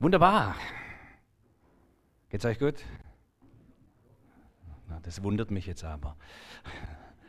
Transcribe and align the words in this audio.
Wunderbar. 0.00 0.56
Geht's 2.28 2.44
euch 2.44 2.58
gut? 2.58 2.74
Na, 4.88 4.98
das 5.02 5.22
wundert 5.22 5.50
mich 5.50 5.66
jetzt 5.66 5.84
aber. 5.84 6.16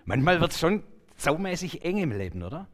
Manchmal 0.05 0.41
wird 0.41 0.51
es 0.51 0.59
schon 0.59 0.83
saumäßig 1.15 1.85
eng 1.85 1.97
im 1.97 2.11
Leben, 2.11 2.43
oder? 2.43 2.67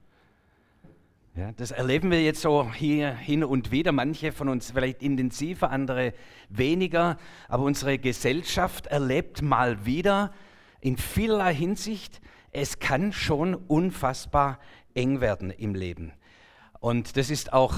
Ja, 1.36 1.52
das 1.54 1.72
erleben 1.72 2.12
wir 2.12 2.22
jetzt 2.22 2.42
so 2.42 2.72
hier 2.74 3.14
hin 3.14 3.44
und 3.44 3.72
wieder, 3.72 3.92
manche 3.92 4.32
von 4.32 4.50
uns 4.50 4.71
vielleicht 4.71 5.02
intensiver, 5.02 5.70
andere 5.70 6.14
weniger, 6.50 7.18
aber 7.48 7.64
unsere 7.64 7.98
Gesellschaft 8.00 8.88
erlebt 8.88 9.42
mal 9.42 9.86
wieder 9.86 10.34
in 10.82 10.98
vielerlei 10.98 11.54
Hinsicht, 11.54 12.21
es 12.52 12.80
kann 12.80 13.14
schon 13.14 13.55
unfassbar 13.55 14.60
eng 14.94 15.21
werden 15.21 15.52
im 15.52 15.73
Leben. 15.73 16.12
Und 16.80 17.16
das 17.16 17.30
ist 17.30 17.54
auch 17.54 17.76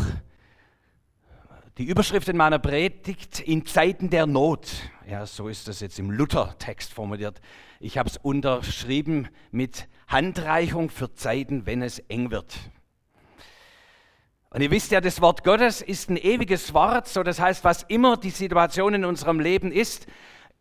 die 1.77 1.85
Überschrift 1.85 2.29
in 2.29 2.37
meiner 2.37 2.59
Predigt, 2.59 3.39
in 3.39 3.65
Zeiten 3.65 4.11
der 4.11 4.27
Not. 4.27 4.69
Ja, 5.09 5.25
so 5.25 5.47
ist 5.47 5.67
das 5.67 5.79
jetzt 5.79 5.97
im 5.97 6.11
Luther-Text 6.11 6.93
formuliert. 6.93 7.41
Ich 7.79 7.97
habe 7.97 8.07
es 8.07 8.17
unterschrieben 8.17 9.27
mit 9.49 9.87
Handreichung 10.07 10.89
für 10.89 11.15
Zeiten, 11.15 11.65
wenn 11.65 11.81
es 11.81 11.97
eng 11.99 12.29
wird. 12.29 12.55
Und 14.51 14.61
ihr 14.61 14.69
wisst 14.69 14.91
ja, 14.91 15.01
das 15.01 15.19
Wort 15.19 15.43
Gottes 15.43 15.81
ist 15.81 16.11
ein 16.11 16.17
ewiges 16.17 16.75
Wort, 16.75 17.07
so 17.07 17.23
das 17.23 17.39
heißt, 17.39 17.63
was 17.63 17.81
immer 17.83 18.17
die 18.17 18.29
Situation 18.29 18.93
in 18.93 19.03
unserem 19.03 19.39
Leben 19.39 19.71
ist, 19.71 20.05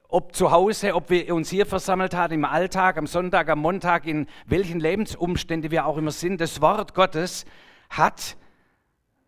ob 0.09 0.35
zu 0.35 0.51
Hause, 0.51 0.95
ob 0.95 1.11
wir 1.11 1.35
uns 1.35 1.51
hier 1.51 1.67
versammelt 1.67 2.15
haben, 2.15 2.33
im 2.33 2.45
Alltag, 2.47 2.97
am 2.97 3.07
Sonntag, 3.07 3.51
am 3.51 3.59
Montag, 3.59 4.07
in 4.07 4.27
welchen 4.47 4.81
Lebensumständen 4.81 5.71
wir 5.71 5.85
auch 5.85 5.99
immer 5.99 6.11
sind, 6.11 6.41
das 6.41 6.63
Wort 6.63 6.95
Gottes 6.95 7.45
hat 7.91 8.39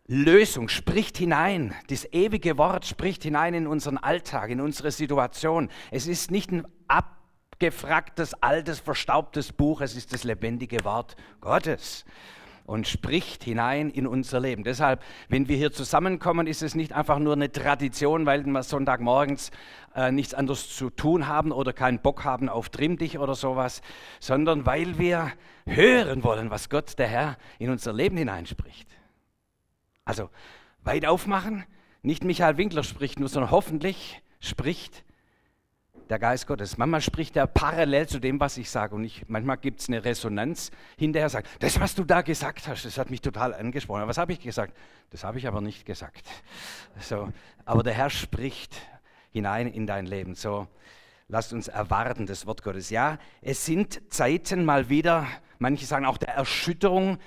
Lösung, 0.07 0.69
spricht 0.69 1.17
hinein. 1.17 1.73
Das 1.87 2.05
ewige 2.13 2.57
Wort 2.59 2.85
spricht 2.85 3.23
hinein 3.23 3.55
in 3.55 3.65
unseren 3.65 3.97
Alltag, 3.97 4.51
in 4.51 4.61
unsere 4.61 4.91
Situation. 4.91 5.69
Es 5.89 6.05
ist 6.05 6.29
nicht 6.29 6.51
ein 6.51 6.67
abgefragtes, 6.87 8.35
altes, 8.35 8.79
verstaubtes 8.79 9.51
Buch, 9.51 9.81
es 9.81 9.95
ist 9.95 10.13
das 10.13 10.23
lebendige 10.23 10.83
Wort 10.83 11.15
Gottes 11.41 12.05
und 12.65 12.87
spricht 12.87 13.43
hinein 13.43 13.89
in 13.89 14.07
unser 14.07 14.39
Leben. 14.39 14.63
Deshalb, 14.63 15.01
wenn 15.29 15.47
wir 15.47 15.57
hier 15.57 15.71
zusammenkommen, 15.71 16.47
ist 16.47 16.61
es 16.61 16.75
nicht 16.75 16.93
einfach 16.93 17.19
nur 17.19 17.33
eine 17.33 17.51
Tradition, 17.51 18.25
weil 18.25 18.45
wir 18.45 18.63
Sonntagmorgens 18.63 19.51
äh, 19.95 20.11
nichts 20.11 20.33
anderes 20.33 20.75
zu 20.75 20.89
tun 20.89 21.27
haben 21.27 21.51
oder 21.51 21.73
keinen 21.73 21.99
Bock 21.99 22.23
haben 22.23 22.49
auf 22.49 22.69
Trimmdich 22.69 23.19
oder 23.19 23.35
sowas, 23.35 23.81
sondern 24.19 24.65
weil 24.65 24.97
wir 24.97 25.31
hören 25.65 26.23
wollen, 26.23 26.49
was 26.49 26.69
Gott, 26.69 26.97
der 26.97 27.07
Herr, 27.07 27.37
in 27.59 27.69
unser 27.69 27.93
Leben 27.93 28.17
hineinspricht. 28.17 28.87
Also 30.05 30.29
weit 30.83 31.05
aufmachen, 31.05 31.65
nicht 32.03 32.23
Michael 32.23 32.57
Winkler 32.57 32.83
spricht 32.83 33.19
nur, 33.19 33.27
sondern 33.27 33.49
hoffentlich 33.49 34.21
spricht 34.39 35.03
der 36.09 36.19
Geist 36.19 36.45
Gottes. 36.45 36.77
Manchmal 36.77 37.01
spricht 37.01 37.35
er 37.35 37.47
parallel 37.47 38.07
zu 38.07 38.19
dem, 38.19 38.39
was 38.39 38.57
ich 38.57 38.69
sage. 38.69 38.93
Und 38.93 39.03
ich, 39.03 39.27
manchmal 39.27 39.57
gibt 39.57 39.81
es 39.81 39.87
eine 39.87 40.05
Resonanz 40.05 40.69
hinterher, 40.97 41.29
sagt, 41.29 41.47
das, 41.59 41.79
was 41.79 41.95
du 41.95 42.03
da 42.03 42.21
gesagt 42.21 42.67
hast, 42.67 42.85
das 42.85 42.99
hat 42.99 43.09
mich 43.09 43.21
total 43.21 43.55
angesprochen. 43.55 44.01
Aber 44.01 44.09
was 44.09 44.19
habe 44.19 44.33
ich 44.33 44.39
gesagt? 44.39 44.77
Das 45.09 45.23
habe 45.23 45.39
ich 45.39 45.47
aber 45.47 45.61
nicht 45.61 45.85
gesagt. 45.85 46.27
So, 46.99 47.29
aber 47.65 47.81
der 47.81 47.93
Herr 47.93 48.11
spricht 48.11 48.79
hinein 49.31 49.67
in 49.67 49.87
dein 49.87 50.05
Leben. 50.05 50.35
So, 50.35 50.67
lasst 51.27 51.53
uns 51.53 51.67
erwarten, 51.67 52.27
das 52.27 52.45
Wort 52.45 52.61
Gottes. 52.61 52.91
Ja, 52.91 53.17
es 53.41 53.65
sind 53.65 54.13
Zeiten 54.13 54.63
mal 54.63 54.89
wieder, 54.89 55.25
manche 55.57 55.87
sagen 55.87 56.05
auch 56.05 56.17
der 56.17 56.35
Erschütterung, 56.35 57.17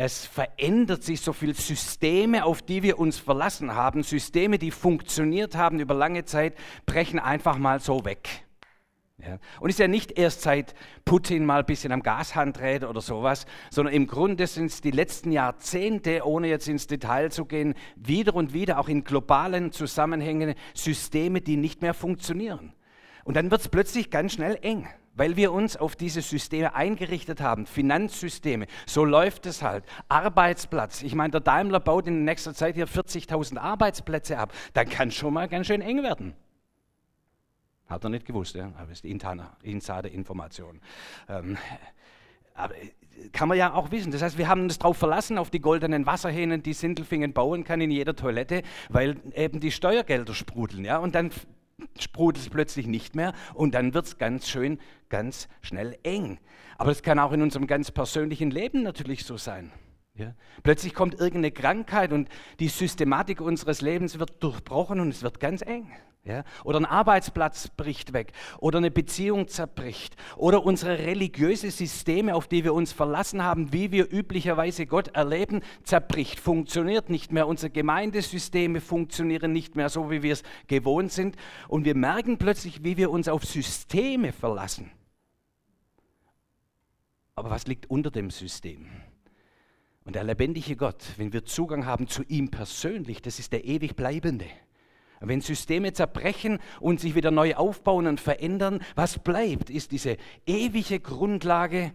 es 0.00 0.26
verändert 0.26 1.02
sich 1.02 1.20
so 1.22 1.32
viel 1.32 1.56
Systeme, 1.56 2.44
auf 2.44 2.62
die 2.62 2.84
wir 2.84 3.00
uns 3.00 3.18
verlassen 3.18 3.74
haben. 3.74 4.04
Systeme, 4.04 4.56
die 4.56 4.70
funktioniert 4.70 5.56
haben 5.56 5.80
über 5.80 5.92
lange 5.92 6.24
Zeit, 6.24 6.54
brechen 6.86 7.18
einfach 7.18 7.58
mal 7.58 7.80
so 7.80 8.04
weg. 8.04 8.28
Ja. 9.20 9.40
Und 9.58 9.70
ist 9.70 9.80
ja 9.80 9.88
nicht 9.88 10.16
erst 10.16 10.42
seit 10.42 10.76
Putin 11.04 11.44
mal 11.44 11.58
ein 11.58 11.66
bisschen 11.66 11.90
am 11.90 12.04
Gashahn 12.04 12.52
dreht 12.52 12.84
oder 12.84 13.00
sowas, 13.00 13.44
sondern 13.72 13.92
im 13.92 14.06
Grunde 14.06 14.46
sind 14.46 14.66
es 14.66 14.80
die 14.80 14.92
letzten 14.92 15.32
Jahrzehnte, 15.32 16.24
ohne 16.24 16.46
jetzt 16.46 16.68
ins 16.68 16.86
Detail 16.86 17.32
zu 17.32 17.44
gehen, 17.44 17.74
wieder 17.96 18.36
und 18.36 18.52
wieder 18.52 18.78
auch 18.78 18.88
in 18.88 19.02
globalen 19.02 19.72
Zusammenhängen 19.72 20.54
Systeme, 20.74 21.40
die 21.40 21.56
nicht 21.56 21.82
mehr 21.82 21.92
funktionieren. 21.92 22.72
Und 23.24 23.36
dann 23.36 23.50
wird 23.50 23.62
es 23.62 23.68
plötzlich 23.68 24.10
ganz 24.10 24.34
schnell 24.34 24.60
eng 24.62 24.86
weil 25.18 25.36
wir 25.36 25.52
uns 25.52 25.76
auf 25.76 25.96
diese 25.96 26.22
Systeme 26.22 26.74
eingerichtet 26.74 27.40
haben, 27.40 27.66
Finanzsysteme, 27.66 28.66
so 28.86 29.04
läuft 29.04 29.46
es 29.46 29.62
halt. 29.62 29.84
Arbeitsplatz, 30.08 31.02
ich 31.02 31.14
meine, 31.14 31.32
der 31.32 31.40
Daimler 31.40 31.80
baut 31.80 32.06
in 32.06 32.24
nächster 32.24 32.54
Zeit 32.54 32.76
hier 32.76 32.88
40.000 32.88 33.58
Arbeitsplätze 33.58 34.38
ab, 34.38 34.52
dann 34.72 34.88
kann 34.88 35.10
schon 35.10 35.34
mal 35.34 35.48
ganz 35.48 35.66
schön 35.66 35.82
eng 35.82 36.02
werden. 36.02 36.34
Hat 37.88 38.04
er 38.04 38.10
nicht 38.10 38.26
gewusst, 38.26 38.54
ja? 38.54 38.70
aber 38.78 38.92
ist 38.92 39.04
die 39.04 39.10
interne 39.10 39.48
Insider-Information. 39.62 40.80
Ähm, 41.28 41.56
aber 42.54 42.74
äh, 42.76 42.90
kann 43.32 43.48
man 43.48 43.58
ja 43.58 43.72
auch 43.72 43.90
wissen. 43.90 44.12
Das 44.12 44.22
heißt, 44.22 44.38
wir 44.38 44.46
haben 44.46 44.62
uns 44.62 44.78
darauf 44.78 44.96
verlassen, 44.96 45.38
auf 45.38 45.50
die 45.50 45.60
goldenen 45.60 46.06
Wasserhähnen, 46.06 46.62
die 46.62 46.74
Sindelfingen 46.74 47.32
bauen 47.32 47.64
kann 47.64 47.80
in 47.80 47.90
jeder 47.90 48.14
Toilette, 48.14 48.62
weil 48.90 49.16
eben 49.34 49.58
die 49.58 49.72
Steuergelder 49.72 50.34
sprudeln. 50.34 50.84
Ja? 50.84 50.98
Und 50.98 51.14
dann 51.14 51.30
sprudelt 52.02 52.44
es 52.44 52.50
plötzlich 52.50 52.86
nicht 52.86 53.14
mehr 53.14 53.32
und 53.54 53.74
dann 53.74 53.94
wird 53.94 54.06
es 54.06 54.18
ganz 54.18 54.48
schön, 54.48 54.78
ganz 55.08 55.48
schnell 55.60 55.98
eng. 56.02 56.38
Aber 56.76 56.90
es 56.90 57.02
kann 57.02 57.18
auch 57.18 57.32
in 57.32 57.42
unserem 57.42 57.66
ganz 57.66 57.90
persönlichen 57.90 58.50
Leben 58.50 58.82
natürlich 58.82 59.24
so 59.24 59.36
sein. 59.36 59.72
Ja? 60.18 60.34
Plötzlich 60.62 60.94
kommt 60.94 61.14
irgendeine 61.14 61.52
Krankheit 61.52 62.12
und 62.12 62.28
die 62.58 62.68
Systematik 62.68 63.40
unseres 63.40 63.80
Lebens 63.80 64.18
wird 64.18 64.42
durchbrochen 64.42 65.00
und 65.00 65.10
es 65.10 65.22
wird 65.22 65.38
ganz 65.38 65.62
eng. 65.62 65.90
Ja? 66.24 66.44
Oder 66.64 66.80
ein 66.80 66.84
Arbeitsplatz 66.84 67.68
bricht 67.68 68.12
weg 68.12 68.32
oder 68.58 68.78
eine 68.78 68.90
Beziehung 68.90 69.48
zerbricht 69.48 70.16
oder 70.36 70.64
unsere 70.64 70.98
religiöse 70.98 71.70
Systeme, 71.70 72.34
auf 72.34 72.48
die 72.48 72.64
wir 72.64 72.74
uns 72.74 72.92
verlassen 72.92 73.42
haben, 73.42 73.72
wie 73.72 73.92
wir 73.92 74.12
üblicherweise 74.12 74.86
Gott 74.86 75.08
erleben, 75.08 75.62
zerbricht, 75.84 76.40
funktioniert 76.40 77.08
nicht 77.08 77.32
mehr. 77.32 77.46
Unsere 77.46 77.70
Gemeindesysteme 77.70 78.80
funktionieren 78.80 79.52
nicht 79.52 79.76
mehr 79.76 79.88
so, 79.88 80.10
wie 80.10 80.22
wir 80.22 80.32
es 80.32 80.42
gewohnt 80.66 81.12
sind 81.12 81.36
und 81.68 81.84
wir 81.84 81.94
merken 81.94 82.36
plötzlich, 82.38 82.82
wie 82.84 82.96
wir 82.96 83.10
uns 83.10 83.28
auf 83.28 83.44
Systeme 83.44 84.32
verlassen. 84.32 84.90
Aber 87.36 87.50
was 87.50 87.68
liegt 87.68 87.88
unter 87.88 88.10
dem 88.10 88.30
System? 88.30 88.88
Und 90.08 90.14
der 90.14 90.24
lebendige 90.24 90.74
Gott, 90.74 91.04
wenn 91.18 91.34
wir 91.34 91.44
Zugang 91.44 91.84
haben 91.84 92.08
zu 92.08 92.22
ihm 92.22 92.50
persönlich, 92.50 93.20
das 93.20 93.38
ist 93.38 93.52
der 93.52 93.66
ewig 93.66 93.94
bleibende. 93.94 94.46
Wenn 95.20 95.42
Systeme 95.42 95.92
zerbrechen 95.92 96.60
und 96.80 96.98
sich 96.98 97.14
wieder 97.14 97.30
neu 97.30 97.56
aufbauen 97.56 98.06
und 98.06 98.18
verändern, 98.18 98.80
was 98.94 99.18
bleibt, 99.18 99.68
ist 99.68 99.92
diese 99.92 100.16
ewige 100.46 100.98
Grundlage 100.98 101.92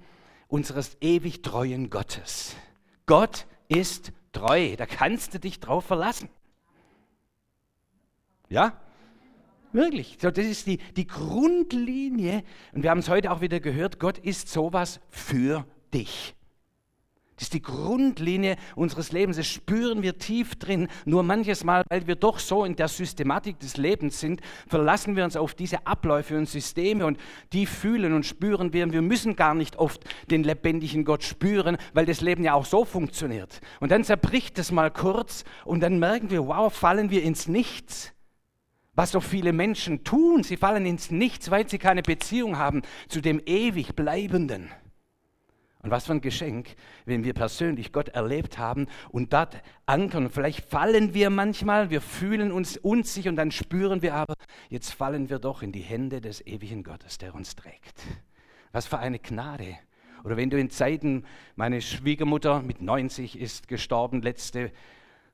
unseres 0.48 0.96
ewig 1.02 1.42
treuen 1.42 1.90
Gottes. 1.90 2.56
Gott 3.08 3.48
ist 3.68 4.12
treu, 4.32 4.76
da 4.76 4.86
kannst 4.86 5.34
du 5.34 5.40
dich 5.40 5.60
drauf 5.60 5.84
verlassen. 5.84 6.30
Ja? 8.48 8.80
Wirklich. 9.72 10.20
So, 10.22 10.30
das 10.30 10.46
ist 10.46 10.68
die, 10.68 10.78
die 10.96 11.08
Grundlinie. 11.08 12.44
Und 12.74 12.84
wir 12.84 12.92
haben 12.92 13.00
es 13.00 13.10
heute 13.10 13.32
auch 13.32 13.42
wieder 13.42 13.60
gehört, 13.60 14.00
Gott 14.00 14.20
ist 14.20 14.50
sowas 14.50 15.00
für 15.10 15.66
dich. 15.92 16.36
Das 17.44 17.48
ist 17.48 17.56
die 17.56 17.62
Grundlinie 17.62 18.56
unseres 18.74 19.12
Lebens. 19.12 19.36
Das 19.36 19.48
spüren 19.48 20.02
wir 20.02 20.18
tief 20.18 20.56
drin. 20.56 20.88
Nur 21.04 21.24
manches 21.24 21.66
Mal, 21.66 21.84
weil 21.90 22.08
wir 22.08 22.16
doch 22.16 22.40
so 22.40 22.64
in 22.64 22.78
der 22.78 22.88
Systematik 22.88 23.60
des 23.60 23.76
Lebens 23.76 24.22
sind, 24.22 24.40
verlassen 24.66 25.18
wir 25.18 25.26
uns 25.26 25.36
auf 25.36 25.54
diese 25.54 25.86
Abläufe 25.86 26.38
und 26.38 26.48
Systeme 26.48 27.06
und 27.06 27.20
die 27.52 27.66
fühlen 27.66 28.14
und 28.14 28.26
spüren 28.26 28.72
wir. 28.72 28.86
Und 28.86 28.94
wir 28.94 29.02
müssen 29.02 29.36
gar 29.36 29.56
nicht 29.56 29.76
oft 29.76 30.06
den 30.32 30.46
lebendigen 30.46 31.04
Gott 31.04 31.22
spüren, 31.22 31.76
weil 31.94 32.06
das 32.06 32.22
Leben 32.22 32.46
ja 32.46 32.54
auch 32.54 32.64
so 32.64 32.86
funktioniert. 32.86 33.60
Und 33.82 33.92
dann 33.92 34.06
zerbricht 34.06 34.58
es 34.58 34.72
mal 34.72 34.90
kurz 34.90 35.44
und 35.66 35.82
dann 35.82 36.00
merken 36.00 36.30
wir, 36.30 36.48
wow, 36.48 36.74
fallen 36.74 37.10
wir 37.10 37.24
ins 37.24 37.50
Nichts. 37.50 38.14
Was 38.96 39.12
so 39.12 39.20
viele 39.20 39.52
Menschen 39.52 40.06
tun, 40.06 40.44
sie 40.44 40.56
fallen 40.56 40.86
ins 40.86 41.12
Nichts, 41.12 41.52
weil 41.52 41.68
sie 41.68 41.78
keine 41.78 42.04
Beziehung 42.04 42.58
haben 42.58 42.84
zu 43.10 43.20
dem 43.20 43.42
ewig 43.46 43.98
Bleibenden. 43.98 44.70
Und 45.84 45.92
was 45.92 46.06
für 46.06 46.14
ein 46.14 46.22
Geschenk, 46.22 46.76
wenn 47.06 47.26
wir 47.26 47.34
persönlich 47.34 47.92
Gott 47.92 48.08
erlebt 48.08 48.58
haben 48.58 48.88
und 49.10 49.34
dort 49.34 49.62
ankern. 49.86 50.30
Vielleicht 50.30 50.64
fallen 50.64 51.14
wir 51.14 51.30
manchmal, 51.30 51.90
wir 51.90 52.00
fühlen 52.00 52.54
uns 52.54 52.78
unsicher 52.78 53.30
und 53.30 53.36
dann 53.36 53.52
spüren 53.52 54.02
wir 54.02 54.16
aber, 54.16 54.36
jetzt 54.70 54.94
fallen 54.94 55.30
wir 55.30 55.40
doch 55.40 55.62
in 55.62 55.74
die 55.74 55.82
Hände 55.82 56.22
des 56.22 56.46
ewigen 56.48 56.84
Gottes, 56.84 57.18
der 57.18 57.36
uns 57.36 57.58
trägt. 57.58 58.02
Was 58.72 58.88
für 58.88 58.98
eine 58.98 59.20
Gnade. 59.20 59.78
Oder 60.24 60.38
wenn 60.38 60.50
du 60.50 60.58
in 60.58 60.70
Zeiten, 60.70 61.26
meine 61.58 61.82
Schwiegermutter 61.82 62.62
mit 62.62 62.82
90 62.82 63.38
ist 63.38 63.68
gestorben 63.68 64.22
letzte 64.22 64.72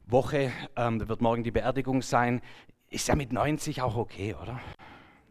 Woche, 0.07 0.51
ähm, 0.75 1.07
wird 1.07 1.21
morgen 1.21 1.43
die 1.43 1.51
Beerdigung 1.51 2.01
sein, 2.01 2.41
ist 2.89 3.07
ja 3.07 3.15
mit 3.15 3.31
90 3.31 3.83
auch 3.83 3.95
okay, 3.95 4.33
oder? 4.41 4.59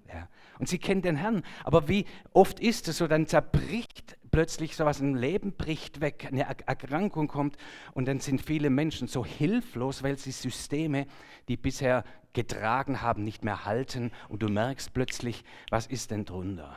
Ja. 0.07 0.29
Und 0.61 0.69
sie 0.69 0.79
kennt 0.79 1.05
den 1.05 1.17
Herrn. 1.17 1.43
Aber 1.65 1.89
wie 1.89 2.05
oft 2.33 2.61
ist 2.61 2.87
es 2.87 2.99
so, 2.99 3.09
dann 3.09 3.27
zerbricht 3.27 4.17
plötzlich 4.39 4.77
so 4.77 4.85
was 4.85 5.01
im 5.01 5.17
Leben 5.17 5.57
bricht 5.57 6.01
weg, 6.01 6.29
eine 6.31 6.43
Erkrankung 6.45 7.27
kommt 7.27 7.57
und 7.93 8.07
dann 8.07 8.21
sind 8.21 8.41
viele 8.41 8.71
Menschen 8.71 9.09
so 9.09 9.25
hilflos, 9.27 10.05
weil 10.05 10.17
sie 10.17 10.31
Systeme, 10.31 11.09
die 11.49 11.57
bisher 11.57 12.05
getragen 12.35 13.03
haben, 13.03 13.25
nicht 13.25 13.43
mehr 13.43 13.65
halten 13.65 14.13
und 14.29 14.45
du 14.45 14.49
merkst 14.49 14.93
plötzlich, 14.93 15.43
was 15.71 15.89
ist 15.89 16.13
denn 16.13 16.25
drunter? 16.25 16.77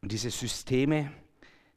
Und 0.00 0.12
diese 0.12 0.30
Systeme, 0.30 1.10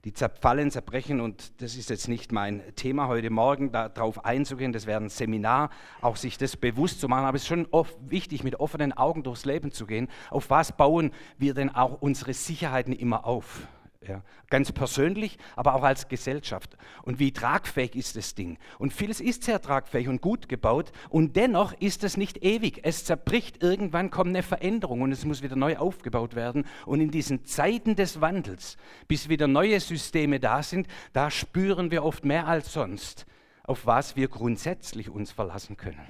die 0.06 0.14
zerfallen, 0.14 0.72
zerbrechen. 0.72 1.22
Und 1.22 1.62
das 1.62 1.76
ist 1.76 1.90
jetzt 1.90 2.08
nicht 2.08 2.32
mein 2.32 2.62
Thema 2.76 3.08
heute 3.08 3.30
Morgen, 3.30 3.72
darauf 3.72 4.26
einzugehen. 4.26 4.74
Das 4.74 4.86
wäre 4.86 5.02
ein 5.02 5.10
Seminar, 5.10 5.70
auch 6.02 6.16
sich 6.16 6.38
das 6.38 6.58
bewusst 6.58 7.00
zu 7.00 7.08
machen. 7.08 7.26
Aber 7.26 7.36
es 7.36 7.44
ist 7.44 7.48
schon 7.48 7.68
oft 7.72 7.96
wichtig, 8.10 8.44
mit 8.44 8.60
offenen 8.60 8.94
Augen 8.94 9.24
durchs 9.24 9.46
Leben 9.46 9.72
zu 9.72 9.86
gehen. 9.86 10.08
Auf 10.30 10.50
was 10.50 10.72
bauen 10.72 11.12
wir 11.38 11.54
denn 11.54 11.70
auch 11.70 12.02
unsere 12.02 12.34
Sicherheiten 12.34 12.94
immer 12.94 13.26
auf? 13.26 13.68
Ja, 14.08 14.24
ganz 14.50 14.72
persönlich, 14.72 15.38
aber 15.56 15.76
auch 15.76 15.84
als 15.84 16.08
Gesellschaft. 16.08 16.76
Und 17.04 17.20
wie 17.20 17.32
tragfähig 17.32 17.96
ist 17.96 18.16
das 18.16 18.34
Ding? 18.34 18.58
Und 18.80 18.94
vieles 18.94 19.22
ist 19.22 19.44
sehr 19.44 19.62
tragfähig 19.62 20.08
und 20.08 20.22
gut 20.22 20.50
gebaut 20.50 20.92
und 21.10 21.36
dennoch 21.36 21.74
ist 21.80 22.04
es 22.04 22.18
nicht 22.18 22.44
ewig. 22.44 22.80
Es 22.82 23.06
zerbricht, 23.06 23.62
irgendwann 23.62 24.10
kommt 24.10 24.30
eine 24.30 24.42
Veränderung 24.42 25.02
und 25.02 25.12
es 25.12 25.24
muss 25.24 25.44
wieder 25.44 25.56
neu 25.56 25.78
aufgebaut 25.78 26.34
werden. 26.34 26.66
Und 26.88 27.00
in 27.00 27.12
diesen 27.12 27.46
Zeiten 27.46 27.96
des 27.96 28.22
Wandels, 28.22 28.78
bis 29.08 29.30
wieder 29.30 29.48
neue 29.48 29.80
Systeme 29.80 30.40
da 30.40 30.64
sind, 30.64 30.88
da 31.14 31.30
spüren 31.30 31.92
wir 31.92 32.04
oft 32.04 32.26
mehr 32.26 32.48
als 32.48 32.74
sonst, 32.74 33.28
auf 33.62 33.86
was 33.86 34.16
wir 34.16 34.30
grundsätzlich 34.30 35.12
uns 35.12 35.32
verlassen 35.32 35.78
können. 35.78 36.02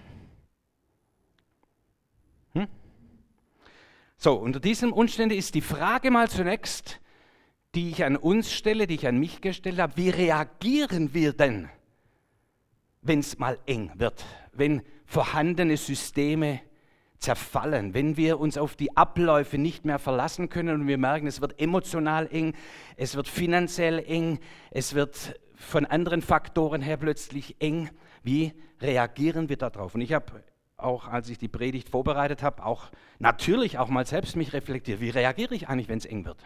Hm? 2.54 2.68
So, 4.16 4.36
unter 4.36 4.62
diesen 4.62 4.94
Umständen 4.94 5.36
ist 5.36 5.56
die 5.56 5.62
Frage 5.62 6.10
mal 6.10 6.30
zunächst, 6.30 7.01
die 7.76 7.90
ich 7.90 8.04
an 8.04 8.18
uns 8.18 8.52
stelle, 8.52 8.88
die 8.88 8.96
ich 8.96 9.08
an 9.08 9.18
mich 9.18 9.42
gestellt 9.42 9.80
habe, 9.80 9.94
wie 9.96 10.10
reagieren 10.10 11.14
wir 11.14 11.34
denn, 11.34 11.70
wenn 13.02 13.20
es 13.20 13.40
mal 13.40 13.58
eng 13.66 13.92
wird, 13.96 14.26
wenn 14.54 14.82
vorhandene 15.06 15.78
Systeme 15.78 16.62
zerfallen, 17.18 17.94
wenn 17.94 18.18
wir 18.18 18.40
uns 18.40 18.58
auf 18.58 18.76
die 18.76 18.98
Abläufe 18.98 19.58
nicht 19.58 19.86
mehr 19.86 20.00
verlassen 20.00 20.50
können 20.50 20.82
und 20.82 20.88
wir 20.88 20.98
merken, 20.98 21.28
es 21.28 21.40
wird 21.40 21.62
emotional 21.62 22.28
eng, 22.32 22.54
es 22.98 23.16
wird 23.16 23.28
finanziell 23.28 24.00
eng, 24.00 24.40
es 24.72 24.96
wird 24.96 25.40
von 25.56 25.86
anderen 25.86 26.22
Faktoren 26.22 26.82
her 26.82 26.98
plötzlich 26.98 27.56
eng. 27.60 27.90
Wie 28.24 28.54
reagieren 28.82 29.50
wir 29.50 29.58
darauf? 29.58 29.96
Und 29.96 30.02
ich 30.02 30.14
habe 30.14 30.44
auch, 30.78 31.08
als 31.08 31.30
ich 31.30 31.38
die 31.38 31.48
Predigt 31.48 31.90
vorbereitet 31.90 32.42
habe, 32.42 32.66
auch 32.66 32.90
natürlich 33.20 33.78
auch 33.78 33.90
mal 33.90 34.06
selbst 34.06 34.36
mich 34.36 34.52
reflektiert. 34.54 35.00
Wie 35.00 35.12
reagiere 35.12 35.54
ich 35.54 35.70
eigentlich, 35.70 35.90
wenn 35.90 36.00
es 36.00 36.06
eng 36.06 36.26
wird? 36.26 36.38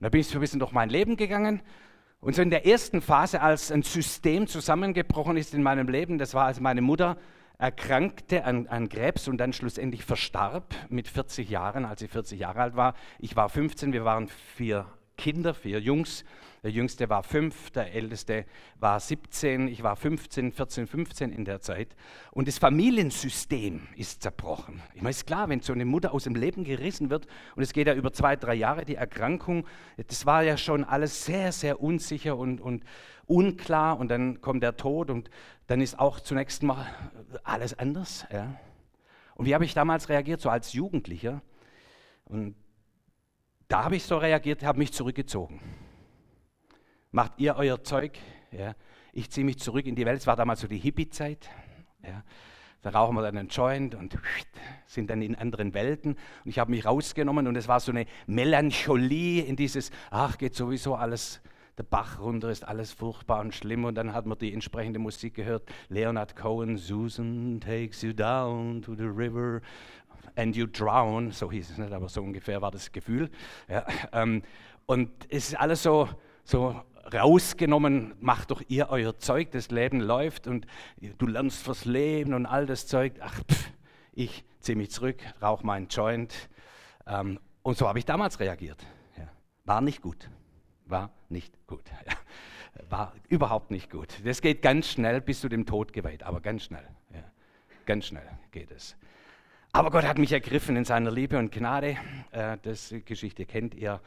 Und 0.00 0.04
da 0.04 0.08
bin 0.08 0.20
ich 0.20 0.28
so 0.28 0.38
ein 0.38 0.40
bisschen 0.40 0.60
durch 0.60 0.72
mein 0.72 0.88
Leben 0.88 1.16
gegangen. 1.16 1.62
Und 2.20 2.34
so 2.34 2.42
in 2.42 2.50
der 2.50 2.66
ersten 2.66 3.00
Phase, 3.00 3.40
als 3.40 3.70
ein 3.70 3.82
System 3.82 4.46
zusammengebrochen 4.46 5.36
ist 5.36 5.52
in 5.52 5.62
meinem 5.62 5.88
Leben, 5.88 6.18
das 6.18 6.32
war, 6.34 6.46
als 6.46 6.58
meine 6.58 6.80
Mutter 6.80 7.16
erkrankte 7.58 8.44
an, 8.44 8.66
an, 8.66 8.88
Krebs 8.88 9.28
und 9.28 9.38
dann 9.38 9.52
schlussendlich 9.52 10.04
verstarb 10.04 10.74
mit 10.88 11.06
40 11.06 11.48
Jahren, 11.48 11.84
als 11.84 12.00
sie 12.00 12.08
40 12.08 12.40
Jahre 12.40 12.60
alt 12.60 12.76
war. 12.76 12.94
Ich 13.18 13.36
war 13.36 13.48
15, 13.48 13.92
wir 13.92 14.04
waren 14.04 14.28
vier 14.56 14.86
Kinder, 15.16 15.54
vier 15.54 15.80
Jungs. 15.80 16.24
Der 16.64 16.70
jüngste 16.70 17.10
war 17.10 17.22
fünf, 17.22 17.70
der 17.72 17.92
älteste 17.92 18.46
war 18.80 18.98
17, 18.98 19.68
ich 19.68 19.82
war 19.82 19.96
15, 19.96 20.50
14, 20.50 20.86
15 20.86 21.30
in 21.30 21.44
der 21.44 21.60
Zeit. 21.60 21.94
Und 22.30 22.48
das 22.48 22.56
Familiensystem 22.56 23.86
ist 23.96 24.22
zerbrochen. 24.22 24.80
Ich 24.94 25.02
meine, 25.02 25.10
ist 25.10 25.26
klar, 25.26 25.50
wenn 25.50 25.60
so 25.60 25.74
eine 25.74 25.84
Mutter 25.84 26.14
aus 26.14 26.24
dem 26.24 26.34
Leben 26.34 26.64
gerissen 26.64 27.10
wird 27.10 27.26
und 27.54 27.62
es 27.62 27.74
geht 27.74 27.86
ja 27.86 27.92
über 27.92 28.14
zwei, 28.14 28.36
drei 28.36 28.54
Jahre, 28.54 28.86
die 28.86 28.94
Erkrankung, 28.94 29.66
das 30.06 30.24
war 30.24 30.42
ja 30.42 30.56
schon 30.56 30.84
alles 30.84 31.26
sehr, 31.26 31.52
sehr 31.52 31.82
unsicher 31.82 32.38
und, 32.38 32.62
und 32.62 32.82
unklar. 33.26 34.00
Und 34.00 34.08
dann 34.08 34.40
kommt 34.40 34.62
der 34.62 34.78
Tod 34.78 35.10
und 35.10 35.28
dann 35.66 35.82
ist 35.82 35.98
auch 35.98 36.18
zunächst 36.18 36.62
mal 36.62 36.86
alles 37.42 37.78
anders. 37.78 38.26
Ja. 38.32 38.58
Und 39.34 39.44
wie 39.44 39.54
habe 39.54 39.66
ich 39.66 39.74
damals 39.74 40.08
reagiert, 40.08 40.40
so 40.40 40.48
als 40.48 40.72
Jugendlicher? 40.72 41.42
Und 42.24 42.54
da 43.68 43.84
habe 43.84 43.96
ich 43.96 44.04
so 44.04 44.16
reagiert, 44.16 44.62
habe 44.62 44.78
mich 44.78 44.94
zurückgezogen. 44.94 45.60
Macht 47.14 47.34
ihr 47.36 47.54
euer 47.54 47.80
Zeug? 47.84 48.18
Ja. 48.50 48.74
Ich 49.12 49.30
ziehe 49.30 49.44
mich 49.44 49.60
zurück 49.60 49.86
in 49.86 49.94
die 49.94 50.04
Welt. 50.04 50.18
Es 50.18 50.26
war 50.26 50.34
damals 50.34 50.62
so 50.62 50.66
die 50.66 50.78
Hippie-Zeit. 50.78 51.48
Ja. 52.02 52.24
Da 52.82 52.90
rauchen 52.90 53.14
wir 53.14 53.22
dann 53.22 53.38
einen 53.38 53.50
Joint 53.50 53.94
und 53.94 54.18
sind 54.86 55.10
dann 55.10 55.22
in 55.22 55.36
anderen 55.36 55.74
Welten. 55.74 56.14
Und 56.14 56.50
ich 56.50 56.58
habe 56.58 56.72
mich 56.72 56.84
rausgenommen 56.84 57.46
und 57.46 57.54
es 57.54 57.68
war 57.68 57.78
so 57.78 57.92
eine 57.92 58.06
Melancholie 58.26 59.44
in 59.44 59.54
dieses, 59.54 59.92
ach, 60.10 60.38
geht 60.38 60.56
sowieso 60.56 60.96
alles 60.96 61.40
der 61.78 61.84
Bach 61.84 62.18
runter, 62.18 62.50
ist 62.50 62.66
alles 62.66 62.92
furchtbar 62.92 63.42
und 63.42 63.54
schlimm. 63.54 63.84
Und 63.84 63.94
dann 63.94 64.12
hat 64.12 64.26
man 64.26 64.36
die 64.36 64.52
entsprechende 64.52 64.98
Musik 64.98 65.34
gehört. 65.34 65.72
Leonard 65.90 66.34
Cohen, 66.34 66.76
Susan 66.76 67.60
takes 67.60 68.02
you 68.02 68.12
down 68.12 68.82
to 68.82 68.96
the 68.96 69.04
river 69.04 69.62
and 70.34 70.56
you 70.56 70.66
drown, 70.66 71.30
so 71.30 71.48
hieß 71.52 71.70
es 71.70 71.78
nicht, 71.78 71.92
aber 71.92 72.08
so 72.08 72.22
ungefähr 72.22 72.60
war 72.60 72.72
das 72.72 72.90
Gefühl. 72.90 73.30
Ja, 73.68 73.86
ähm, 74.12 74.42
und 74.86 75.10
es 75.28 75.50
ist 75.50 75.60
alles 75.60 75.84
so, 75.84 76.08
so 76.42 76.82
rausgenommen, 77.12 78.14
macht 78.20 78.50
doch 78.50 78.62
ihr 78.68 78.88
euer 78.90 79.18
Zeug, 79.18 79.50
das 79.50 79.70
Leben 79.70 80.00
läuft 80.00 80.46
und 80.46 80.66
du 81.18 81.26
lernst 81.26 81.62
fürs 81.62 81.84
Leben 81.84 82.34
und 82.34 82.46
all 82.46 82.66
das 82.66 82.86
Zeug. 82.86 83.14
Ach, 83.20 83.40
pff, 83.44 83.70
ich 84.12 84.44
ziehe 84.60 84.76
mich 84.76 84.90
zurück, 84.90 85.16
rauche 85.42 85.66
meinen 85.66 85.88
Joint. 85.88 86.48
Ähm, 87.06 87.38
und 87.62 87.76
so 87.76 87.88
habe 87.88 87.98
ich 87.98 88.04
damals 88.04 88.40
reagiert. 88.40 88.84
Ja. 89.16 89.28
War 89.64 89.80
nicht 89.80 90.02
gut. 90.02 90.30
War 90.86 91.10
nicht 91.28 91.66
gut. 91.66 91.84
Ja. 92.06 92.12
War 92.90 93.14
überhaupt 93.28 93.70
nicht 93.70 93.90
gut. 93.90 94.08
Das 94.24 94.42
geht 94.42 94.60
ganz 94.60 94.88
schnell 94.88 95.20
bis 95.20 95.40
zu 95.40 95.48
dem 95.48 95.64
Tod 95.64 95.92
geweiht, 95.92 96.24
aber 96.24 96.40
ganz 96.40 96.64
schnell. 96.64 96.86
Ja. 97.12 97.22
Ganz 97.86 98.06
schnell 98.06 98.28
geht 98.50 98.70
es. 98.72 98.96
Aber 99.72 99.90
Gott 99.90 100.04
hat 100.04 100.18
mich 100.18 100.32
ergriffen 100.32 100.76
in 100.76 100.84
seiner 100.84 101.10
Liebe 101.10 101.38
und 101.38 101.52
Gnade. 101.52 101.96
Äh, 102.30 102.58
das 102.62 102.94
Geschichte 103.04 103.46
kennt 103.46 103.74
ihr 103.74 104.00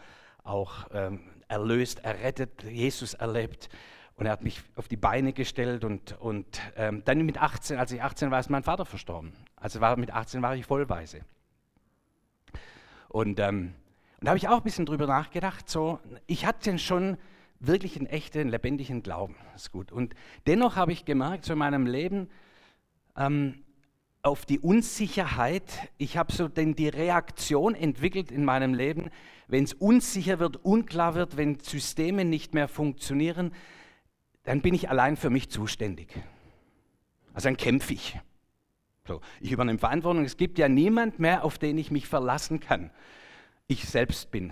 auch. 0.43 0.88
Ähm, 0.93 1.19
erlöst, 1.47 2.03
errettet, 2.03 2.63
Jesus 2.63 3.13
erlebt. 3.13 3.69
Und 4.15 4.25
er 4.25 4.31
hat 4.31 4.44
mich 4.44 4.63
auf 4.75 4.88
die 4.88 4.97
Beine 4.97 5.31
gestellt 5.31 5.83
und, 5.83 6.19
und 6.19 6.59
ähm, 6.75 7.03
dann 7.05 7.23
mit 7.25 7.38
18, 7.39 7.77
als 7.77 7.91
ich 7.91 8.01
18 8.01 8.31
war, 8.31 8.39
ist 8.39 8.49
mein 8.49 8.63
Vater 8.63 8.85
verstorben. 8.85 9.31
Also 9.55 9.79
war, 9.79 9.95
mit 9.95 10.11
18 10.11 10.41
war 10.41 10.55
ich 10.55 10.65
vollweise. 10.65 11.21
Und, 13.09 13.39
ähm, 13.39 13.73
und 14.19 14.25
da 14.25 14.29
habe 14.29 14.38
ich 14.38 14.47
auch 14.47 14.57
ein 14.57 14.63
bisschen 14.63 14.88
drüber 14.88 15.05
nachgedacht. 15.05 15.69
So, 15.69 15.99
ich 16.25 16.47
hatte 16.47 16.77
schon 16.79 17.17
wirklich 17.59 17.95
einen 17.95 18.07
echten, 18.07 18.50
lebendigen 18.50 19.03
Glauben. 19.03 19.35
Das 19.53 19.63
ist 19.63 19.71
gut. 19.71 19.91
Und 19.91 20.15
dennoch 20.47 20.75
habe 20.75 20.91
ich 20.91 21.05
gemerkt, 21.05 21.45
so 21.45 21.53
in 21.53 21.59
meinem 21.59 21.85
Leben, 21.85 22.29
ähm, 23.15 23.63
auf 24.27 24.46
die 24.46 24.60
Unsicherheit. 24.60 25.63
Ich 25.98 26.17
habe 26.17 26.31
so 26.34 26.48
denn 26.48 26.75
die 26.75 26.89
Reaktion 26.89 27.74
entwickelt 27.74 28.31
in 28.31 28.43
meinem 28.43 28.74
Leben, 28.74 29.10
wenn 29.48 29.63
es 29.63 29.74
unsicher 29.74 30.39
wird, 30.39 30.57
unklar 30.65 31.15
wird, 31.15 31.38
wenn 31.38 31.60
Systeme 31.60 32.25
nicht 32.25 32.53
mehr 32.53 32.67
funktionieren, 32.67 33.53
dann 34.43 34.62
bin 34.62 34.74
ich 34.74 34.89
allein 34.89 35.15
für 35.15 35.29
mich 35.29 35.50
zuständig. 35.50 36.10
Also 37.34 37.48
dann 37.48 37.57
kämpfe 37.57 37.93
ich. 37.93 38.19
So, 39.07 39.22
ich 39.39 39.51
übernehme 39.51 39.79
Verantwortung. 39.79 40.25
Es 40.25 40.36
gibt 40.36 40.60
ja 40.60 40.67
niemand 40.67 41.19
mehr, 41.19 41.46
auf 41.46 41.57
den 41.57 41.77
ich 41.77 41.91
mich 41.91 42.07
verlassen 42.07 42.60
kann. 42.60 42.91
Ich 43.67 43.86
selbst 43.86 44.31
bin 44.31 44.51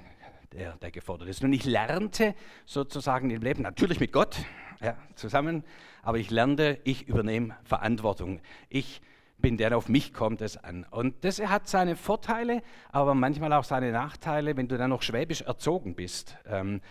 der, 0.54 0.78
der 0.78 0.92
gefordert 0.92 1.28
ist. 1.28 1.44
Und 1.44 1.52
ich 1.52 1.66
lernte 1.66 2.34
sozusagen 2.66 3.30
im 3.30 3.42
Leben, 3.42 3.64
natürlich 3.64 4.00
mit 4.00 4.14
Gott 4.14 4.38
ja, 4.82 4.98
zusammen, 5.16 5.66
aber 6.02 6.18
ich 6.18 6.30
lernte, 6.30 6.80
ich 6.86 7.08
übernehme 7.10 7.58
Verantwortung. 7.66 8.40
Ich 8.70 9.02
bin, 9.46 9.58
der 9.58 9.78
auf 9.78 9.90
mich 9.90 10.12
kommt 10.12 10.42
es 10.42 10.58
an. 10.58 10.88
Und 10.90 11.24
das 11.24 11.40
hat 11.40 11.68
seine 11.68 11.96
Vorteile, 11.96 12.64
aber 12.92 13.14
manchmal 13.14 13.54
auch 13.54 13.64
seine 13.64 13.92
Nachteile, 13.92 14.58
wenn 14.58 14.68
du 14.68 14.76
dann 14.76 14.90
noch 14.90 15.04
schwäbisch 15.04 15.42
erzogen 15.42 15.94
bist. 15.94 16.36
Ähm, 16.48 16.82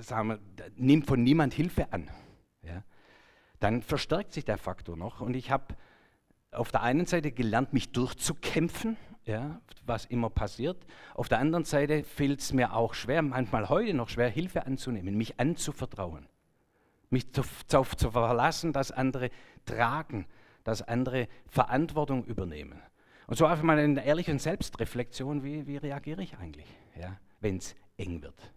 sagen 0.00 0.40
von 1.04 1.22
niemand 1.22 1.52
Hilfe 1.52 1.92
an. 1.92 2.08
Ja? 2.62 2.82
Dann 3.60 3.82
verstärkt 3.82 4.32
sich 4.32 4.46
der 4.46 4.56
Faktor 4.56 4.96
noch. 4.96 5.20
Und 5.20 5.36
ich 5.36 5.50
habe 5.50 5.74
auf 6.50 6.72
der 6.72 6.80
einen 6.80 7.04
Seite 7.04 7.30
gelernt, 7.30 7.74
mich 7.74 7.92
durchzukämpfen, 7.92 8.96
ja, 9.26 9.60
was 9.84 10.06
immer 10.06 10.30
passiert. 10.30 10.86
Auf 11.12 11.28
der 11.28 11.40
anderen 11.40 11.66
Seite 11.66 12.04
fällt 12.04 12.40
es 12.40 12.54
mir 12.54 12.72
auch 12.72 12.94
schwer, 12.94 13.20
manchmal 13.20 13.68
heute 13.68 13.92
noch 13.92 14.08
schwer, 14.08 14.30
Hilfe 14.30 14.64
anzunehmen, 14.64 15.14
mich 15.14 15.38
anzuvertrauen, 15.38 16.26
mich 17.10 17.30
darauf 17.32 17.94
zu 17.98 18.10
verlassen, 18.12 18.72
dass 18.72 18.92
andere 18.92 19.28
tragen 19.66 20.24
dass 20.64 20.82
andere 20.82 21.28
Verantwortung 21.48 22.24
übernehmen. 22.24 22.80
Und 23.26 23.36
so 23.36 23.46
einfach 23.46 23.62
mal 23.62 23.78
eine 23.78 24.04
ehrliche 24.04 24.36
Selbstreflexion, 24.38 25.42
wie, 25.42 25.66
wie 25.66 25.76
reagiere 25.76 26.22
ich 26.22 26.36
eigentlich, 26.38 26.66
ja, 27.00 27.16
wenn 27.40 27.56
es 27.56 27.74
eng 27.96 28.22
wird. 28.22 28.52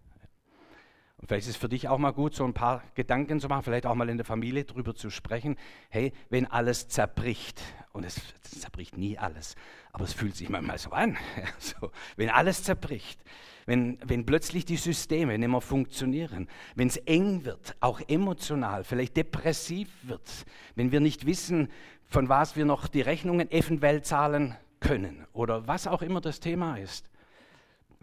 Und 1.18 1.28
vielleicht 1.28 1.48
ist 1.48 1.56
es 1.56 1.58
für 1.62 1.70
dich 1.70 1.88
auch 1.88 1.98
mal 1.98 2.12
gut, 2.12 2.36
so 2.36 2.44
ein 2.44 2.54
paar 2.54 2.84
Gedanken 2.94 3.40
zu 3.40 3.48
machen, 3.48 3.64
vielleicht 3.64 3.86
auch 3.86 3.96
mal 3.96 4.10
in 4.10 4.18
der 4.18 4.26
Familie 4.26 4.66
drüber 4.66 4.96
zu 4.96 5.10
sprechen. 5.10 5.56
Hey, 5.90 6.12
wenn 6.30 6.46
alles 6.46 6.90
zerbricht, 6.90 7.62
und 7.94 8.04
es, 8.04 8.22
zerbricht 8.42 8.98
nie 8.98 9.18
alles, 9.18 9.56
aber 9.94 10.04
es 10.04 10.14
fühlt 10.14 10.36
sich 10.36 10.50
manchmal 10.50 10.78
so 10.78 10.92
an, 10.92 11.18
so, 11.58 11.90
wenn 12.18 12.30
alles 12.30 12.64
zerbricht, 12.64 13.24
wenn, 13.66 13.98
wenn 14.06 14.26
plötzlich 14.26 14.66
die 14.66 14.78
Systeme 14.78 15.38
nicht 15.38 15.50
mehr 15.50 15.62
funktionieren, 15.62 16.48
wenn 16.76 16.90
es 16.90 16.98
eng 16.98 17.46
wird, 17.46 17.76
auch 17.80 18.02
emotional, 18.08 18.84
vielleicht 18.84 19.18
depressiv 19.18 19.90
wird, 20.04 20.46
wenn 20.76 20.92
wir 20.92 21.00
nicht 21.00 21.26
wissen, 21.26 21.70
von 22.08 22.30
was 22.30 22.56
wir 22.56 22.66
noch 22.66 22.88
die 22.88 23.02
Rechnungen 23.02 23.52
eventuell 23.52 24.02
zahlen 24.04 24.56
können 24.80 25.26
oder 25.34 25.68
was 25.68 25.88
auch 25.88 26.02
immer 26.02 26.22
das 26.22 26.40
Thema 26.40 26.78
ist. 26.78 27.10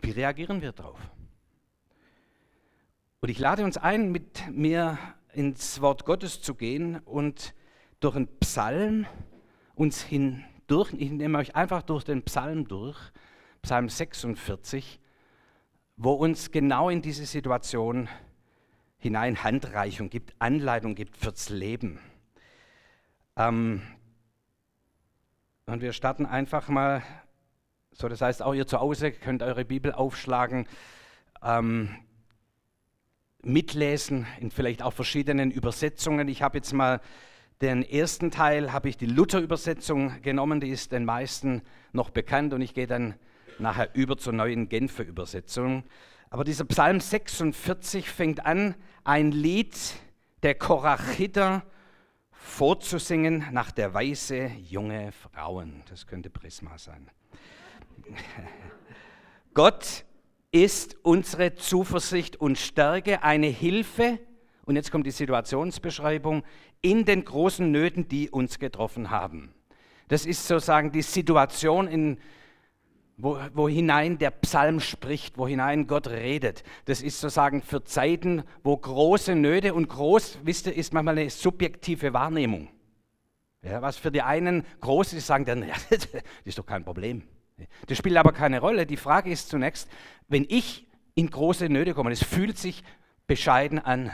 Wie 0.01 0.11
reagieren 0.11 0.61
wir 0.63 0.73
darauf? 0.73 0.99
Und 3.21 3.29
ich 3.29 3.39
lade 3.39 3.65
uns 3.65 3.77
ein, 3.77 4.11
mit 4.11 4.51
mir 4.51 4.99
ins 5.33 5.81
Wort 5.81 6.05
Gottes 6.05 6.43
zu 6.43 6.55
gehen 6.55 6.99
und 7.05 7.55
durch 8.01 8.17
einen 8.17 8.27
Psalm 8.41 9.07
uns 9.75 10.03
hindurch, 10.03 10.93
ich 10.93 11.11
nehme 11.11 11.39
euch 11.39 11.55
einfach 11.55 11.83
durch 11.83 12.05
den 12.05 12.23
Psalm 12.25 12.67
durch, 12.67 12.99
Psalm 13.63 13.89
46, 13.89 14.99
wo 15.97 16.13
uns 16.15 16.51
genau 16.51 16.91
in 16.91 17.01
diese 17.01 17.25
Situation 17.25 18.09
hinein 18.99 19.43
Handreichung 19.43 20.11
gibt, 20.11 20.35
Anleitung 20.41 20.95
gibt 20.95 21.17
fürs 21.17 21.49
Leben. 21.49 22.01
Ähm, 23.37 23.83
und 25.67 25.81
wir 25.81 25.93
starten 25.93 26.27
einfach 26.27 26.69
mal, 26.69 27.03
so 27.93 28.09
das 28.09 28.21
heißt 28.21 28.43
auch 28.43 28.55
ihr 28.55 28.67
zu 28.67 28.81
Hause 28.81 29.13
könnt 29.13 29.43
eure 29.43 29.65
Bibel 29.65 29.93
aufschlagen, 29.93 30.67
ähm, 31.43 31.89
mitlesen 33.43 34.27
in 34.41 34.51
vielleicht 34.51 34.83
auch 34.83 34.93
verschiedenen 34.93 35.51
Übersetzungen. 35.51 36.29
Ich 36.29 36.43
habe 36.43 36.59
jetzt 36.59 36.73
mal 36.73 37.01
den 37.61 37.83
ersten 37.83 38.31
Teil, 38.31 38.73
habe 38.73 38.89
ich 38.89 38.97
die 38.97 39.07
Luther-Übersetzung 39.07 40.21
genommen, 40.23 40.61
die 40.61 40.69
ist 40.69 40.93
den 40.93 41.05
meisten 41.05 41.63
noch 41.93 42.11
bekannt 42.11 42.53
und 42.53 42.61
ich 42.61 42.75
gehe 42.75 42.87
dann 42.87 43.15
nachher 43.59 43.95
über 43.95 44.17
zur 44.17 44.33
neuen 44.33 44.69
Genfer 44.69 45.05
Übersetzung. 45.05 45.85
Aber 46.29 46.45
dieser 46.45 46.65
Psalm 46.65 47.01
46 47.01 48.11
fängt 48.11 48.45
an, 48.45 48.75
ein 49.05 49.33
Lied 49.33 49.77
der 50.43 50.55
Korachiter 50.55 51.63
vorzusingen 52.43 53.47
nach 53.53 53.71
der 53.71 53.95
Weise 53.95 54.51
junge 54.69 55.13
Frauen. 55.13 55.83
Das 55.89 56.07
könnte 56.07 56.29
Prisma 56.29 56.77
sein. 56.77 57.09
Gott 59.55 60.05
ist 60.51 60.97
unsere 61.03 61.55
Zuversicht 61.55 62.37
und 62.37 62.59
Stärke, 62.59 63.23
eine 63.23 63.47
Hilfe, 63.47 64.19
und 64.67 64.77
jetzt 64.77 64.91
kommt 64.91 65.07
die 65.07 65.13
Situationsbeschreibung, 65.13 66.43
in 66.83 67.05
den 67.05 67.25
großen 67.25 67.71
Nöten, 67.71 68.09
die 68.09 68.29
uns 68.29 68.59
getroffen 68.59 69.11
haben. 69.11 69.55
Das 70.09 70.27
ist 70.27 70.47
sozusagen 70.47 70.93
die 70.93 71.03
Situation 71.03 71.87
in 71.89 72.19
wo, 73.17 73.39
wo 73.55 73.69
hinein 73.69 74.19
der 74.19 74.31
Psalm 74.31 74.81
spricht, 74.81 75.39
wo 75.39 75.47
hinein 75.47 75.87
Gott 75.87 76.09
redet. 76.09 76.65
Das 76.87 77.03
ist 77.03 77.21
sozusagen 77.21 77.63
für 77.63 77.85
Zeiten, 77.85 78.43
wo 78.63 78.77
große 78.77 79.35
Nöte 79.35 79.75
und 79.75 79.89
groß, 79.89 80.39
wisst 80.45 80.67
ihr, 80.67 80.75
ist 80.75 80.93
manchmal 80.93 81.19
eine 81.19 81.31
subjektive 81.31 82.13
Wahrnehmung. 82.13 82.69
Ja, 83.63 83.81
was 83.81 83.97
für 83.97 84.11
die 84.11 84.23
einen 84.23 84.65
groß 84.81 85.13
ist, 85.13 85.27
sagen 85.27 85.45
dann, 85.45 85.63
ja, 85.69 85.75
das 85.91 86.09
ist 86.45 86.59
doch 86.59 86.67
kein 86.67 86.85
Problem. 86.85 87.23
Das 87.87 87.99
spielt 87.99 88.17
aber 88.17 88.33
keine 88.33 88.61
Rolle. 88.61 88.87
Die 88.87 88.97
Frage 88.97 89.31
ist 89.31 89.49
zunächst, 89.49 89.89
wenn 90.29 90.45
ich 90.49 90.89
in 91.15 91.31
große 91.31 91.69
Nöte 91.69 91.95
komme, 91.95 92.11
es 92.11 92.25
fühlt 92.25 92.59
sich 92.59 92.83
bescheiden 93.27 93.79
an, 93.79 94.11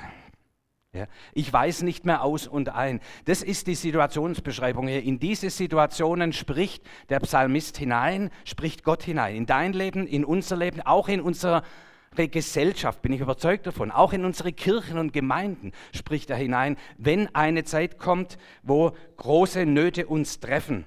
ja, 0.95 1.07
ich 1.35 1.52
weiß 1.52 1.83
nicht 1.83 2.07
mehr 2.07 2.23
aus 2.23 2.47
und 2.47 2.71
ein. 2.71 3.00
Das 3.26 3.42
ist 3.42 3.66
die 3.66 3.75
Situationsbeschreibung 3.75 4.88
hier. 4.88 5.02
In 5.02 5.18
diese 5.18 5.50
Situationen 5.50 6.33
spricht 6.33 6.83
der 7.11 7.21
Psalmist 7.21 7.76
hinein, 7.76 8.30
spricht 8.45 8.85
Gott 8.85 9.02
hinein. 9.02 9.37
In 9.37 9.47
dein 9.47 9.75
Leben, 9.75 10.07
in 10.07 10.25
unser 10.25 10.57
Leben, 10.57 10.80
auch 10.80 11.09
in 11.09 11.21
unsere 11.21 11.62
Gesellschaft, 12.16 13.02
bin 13.02 13.12
ich 13.12 13.21
überzeugt 13.21 13.66
davon. 13.66 13.90
Auch 13.90 14.14
in 14.14 14.25
unsere 14.25 14.50
Kirchen 14.52 14.99
und 14.99 15.12
Gemeinden 15.12 15.73
spricht 15.95 16.30
er 16.30 16.37
hinein, 16.37 16.78
wenn 16.97 17.35
eine 17.35 17.64
Zeit 17.64 17.99
kommt, 17.99 18.38
wo 18.62 18.92
große 19.18 19.66
Nöte 19.66 20.07
uns 20.07 20.40
treffen. 20.40 20.87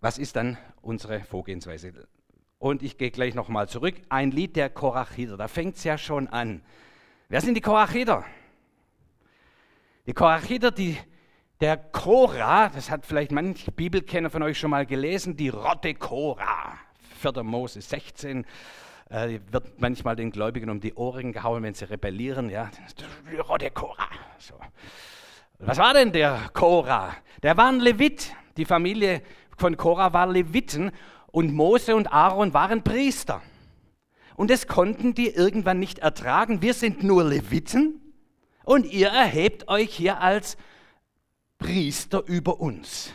Was 0.00 0.18
ist 0.18 0.36
dann 0.36 0.58
unsere 0.82 1.20
Vorgehensweise? 1.20 2.08
Und 2.58 2.82
ich 2.82 2.98
gehe 2.98 3.10
gleich 3.10 3.34
nochmal 3.34 3.70
zurück. 3.70 3.94
Ein 4.10 4.32
Lied 4.32 4.54
der 4.56 4.68
Korachiter, 4.68 5.38
da 5.38 5.48
fängt 5.48 5.76
es 5.76 5.84
ja 5.84 5.96
schon 5.96 6.28
an. 6.28 6.62
Wer 7.30 7.40
sind 7.40 7.54
die 7.54 7.60
Korachiter? 7.60 8.24
Die 10.04 10.12
Korachiter, 10.12 10.72
die, 10.72 10.98
der 11.60 11.76
Korah, 11.76 12.70
das 12.70 12.90
hat 12.90 13.06
vielleicht 13.06 13.30
manche 13.30 13.70
Bibelkenner 13.70 14.30
von 14.30 14.42
euch 14.42 14.58
schon 14.58 14.70
mal 14.70 14.84
gelesen, 14.84 15.36
die 15.36 15.48
Rotte 15.48 15.94
Korah, 15.94 16.76
4. 17.20 17.44
Mose 17.44 17.80
16, 17.82 18.44
äh, 19.10 19.38
wird 19.52 19.80
manchmal 19.80 20.16
den 20.16 20.32
Gläubigen 20.32 20.70
um 20.70 20.80
die 20.80 20.92
Ohren 20.94 21.32
gehauen, 21.32 21.62
wenn 21.62 21.72
sie 21.72 21.88
rebellieren. 21.88 22.50
Ja, 22.50 22.68
die 23.30 23.36
Rotte 23.36 23.70
Korah. 23.70 24.10
So. 24.38 24.54
Was 25.60 25.78
war 25.78 25.94
denn 25.94 26.10
der 26.10 26.50
Korah? 26.52 27.14
Der 27.44 27.56
war 27.56 27.68
ein 27.68 27.78
Levit. 27.78 28.34
Die 28.56 28.64
Familie 28.64 29.22
von 29.56 29.76
Korah 29.76 30.12
war 30.12 30.26
Leviten 30.26 30.90
und 31.28 31.52
Mose 31.52 31.94
und 31.94 32.12
Aaron 32.12 32.52
waren 32.54 32.82
Priester. 32.82 33.40
Und 34.36 34.50
das 34.50 34.66
konnten 34.66 35.14
die 35.14 35.28
irgendwann 35.28 35.78
nicht 35.78 35.98
ertragen. 35.98 36.62
Wir 36.62 36.74
sind 36.74 37.02
nur 37.02 37.24
Leviten 37.24 38.00
und 38.64 38.86
ihr 38.86 39.08
erhebt 39.08 39.68
euch 39.68 39.94
hier 39.94 40.20
als 40.20 40.56
Priester 41.58 42.22
über 42.26 42.60
uns. 42.60 43.12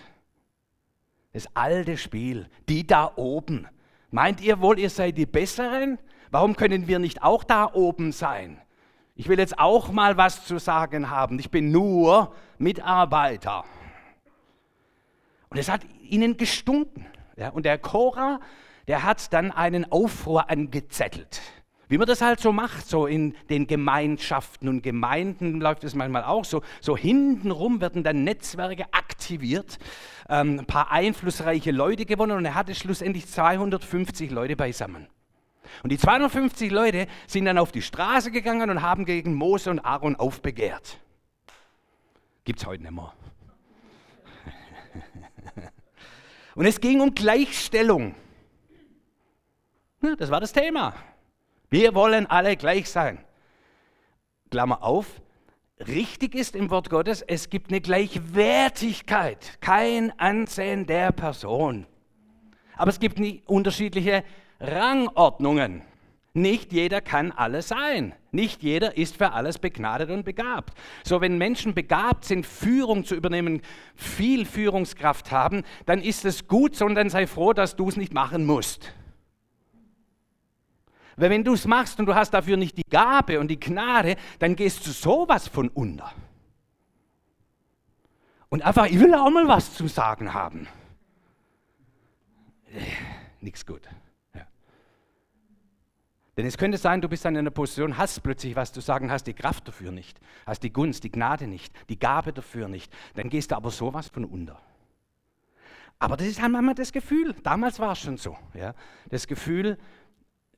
Das 1.34 1.48
alte 1.56 1.98
Spiel, 1.98 2.50
die 2.70 2.86
da 2.86 3.12
oben. 3.16 3.68
Meint 4.12 4.40
ihr 4.42 4.62
wohl, 4.62 4.80
ihr 4.80 4.90
seid 4.90 5.18
die 5.18 5.26
Besseren? 5.26 6.00
Warum 6.32 6.56
können 6.56 6.88
wir 6.88 7.00
nicht 7.00 7.24
auch 7.24 7.44
da 7.44 7.74
oben 7.74 8.12
sein? 8.12 8.62
Ich 9.16 9.30
will 9.30 9.40
jetzt 9.40 9.60
auch 9.60 9.92
mal 9.92 10.18
was 10.18 10.46
zu 10.46 10.60
sagen 10.60 11.10
haben. 11.10 11.40
Ich 11.40 11.50
bin 11.50 11.72
nur 11.72 12.34
Mitarbeiter. 12.58 13.64
Und 15.50 15.58
es 15.58 15.70
hat 15.70 15.82
ihnen 16.02 16.38
gestunken. 16.38 17.06
Ja, 17.38 17.50
und 17.50 17.66
der 17.66 17.78
Korah 17.78 18.40
der 18.88 19.04
hat 19.04 19.34
dann 19.34 19.52
einen 19.52 19.92
Aufruhr 19.92 20.50
angezettelt. 20.50 21.42
Wie 21.88 21.98
man 22.00 22.08
das 22.08 22.22
halt 22.22 22.40
so 22.40 22.52
macht, 22.52 22.88
so 22.88 23.06
in 23.06 23.36
den 23.50 23.68
Gemeinschaften 23.68 24.68
und 24.70 24.82
Gemeinden 24.82 25.62
läuft 25.62 25.84
es 25.84 25.94
manchmal 25.94 26.24
auch 26.24 26.44
so. 26.44 26.64
So 26.82 26.98
hintenrum 26.98 27.80
werden 27.80 28.04
dann 28.04 28.24
Netzwerke 28.24 28.86
aktiviert, 28.92 29.78
ähm, 30.28 30.60
ein 30.60 30.66
paar 30.66 30.92
einflussreiche 30.92 31.72
Leute 31.72 32.06
gewonnen 32.06 32.38
und 32.38 32.46
er 32.46 32.56
hatte 32.56 32.74
schlussendlich 32.74 33.28
250 33.28 34.32
Leute 34.32 34.56
beisammen. 34.56 35.08
Und 35.84 35.92
die 35.92 35.98
250 35.98 36.72
Leute 36.72 37.08
sind 37.28 37.46
dann 37.46 37.58
auf 37.58 37.72
die 37.72 37.82
Straße 37.82 38.32
gegangen 38.32 38.70
und 38.70 38.82
haben 38.82 39.06
gegen 39.06 39.36
Mose 39.36 39.70
und 39.70 39.80
Aaron 39.80 40.16
aufbegehrt. 40.16 41.00
Gibt 42.46 42.60
es 42.60 42.66
heute 42.66 42.84
nicht 42.84 42.92
mehr. 42.92 43.14
Und 46.56 46.66
es 46.66 46.80
ging 46.80 47.02
um 47.02 47.14
Gleichstellung. 47.14 48.16
Das 50.18 50.30
war 50.30 50.40
das 50.40 50.54
Thema. 50.54 50.94
Wir 51.70 51.96
wollen 51.96 52.28
alle 52.28 52.56
gleich 52.56 52.90
sein. 52.90 53.18
Klammer 54.52 54.84
auf, 54.84 55.08
richtig 55.88 56.36
ist 56.36 56.56
im 56.56 56.70
Wort 56.70 56.90
Gottes, 56.90 57.22
es 57.22 57.50
gibt 57.50 57.72
eine 57.72 57.82
Gleichwertigkeit, 57.82 59.60
kein 59.60 60.18
Ansehen 60.20 60.86
der 60.86 61.12
Person. 61.12 61.88
Aber 62.78 62.90
es 62.90 63.00
gibt 63.00 63.20
unterschiedliche 63.48 64.24
Rangordnungen. 64.60 65.82
Nicht 66.34 66.74
jeder 66.74 67.00
kann 67.00 67.32
alles 67.32 67.70
sein. 67.70 68.14
Nicht 68.32 68.62
jeder 68.62 68.98
ist 68.98 69.16
für 69.16 69.32
alles 69.32 69.58
begnadet 69.58 70.10
und 70.10 70.26
begabt. 70.26 70.78
So, 71.06 71.22
wenn 71.22 71.38
Menschen 71.38 71.74
begabt 71.74 72.26
sind, 72.26 72.46
Führung 72.46 73.06
zu 73.06 73.16
übernehmen, 73.16 73.62
viel 73.96 74.46
Führungskraft 74.46 75.32
haben, 75.32 75.64
dann 75.86 76.02
ist 76.02 76.26
es 76.26 76.48
gut, 76.48 76.76
sondern 76.76 77.10
sei 77.10 77.26
froh, 77.26 77.54
dass 77.54 77.78
du 77.78 77.88
es 77.88 77.96
nicht 77.96 78.14
machen 78.14 78.46
musst. 78.46 78.94
Weil 81.18 81.30
wenn 81.30 81.44
du 81.44 81.54
es 81.54 81.66
machst 81.66 82.00
und 82.00 82.06
du 82.06 82.16
hast 82.16 82.32
dafür 82.32 82.58
nicht 82.58 82.78
die 82.78 82.90
Gabe 82.90 83.40
und 83.40 83.48
die 83.48 83.60
Gnade, 83.60 84.16
dann 84.40 84.56
gehst 84.56 84.86
du 84.86 84.92
sowas 84.92 85.48
von 85.48 85.70
unter. 85.70 86.12
Und 88.50 88.62
einfach, 88.64 88.86
ich 88.86 89.00
will 89.00 89.14
auch 89.14 89.30
mal 89.30 89.48
was 89.48 89.74
zu 89.74 89.88
sagen 89.88 90.34
haben. 90.34 90.68
Äh, 92.74 92.82
Nichts 93.42 93.66
gut. 93.66 93.82
Ja. 94.34 94.48
Denn 96.36 96.46
es 96.46 96.58
könnte 96.58 96.78
sein, 96.78 97.00
du 97.00 97.08
bist 97.08 97.24
dann 97.26 97.36
in 97.36 97.40
einer 97.40 97.52
Position, 97.52 97.98
hast 97.98 98.24
plötzlich 98.24 98.56
was 98.56 98.74
zu 98.74 98.82
sagen, 98.82 99.12
hast 99.12 99.28
die 99.28 99.34
Kraft 99.34 99.68
dafür 99.68 99.92
nicht, 99.92 100.20
hast 100.46 100.64
die 100.64 100.74
Gunst, 100.74 101.04
die 101.04 101.12
Gnade 101.12 101.48
nicht, 101.48 101.74
die 101.90 102.00
Gabe 102.00 102.34
dafür 102.34 102.68
nicht. 102.68 102.92
Dann 103.14 103.30
gehst 103.30 103.52
du 103.52 103.56
aber 103.56 103.72
sowas 103.72 104.08
von 104.08 104.26
unter. 104.26 104.60
Aber 106.00 106.18
das 106.18 106.28
ist 106.28 106.42
halt 106.42 106.52
manchmal 106.52 106.76
das 106.76 106.92
Gefühl. 106.92 107.36
Damals 107.44 107.80
war 107.80 107.94
es 107.94 108.00
schon 108.00 108.18
so. 108.18 108.38
Ja? 108.54 108.74
Das 109.10 109.28
Gefühl, 109.28 109.78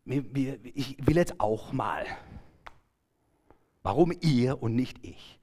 ich 0.07 0.97
will 1.05 1.17
jetzt 1.17 1.39
auch 1.39 1.73
mal. 1.73 2.05
Warum 3.83 4.13
ihr 4.21 4.61
und 4.61 4.75
nicht 4.75 4.97
ich? 5.01 5.39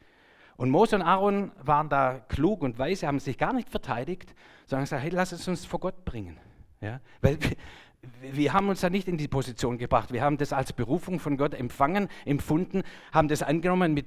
Und 0.57 0.71
Mose 0.71 0.97
und 0.97 1.03
Aaron 1.03 1.53
waren 1.63 1.89
da 1.89 2.21
klug 2.29 2.63
und 2.63 2.79
weise, 2.79 3.07
haben 3.07 3.19
sich 3.19 3.39
gar 3.39 3.53
nicht 3.53 3.69
verteidigt, 3.69 4.35
sondern 4.67 4.85
gesagt, 4.85 5.03
hey, 5.03 5.11
lass 5.11 5.33
es 5.33 5.49
uns 5.49 5.65
vor 5.65 5.81
Gott 5.81 6.05
bringen. 6.05 6.39
Ja? 6.81 7.01
Weil 7.21 7.39
wir, 8.21 8.53
haben 8.53 8.69
uns 8.69 8.81
da 8.81 8.91
nicht 8.91 9.09
in 9.09 9.17
die 9.17 9.29
Position 9.29 9.79
gebracht. 9.79 10.13
Wir 10.13 10.23
haben 10.23 10.37
das 10.37 10.53
als 10.53 10.73
Berufung 10.73 11.21
von 11.21 11.37
Gott 11.37 11.55
empfangen, 11.55 12.09
empfunden, 12.25 12.83
haben 13.13 13.29
das 13.29 13.43
angenommen 13.43 13.95
mit 13.95 14.07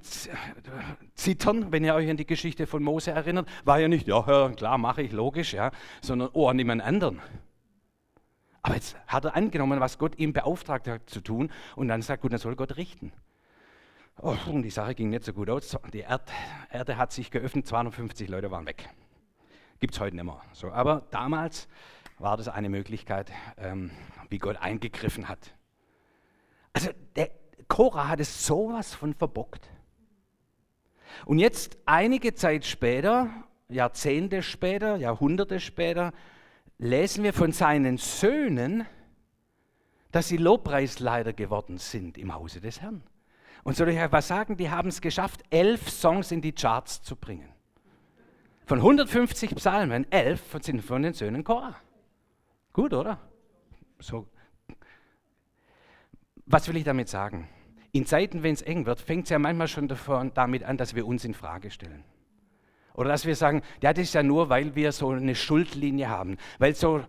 Zittern, 1.15 1.71
wenn 1.71 1.83
ihr 1.83 1.95
euch 1.95 2.09
an 2.09 2.17
die 2.17 2.27
Geschichte 2.27 2.67
von 2.67 2.83
Mose 2.83 3.11
erinnert. 3.11 3.49
War 3.65 3.79
ja 3.79 3.87
nicht, 3.87 4.07
ja, 4.07 4.49
klar, 4.55 4.77
mache 4.77 5.01
ich, 5.01 5.11
logisch, 5.11 5.53
ja, 5.53 5.71
sondern, 6.01 6.29
oh, 6.33 6.47
an 6.47 6.57
jemand 6.57 6.81
anderen. 6.81 7.21
Aber 8.67 8.75
jetzt 8.75 8.97
hat 9.07 9.24
er 9.24 9.33
angenommen, 9.33 9.79
was 9.79 9.97
Gott 9.97 10.19
ihm 10.19 10.33
beauftragt 10.33 10.89
hat 10.89 11.09
zu 11.09 11.21
tun 11.21 11.53
und 11.77 11.88
dann 11.88 12.01
sagt, 12.01 12.21
gut, 12.21 12.33
dann 12.33 12.39
soll 12.39 12.57
Gott 12.57 12.75
richten. 12.75 13.13
Oh, 14.21 14.36
und 14.47 14.63
die 14.63 14.69
Sache 14.69 14.93
ging 14.93 15.09
nicht 15.09 15.24
so 15.24 15.31
gut 15.31 15.50
aus. 15.50 15.77
Die 15.93 16.00
Erd 16.00 16.29
Erde 16.69 16.97
hat 16.97 17.13
sich 17.13 17.31
geöffnet, 17.31 17.65
250 17.65 18.27
Leute 18.27 18.51
waren 18.51 18.65
weg. 18.65 18.89
Gibt 19.79 19.93
es 19.93 20.01
heute 20.01 20.17
nicht 20.17 20.25
mehr. 20.25 20.41
So, 20.51 20.69
aber 20.69 21.03
damals 21.12 21.69
war 22.19 22.36
das 22.36 22.50
eine 22.50 22.67
Möglichkeit, 22.67 23.31
ähm, 23.57 23.89
wie 24.27 24.38
Gott 24.38 24.57
eingegriffen 24.57 25.29
hat. 25.29 25.55
Also 26.74 26.89
der 27.15 27.31
Korah 27.69 28.09
hat 28.09 28.19
es 28.19 28.45
sowas 28.45 28.93
von 28.93 29.13
verbockt. 29.13 29.69
Und 31.25 31.39
jetzt 31.39 31.77
einige 31.86 32.33
Zeit 32.33 32.65
später, 32.65 33.29
Jahrzehnte 33.69 34.43
später, 34.43 34.97
Jahrhunderte 34.97 35.62
später, 35.62 36.12
lesen 36.77 37.24
wir 37.24 37.34
von 37.34 37.51
seinen 37.51 37.98
Söhnen, 37.98 38.86
dass 40.12 40.27
sie 40.27 40.38
Lobpreisleiter 40.38 41.34
geworden 41.34 41.77
sind 41.77 42.17
im 42.17 42.34
Hause 42.34 42.62
des 42.62 42.81
Herrn. 42.81 43.03
Und 43.63 43.75
soll 43.75 43.89
ich 43.89 44.00
euch 44.00 44.12
was 44.12 44.27
sagen? 44.27 44.57
Die 44.57 44.69
haben 44.69 44.89
es 44.89 45.01
geschafft, 45.01 45.43
elf 45.50 45.89
Songs 45.89 46.31
in 46.31 46.41
die 46.41 46.53
Charts 46.53 47.01
zu 47.01 47.15
bringen. 47.15 47.50
Von 48.65 48.79
150 48.79 49.55
Psalmen, 49.55 50.10
elf 50.12 50.55
sind 50.62 50.81
von 50.81 51.01
den 51.01 51.13
Söhnen 51.13 51.43
Korah. 51.43 51.75
Gut, 52.74 52.93
oder? 52.93 53.19
So. 54.00 54.27
Was 56.46 56.67
will 56.67 56.77
ich 56.77 56.84
damit 56.84 57.10
sagen? 57.10 57.50
In 57.91 58.05
Zeiten, 58.05 58.43
wenn 58.43 58.53
es 58.53 58.62
eng 58.62 58.86
wird, 58.86 59.01
fängt 59.01 59.25
es 59.25 59.29
ja 59.31 59.39
manchmal 59.39 59.67
schon 59.67 59.88
davon, 59.88 60.34
damit 60.34 60.63
an, 60.63 60.77
dass 60.77 60.96
wir 60.96 61.07
uns 61.07 61.25
in 61.25 61.34
Frage 61.34 61.72
stellen. 61.72 62.03
Oder 62.97 63.09
dass 63.09 63.25
wir 63.25 63.35
sagen, 63.35 63.61
ja, 63.81 63.93
das 63.93 64.05
ist 64.05 64.13
ja 64.15 64.23
nur, 64.23 64.49
weil 64.49 64.75
wir 64.75 64.91
so 64.91 65.11
eine 65.11 65.35
Schuldlinie 65.35 66.09
haben, 66.09 66.37
weil 66.59 66.75
so 66.75 67.03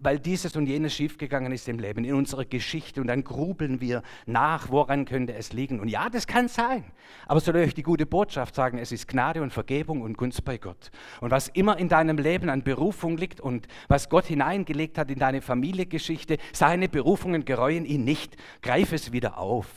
weil 0.00 0.18
dieses 0.18 0.56
und 0.56 0.66
jenes 0.66 0.94
schiefgegangen 0.94 1.52
ist 1.52 1.68
im 1.68 1.78
Leben, 1.78 2.04
in 2.04 2.14
unserer 2.14 2.44
Geschichte. 2.44 3.00
Und 3.00 3.06
dann 3.06 3.22
grubeln 3.22 3.80
wir 3.80 4.02
nach, 4.26 4.70
woran 4.70 5.04
könnte 5.04 5.34
es 5.34 5.52
liegen. 5.52 5.78
Und 5.78 5.88
ja, 5.88 6.08
das 6.08 6.26
kann 6.26 6.48
sein. 6.48 6.84
Aber 7.26 7.40
soll 7.40 7.56
euch 7.56 7.74
die 7.74 7.82
gute 7.82 8.06
Botschaft 8.06 8.54
sagen, 8.54 8.78
es 8.78 8.92
ist 8.92 9.08
Gnade 9.08 9.42
und 9.42 9.52
Vergebung 9.52 10.00
und 10.00 10.16
Gunst 10.16 10.44
bei 10.44 10.58
Gott. 10.58 10.90
Und 11.20 11.30
was 11.30 11.48
immer 11.48 11.78
in 11.78 11.88
deinem 11.88 12.16
Leben 12.16 12.48
an 12.48 12.62
Berufung 12.62 13.16
liegt 13.16 13.40
und 13.40 13.68
was 13.88 14.08
Gott 14.08 14.26
hineingelegt 14.26 14.98
hat 14.98 15.10
in 15.10 15.18
deine 15.18 15.42
Familiengeschichte, 15.42 16.38
seine 16.52 16.88
Berufungen 16.88 17.44
gereuen 17.44 17.84
ihn 17.84 18.04
nicht. 18.04 18.36
Greif 18.62 18.92
es 18.92 19.12
wieder 19.12 19.38
auf. 19.38 19.68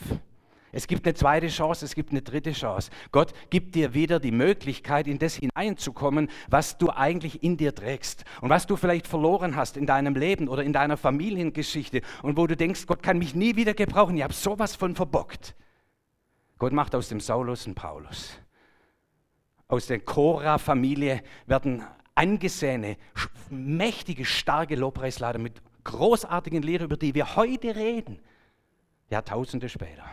Es 0.75 0.87
gibt 0.87 1.05
eine 1.05 1.13
zweite 1.13 1.49
Chance, 1.49 1.85
es 1.85 1.93
gibt 1.93 2.09
eine 2.09 2.23
dritte 2.23 2.51
Chance. 2.51 2.89
Gott 3.11 3.31
gibt 3.51 3.75
dir 3.75 3.93
wieder 3.93 4.19
die 4.19 4.31
Möglichkeit, 4.31 5.07
in 5.07 5.19
das 5.19 5.35
hineinzukommen, 5.35 6.29
was 6.49 6.79
du 6.79 6.89
eigentlich 6.89 7.43
in 7.43 7.57
dir 7.57 7.75
trägst 7.75 8.25
und 8.41 8.49
was 8.49 8.65
du 8.65 8.75
vielleicht 8.75 9.05
verloren 9.05 9.55
hast 9.55 9.77
in 9.77 9.85
deinem 9.85 10.15
Leben 10.15 10.47
oder 10.47 10.63
in 10.63 10.73
deiner 10.73 10.97
Familiengeschichte 10.97 12.01
und 12.23 12.37
wo 12.37 12.47
du 12.47 12.57
denkst, 12.57 12.87
Gott 12.87 13.03
kann 13.03 13.19
mich 13.19 13.35
nie 13.35 13.55
wieder 13.55 13.75
gebrauchen. 13.75 14.17
Ich 14.17 14.23
habe 14.23 14.33
sowas 14.33 14.75
von 14.75 14.95
verbockt. 14.95 15.55
Gott 16.57 16.73
macht 16.73 16.95
aus 16.95 17.07
dem 17.07 17.19
Saulus 17.19 17.67
einen 17.67 17.75
Paulus. 17.75 18.31
Aus 19.67 19.85
der 19.85 19.99
Cora-Familie 19.99 21.21
werden 21.45 21.83
angesehene, 22.15 22.97
mächtige, 23.51 24.25
starke 24.25 24.75
Lobpreislader 24.75 25.37
mit 25.37 25.61
großartigen 25.83 26.63
Liedern, 26.63 26.85
über 26.85 26.97
die 26.97 27.13
wir 27.13 27.35
heute 27.35 27.75
reden, 27.75 28.19
Jahrtausende 29.09 29.69
später. 29.69 30.03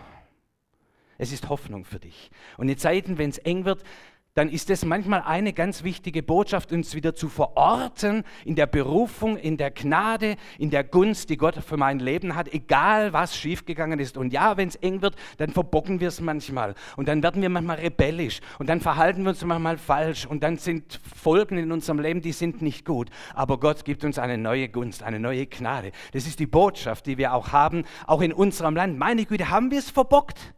Es 1.20 1.32
ist 1.32 1.50
Hoffnung 1.50 1.84
für 1.84 1.98
dich. 1.98 2.30
Und 2.56 2.70
in 2.70 2.78
Zeiten, 2.78 3.18
wenn 3.18 3.28
es 3.28 3.36
eng 3.36 3.66
wird, 3.66 3.84
dann 4.32 4.48
ist 4.48 4.70
es 4.70 4.86
manchmal 4.86 5.20
eine 5.20 5.52
ganz 5.52 5.84
wichtige 5.84 6.22
Botschaft, 6.22 6.72
uns 6.72 6.94
wieder 6.94 7.14
zu 7.14 7.28
verorten 7.28 8.24
in 8.46 8.54
der 8.54 8.66
Berufung, 8.66 9.36
in 9.36 9.58
der 9.58 9.70
Gnade, 9.70 10.36
in 10.56 10.70
der 10.70 10.82
Gunst, 10.82 11.28
die 11.28 11.36
Gott 11.36 11.56
für 11.56 11.76
mein 11.76 11.98
Leben 11.98 12.36
hat, 12.36 12.54
egal 12.54 13.12
was 13.12 13.36
schiefgegangen 13.36 13.98
ist. 13.98 14.16
Und 14.16 14.32
ja, 14.32 14.56
wenn 14.56 14.68
es 14.68 14.76
eng 14.76 15.02
wird, 15.02 15.14
dann 15.36 15.50
verbocken 15.50 16.00
wir 16.00 16.08
es 16.08 16.22
manchmal. 16.22 16.74
Und 16.96 17.06
dann 17.06 17.22
werden 17.22 17.42
wir 17.42 17.50
manchmal 17.50 17.80
rebellisch. 17.80 18.40
Und 18.58 18.70
dann 18.70 18.80
verhalten 18.80 19.24
wir 19.24 19.30
uns 19.30 19.44
manchmal 19.44 19.76
falsch. 19.76 20.24
Und 20.24 20.42
dann 20.42 20.56
sind 20.56 21.00
Folgen 21.14 21.58
in 21.58 21.70
unserem 21.70 21.98
Leben, 21.98 22.22
die 22.22 22.32
sind 22.32 22.62
nicht 22.62 22.86
gut. 22.86 23.10
Aber 23.34 23.60
Gott 23.60 23.84
gibt 23.84 24.04
uns 24.04 24.18
eine 24.18 24.38
neue 24.38 24.70
Gunst, 24.70 25.02
eine 25.02 25.20
neue 25.20 25.46
Gnade. 25.46 25.92
Das 26.12 26.26
ist 26.26 26.38
die 26.38 26.46
Botschaft, 26.46 27.04
die 27.04 27.18
wir 27.18 27.34
auch 27.34 27.52
haben, 27.52 27.84
auch 28.06 28.22
in 28.22 28.32
unserem 28.32 28.74
Land. 28.74 28.96
Meine 28.96 29.26
Güte, 29.26 29.50
haben 29.50 29.70
wir 29.70 29.80
es 29.80 29.90
verbockt? 29.90 30.54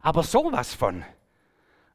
Aber 0.00 0.22
sowas 0.22 0.74
von. 0.74 1.04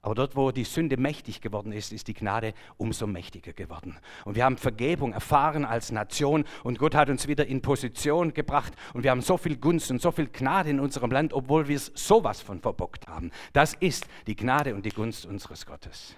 Aber 0.05 0.13
dort, 0.13 0.35
wo 0.35 0.51
die 0.51 0.65
Sünde 0.65 0.97
mächtig 0.97 1.41
geworden 1.41 1.71
ist, 1.71 1.91
ist 1.91 2.07
die 2.07 2.13
Gnade 2.13 2.53
umso 2.77 3.07
mächtiger 3.07 3.53
geworden. 3.53 3.97
Und 4.23 4.35
wir 4.35 4.45
haben 4.45 4.57
Vergebung 4.57 5.13
erfahren 5.13 5.65
als 5.65 5.91
Nation 5.91 6.45
und 6.63 6.77
Gott 6.77 6.93
hat 6.93 7.09
uns 7.09 7.27
wieder 7.27 7.47
in 7.47 7.63
Position 7.63 8.31
gebracht 8.31 8.73
und 8.93 9.01
wir 9.01 9.09
haben 9.09 9.21
so 9.21 9.35
viel 9.37 9.57
Gunst 9.57 9.89
und 9.89 9.99
so 9.99 10.11
viel 10.11 10.27
Gnade 10.27 10.69
in 10.69 10.79
unserem 10.79 11.09
Land, 11.09 11.33
obwohl 11.33 11.67
wir 11.67 11.75
es 11.75 11.91
sowas 11.95 12.39
von 12.39 12.59
verbockt 12.61 13.07
haben. 13.07 13.31
Das 13.51 13.73
ist 13.73 14.05
die 14.27 14.35
Gnade 14.35 14.75
und 14.75 14.85
die 14.85 14.91
Gunst 14.91 15.25
unseres 15.25 15.65
Gottes. 15.65 16.15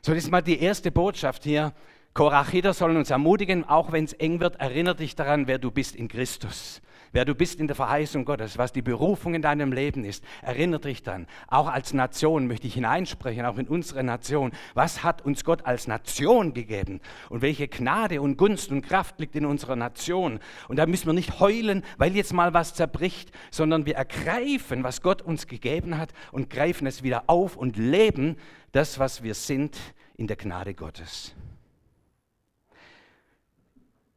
So, 0.00 0.14
das 0.14 0.24
ist 0.24 0.30
mal 0.30 0.40
die 0.40 0.58
erste 0.58 0.90
Botschaft 0.90 1.44
hier. 1.44 1.74
Korachiter 2.14 2.72
sollen 2.72 2.96
uns 2.96 3.10
ermutigen, 3.10 3.64
auch 3.64 3.92
wenn 3.92 4.04
es 4.04 4.12
eng 4.14 4.40
wird, 4.40 4.56
erinnere 4.60 4.96
dich 4.96 5.16
daran, 5.16 5.46
wer 5.46 5.58
du 5.58 5.70
bist 5.70 5.96
in 5.96 6.08
Christus 6.08 6.80
wer 7.14 7.24
du 7.24 7.34
bist 7.34 7.60
in 7.60 7.68
der 7.68 7.76
Verheißung 7.76 8.26
Gottes, 8.26 8.58
was 8.58 8.72
die 8.72 8.82
Berufung 8.82 9.34
in 9.34 9.40
deinem 9.40 9.72
Leben 9.72 10.04
ist, 10.04 10.24
erinnere 10.42 10.80
dich 10.80 11.02
dann. 11.02 11.26
Auch 11.46 11.68
als 11.68 11.94
Nation 11.94 12.48
möchte 12.48 12.66
ich 12.66 12.74
hineinsprechen, 12.74 13.46
auch 13.46 13.56
in 13.56 13.68
unsere 13.68 14.02
Nation. 14.02 14.50
Was 14.74 15.02
hat 15.02 15.22
uns 15.22 15.44
Gott 15.44 15.64
als 15.64 15.86
Nation 15.86 16.52
gegeben? 16.52 17.00
Und 17.30 17.40
welche 17.40 17.68
Gnade 17.68 18.20
und 18.20 18.36
Gunst 18.36 18.70
und 18.70 18.82
Kraft 18.82 19.20
liegt 19.20 19.36
in 19.36 19.46
unserer 19.46 19.76
Nation? 19.76 20.40
Und 20.68 20.76
da 20.76 20.86
müssen 20.86 21.06
wir 21.06 21.12
nicht 21.12 21.38
heulen, 21.38 21.84
weil 21.96 22.14
jetzt 22.16 22.32
mal 22.32 22.52
was 22.52 22.74
zerbricht, 22.74 23.30
sondern 23.50 23.86
wir 23.86 23.94
ergreifen, 23.94 24.82
was 24.82 25.00
Gott 25.00 25.22
uns 25.22 25.46
gegeben 25.46 25.96
hat 25.96 26.12
und 26.32 26.50
greifen 26.50 26.86
es 26.86 27.04
wieder 27.04 27.24
auf 27.28 27.56
und 27.56 27.76
leben 27.76 28.36
das, 28.72 28.98
was 28.98 29.22
wir 29.22 29.34
sind, 29.34 29.78
in 30.16 30.26
der 30.26 30.36
Gnade 30.36 30.74
Gottes. 30.74 31.34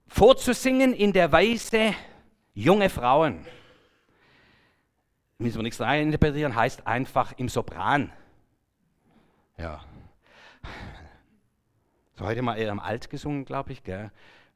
Vorzusingen 0.07 0.93
in 0.93 1.13
der 1.13 1.31
Weise, 1.31 1.93
Junge 2.53 2.89
Frauen, 2.89 3.45
müssen 5.37 5.57
wir 5.57 5.63
nichts 5.63 5.79
interpretieren, 5.79 6.55
heißt 6.55 6.87
einfach 6.87 7.33
im 7.37 7.49
Sopran. 7.49 8.11
Ja. 9.57 9.83
So 12.15 12.25
heute 12.25 12.41
mal 12.41 12.57
eher 12.57 12.71
im 12.71 12.79
Alt 12.79 13.09
gesungen, 13.09 13.45
glaube 13.45 13.71
ich, 13.71 13.83
gell? 13.83 14.11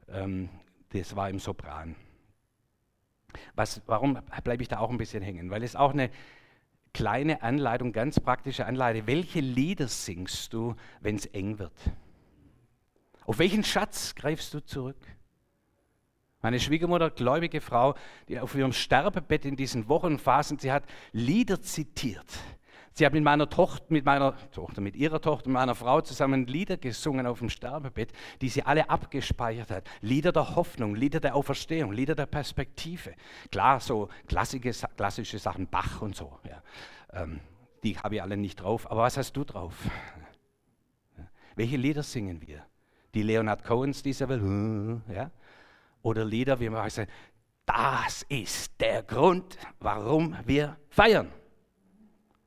Ähm, 0.09 0.49
das 0.89 1.15
war 1.15 1.29
im 1.29 1.37
Sopran. 1.37 1.95
Was, 3.55 3.81
warum 3.85 4.19
bleibe 4.43 4.63
ich 4.63 4.69
da 4.69 4.79
auch 4.79 4.89
ein 4.89 4.97
bisschen 4.97 5.21
hängen? 5.21 5.51
Weil 5.51 5.63
es 5.63 5.75
auch 5.75 5.91
eine 5.91 6.09
kleine 6.93 7.43
Anleitung, 7.43 7.93
ganz 7.93 8.19
praktische 8.19 8.65
Anleitung. 8.65 9.07
Welche 9.07 9.39
Lieder 9.39 9.87
singst 9.87 10.53
du, 10.53 10.75
wenn 11.01 11.15
es 11.15 11.27
eng 11.27 11.59
wird? 11.59 11.73
Auf 13.25 13.37
welchen 13.39 13.63
Schatz 13.63 14.15
greifst 14.15 14.53
du 14.53 14.59
zurück? 14.65 14.97
Meine 16.41 16.60
Schwiegermutter, 16.60 17.12
gläubige 17.12 17.62
Frau, 17.62 17.95
die 18.27 18.39
auf 18.39 18.56
ihrem 18.56 18.73
Sterbebett 18.73 19.45
in 19.45 19.56
diesen 19.56 19.88
Wochenphasen, 19.88 20.58
sie 20.58 20.71
hat 20.71 20.84
Lieder 21.12 21.62
zitiert. 21.62 22.25
Sie 22.93 23.06
hat 23.06 23.13
mit 23.13 23.23
meiner 23.23 23.49
Tochter, 23.49 23.86
mit 23.89 24.04
meiner 24.04 24.36
Tochter, 24.51 24.82
mit 24.82 24.97
ihrer 24.97 25.21
Tochter, 25.21 25.47
mit 25.47 25.54
meiner 25.54 25.75
Frau 25.75 26.01
zusammen 26.01 26.45
Lieder 26.45 26.75
gesungen 26.75 27.25
auf 27.25 27.39
dem 27.39 27.49
Sterbebett, 27.49 28.12
die 28.41 28.49
sie 28.49 28.63
alle 28.63 28.89
abgespeichert 28.89 29.71
hat. 29.71 29.89
Lieder 30.01 30.34
der 30.34 30.56
Hoffnung, 30.56 30.95
Lieder 30.95 31.21
der 31.21 31.36
Auferstehung, 31.36 31.93
Lieder 31.93 32.15
der 32.15 32.25
Perspektive. 32.25 33.13
Klar, 33.49 33.80
so 33.80 34.10
klassische, 34.27 34.88
klassische 34.97 35.39
Sachen, 35.39 35.67
Bach 35.67 36.01
und 36.01 36.15
so. 36.15 36.38
Ja. 36.43 36.62
Ähm, 37.13 37.39
die 37.84 37.97
habe 37.97 38.15
ich 38.15 38.21
alle 38.21 38.36
nicht 38.36 38.62
drauf. 38.62 38.91
Aber 38.91 39.04
was 39.04 39.15
hast 39.15 39.34
du 39.34 39.45
drauf? 39.45 39.73
Welche 41.56 41.77
Lieder 41.77 42.04
singen 42.04 42.41
wir? 42.45 42.65
Die 43.13 43.23
Leonard 43.23 43.63
Cohens 43.63 44.04
dieser 44.04 44.27
Welt, 44.27 44.41
ja? 45.13 45.32
Oder 46.01 46.25
Lieder, 46.25 46.59
wie 46.59 46.69
man 46.69 46.89
sagt, 46.89 47.11
das 47.65 48.23
ist 48.27 48.79
der 48.79 49.03
Grund, 49.03 49.57
warum 49.79 50.35
wir 50.45 50.77
feiern. 50.89 51.31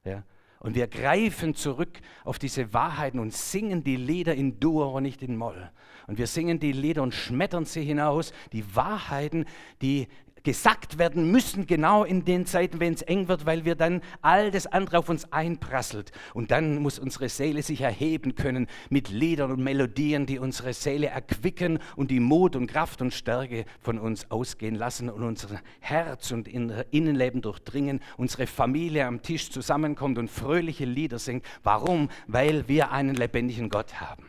Ja? 0.05 0.25
Und 0.61 0.75
wir 0.75 0.87
greifen 0.87 1.55
zurück 1.55 2.01
auf 2.25 2.39
diese 2.39 2.73
Wahrheiten 2.73 3.19
und 3.19 3.33
singen 3.33 3.85
die 3.85 3.97
Lieder 3.97 4.35
in 4.35 4.61
Dur 4.61 4.93
und 4.93 5.03
nicht 5.03 5.23
in 5.23 5.37
Moll. 5.37 5.71
Und 6.07 6.19
wir 6.19 6.27
singen 6.27 6.59
die 6.59 6.73
Lieder 6.73 7.03
und 7.03 7.15
schmettern 7.15 7.65
sie 7.65 7.85
hinaus, 7.85 8.33
die 8.53 8.75
Wahrheiten, 8.75 9.45
die 9.83 10.09
gesagt 10.45 10.99
werden 10.99 11.31
müssen, 11.33 11.67
genau 11.67 12.05
in 12.05 12.25
den 12.25 12.47
Zeiten, 12.47 12.79
wenn 12.79 12.95
es 12.95 13.03
eng 13.03 13.29
wird, 13.29 13.47
weil 13.47 13.65
wir 13.65 13.75
dann 13.75 14.03
all 14.21 14.51
das 14.51 14.67
andere 14.67 14.99
auf 14.99 15.09
uns 15.09 15.33
einprasselt. 15.33 16.13
Und 16.35 16.51
dann 16.51 16.79
muss 16.81 16.99
unsere 16.99 17.29
Seele 17.29 17.63
sich 17.63 17.81
erheben 17.81 18.35
können 18.35 18.69
mit 18.91 19.09
Liedern 19.09 19.51
und 19.51 19.65
Melodien, 19.65 20.27
die 20.27 20.39
unsere 20.39 20.75
Seele 20.75 21.09
erquicken 21.09 21.79
und 21.97 22.11
die 22.11 22.21
Mut 22.21 22.55
und 22.57 22.67
Kraft 22.67 23.01
und 23.01 23.13
Stärke 23.13 23.65
von 23.81 23.99
uns 23.99 24.31
ausgehen 24.31 24.75
lassen 24.75 25.09
und 25.09 25.23
unser 25.23 25.61
Herz 25.81 26.31
und 26.31 26.47
Innenleben 26.47 27.41
durchdringen, 27.41 28.01
unsere 28.19 28.47
Familie 28.47 29.07
am 29.07 29.23
Tisch 29.23 29.51
zusammenkommt 29.51 30.19
und 30.19 30.31
fröhliche 30.31 30.85
Lieder 30.85 31.19
singt. 31.19 31.45
Warum? 31.63 32.11
Weil 32.27 32.69
wir 32.69 32.93
einen 32.93 33.15
lebendigen 33.15 33.71
Gott 33.71 34.01
haben. 34.01 34.27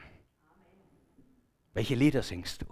Welche 1.74 1.96
Lieder 1.96 2.24
singst 2.24 2.62
du? 2.62 2.66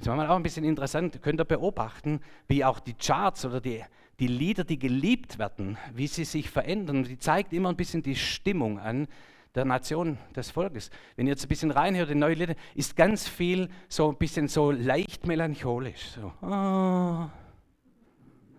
Das 0.00 0.06
ist 0.06 0.16
manchmal 0.16 0.28
auch 0.28 0.36
ein 0.36 0.42
bisschen 0.42 0.64
interessant, 0.64 1.20
könnt 1.20 1.42
ihr 1.42 1.44
beobachten, 1.44 2.20
wie 2.48 2.64
auch 2.64 2.80
die 2.80 2.94
Charts 2.94 3.44
oder 3.44 3.60
die, 3.60 3.84
die 4.18 4.28
Lieder, 4.28 4.64
die 4.64 4.78
geliebt 4.78 5.38
werden, 5.38 5.76
wie 5.92 6.06
sie 6.06 6.24
sich 6.24 6.48
verändern. 6.48 7.04
Die 7.04 7.18
zeigt 7.18 7.52
immer 7.52 7.68
ein 7.68 7.76
bisschen 7.76 8.02
die 8.02 8.16
Stimmung 8.16 8.78
an 8.78 9.08
der 9.54 9.66
Nation, 9.66 10.16
des 10.34 10.50
Volkes. 10.50 10.90
Wenn 11.16 11.26
ihr 11.26 11.32
jetzt 11.32 11.44
ein 11.44 11.48
bisschen 11.48 11.70
reinhört 11.70 12.08
in 12.08 12.18
neue 12.18 12.32
Lieder, 12.32 12.54
ist 12.74 12.96
ganz 12.96 13.28
viel 13.28 13.68
so 13.90 14.08
ein 14.08 14.16
bisschen 14.16 14.48
so 14.48 14.70
leicht 14.70 15.26
melancholisch. 15.26 16.12
So. 16.12 16.32
Oh. 16.40 17.28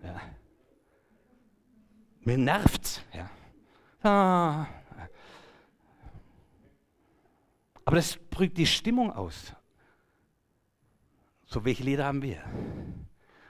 Ja. 0.04 0.20
Mir 2.20 2.38
nervt's. 2.38 3.02
Ja. 3.12 4.08
Ah. 4.08 4.66
Aber 7.84 7.96
das 7.96 8.16
drückt 8.30 8.58
die 8.58 8.66
Stimmung 8.66 9.10
aus. 9.10 9.56
So, 11.52 11.66
welche 11.66 11.82
Lieder 11.82 12.06
haben 12.06 12.22
wir? 12.22 12.42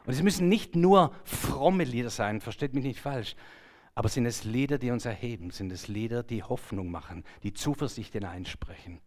Und 0.05 0.13
es 0.13 0.25
müssen 0.25 0.49
nicht 0.49 0.75
nur 0.75 1.15
fromme 1.23 1.85
Lieder 1.85 2.11
sein, 2.11 2.41
versteht 2.41 2.75
mich 2.75 2.83
nicht 2.83 2.99
falsch, 2.99 3.37
aber 3.95 4.09
sind 4.09 4.27
es 4.27 4.43
Lieder, 4.43 4.79
die 4.79 4.91
uns 4.91 5.05
erheben, 5.05 5.53
sind 5.53 5.71
es 5.71 5.87
Lieder, 5.87 6.25
die 6.25 6.43
Hoffnung 6.43 6.91
machen, 6.91 7.23
die 7.45 7.53
Zuversicht 7.53 8.15
hineinsprechen. 8.15 9.01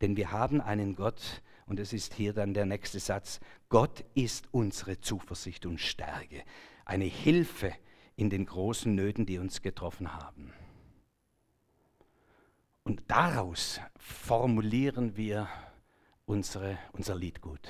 Denn 0.00 0.16
wir 0.16 0.30
haben 0.30 0.60
einen 0.60 0.94
Gott, 0.94 1.42
und 1.66 1.80
es 1.80 1.92
ist 1.92 2.14
hier 2.14 2.32
dann 2.32 2.54
der 2.54 2.64
nächste 2.64 3.00
Satz, 3.00 3.40
Gott 3.70 4.04
ist 4.14 4.46
unsere 4.52 5.00
Zuversicht 5.00 5.66
und 5.66 5.80
Stärke, 5.80 6.44
eine 6.84 7.06
Hilfe 7.06 7.72
in 8.14 8.30
den 8.30 8.46
großen 8.46 8.94
Nöten, 8.94 9.26
die 9.26 9.38
uns 9.38 9.62
getroffen 9.62 10.14
haben. 10.14 10.52
Und 12.84 13.02
daraus 13.08 13.80
formulieren 13.96 15.16
wir 15.16 15.48
unsere, 16.24 16.78
unser 16.92 17.16
Liedgut. 17.16 17.68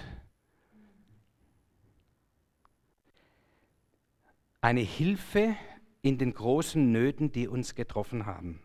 Eine 4.61 4.81
Hilfe 4.81 5.57
in 6.03 6.19
den 6.19 6.35
großen 6.35 6.91
Nöten, 6.91 7.33
die 7.33 7.49
uns 7.49 7.75
getroffen 7.75 8.27
haben. 8.27 8.61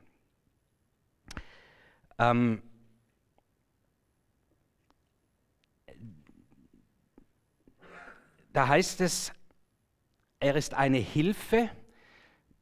Ähm, 2.18 2.62
da 8.54 8.68
heißt 8.68 9.02
es, 9.02 9.34
er 10.40 10.56
ist 10.56 10.74
eine 10.74 10.98
Hilfe. 10.98 11.70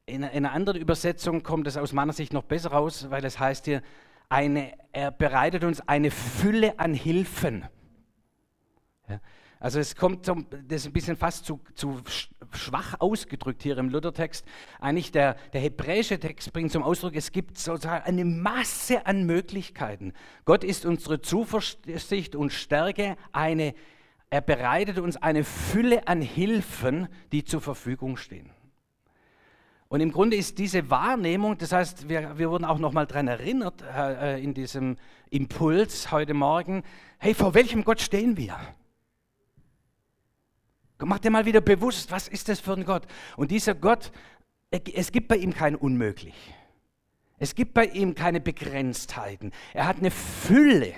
In, 0.06 0.24
einer 0.24 0.52
anderen 0.52 0.80
Übersetzung 0.82 1.44
kommt 1.44 1.68
es 1.68 1.78
aus 1.78 1.94
meiner 1.94 2.14
Sicht 2.14 2.34
noch 2.34 2.44
besser 2.44 2.72
raus, 2.72 3.10
weil 3.10 3.24
es 3.26 3.40
heißt 3.40 3.66
hier, 3.66 3.82
eine, 4.30 4.74
er 4.92 5.12
bereitet 5.12 5.64
uns 5.64 5.82
eine 5.82 6.12
Fülle 6.12 6.80
an 6.80 6.94
Hilfen. 6.94 7.66
Ja. 9.08 9.20
Also 9.62 9.80
es 9.80 9.96
kommt, 9.96 10.26
zum, 10.26 10.48
das 10.50 10.82
ist 10.82 10.88
ein 10.88 10.92
bisschen 10.92 11.16
fast 11.16 11.46
zu, 11.46 11.60
zu 11.76 12.02
schwach 12.52 12.96
ausgedrückt 13.00 13.62
hier 13.62 13.78
im 13.78 13.90
Luthertext. 13.90 14.44
Eigentlich 14.80 15.12
der, 15.12 15.36
der 15.54 15.62
hebräische 15.62 16.20
Text 16.20 16.52
bringt 16.52 16.72
zum 16.72 16.82
Ausdruck, 16.82 17.16
es 17.16 17.32
gibt 17.32 17.60
sozusagen 17.60 18.04
eine 18.04 18.26
Masse 18.26 19.06
an 19.06 19.28
Möglichkeiten. 19.28 20.14
Gott 20.46 20.64
ist 20.64 20.84
unsere 20.84 21.22
Zuversicht 21.22 22.36
und 22.36 22.52
Stärke, 22.52 23.18
eine, 23.34 23.76
er 24.32 24.42
bereitet 24.42 24.98
uns 24.98 25.16
eine 25.18 25.44
Fülle 25.44 26.08
an 26.08 26.24
Hilfen, 26.24 27.08
die 27.32 27.44
zur 27.44 27.62
Verfügung 27.62 28.18
stehen. 28.18 28.50
Und 29.90 30.02
im 30.02 30.12
Grunde 30.12 30.38
ist 30.38 30.58
diese 30.58 30.90
Wahrnehmung, 30.90 31.60
das 31.60 31.72
heißt, 31.72 32.10
wir, 32.10 32.40
wir 32.40 32.50
wurden 32.50 32.66
auch 32.66 32.80
nochmal 32.80 33.06
daran 33.06 33.28
erinnert 33.28 33.84
äh, 33.84 34.42
in 34.42 34.56
diesem 34.56 34.96
Impuls 35.30 36.12
heute 36.12 36.34
Morgen, 36.34 36.82
hey, 37.20 37.36
vor 37.36 37.54
welchem 37.54 37.84
Gott 37.84 38.02
stehen 38.02 38.38
wir? 38.38 38.58
Mach 41.06 41.20
dir 41.20 41.32
mal 41.32 41.46
wieder 41.46 41.62
bewusst, 41.62 42.12
was 42.12 42.28
ist 42.28 42.50
das 42.50 42.60
für 42.60 42.74
ein 42.74 42.86
Gott? 42.86 43.08
Und 43.38 43.52
dieser 43.52 43.76
Gott, 43.76 44.12
es 44.72 45.12
gibt 45.12 45.28
bei 45.28 45.38
ihm 45.38 45.54
kein 45.54 45.76
Unmöglich. 45.76 46.36
Es 47.40 47.56
gibt 47.56 47.74
bei 47.74 47.86
ihm 47.86 48.14
keine 48.14 48.40
Begrenztheiten. 48.40 49.52
Er 49.74 49.88
hat 49.88 49.98
eine 49.98 50.12
Fülle 50.12 50.94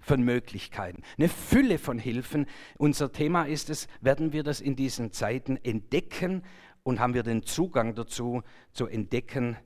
von 0.00 0.22
Möglichkeiten, 0.22 1.02
eine 1.16 1.28
Fülle 1.28 1.78
von 1.78 1.98
Hilfen. 1.98 2.46
Unser 2.76 3.12
Thema 3.12 3.44
ist 3.44 3.70
es, 3.70 3.88
werden 4.00 4.32
wir 4.32 4.42
das 4.42 4.60
in 4.60 4.76
diesen 4.76 5.12
Zeiten 5.12 5.56
entdecken 5.56 6.42
und 6.82 7.00
haben 7.00 7.14
wir 7.14 7.22
den 7.22 7.42
Zugang 7.42 7.94
dazu, 7.94 8.42
zu 8.72 8.86
entdecken, 8.86 9.56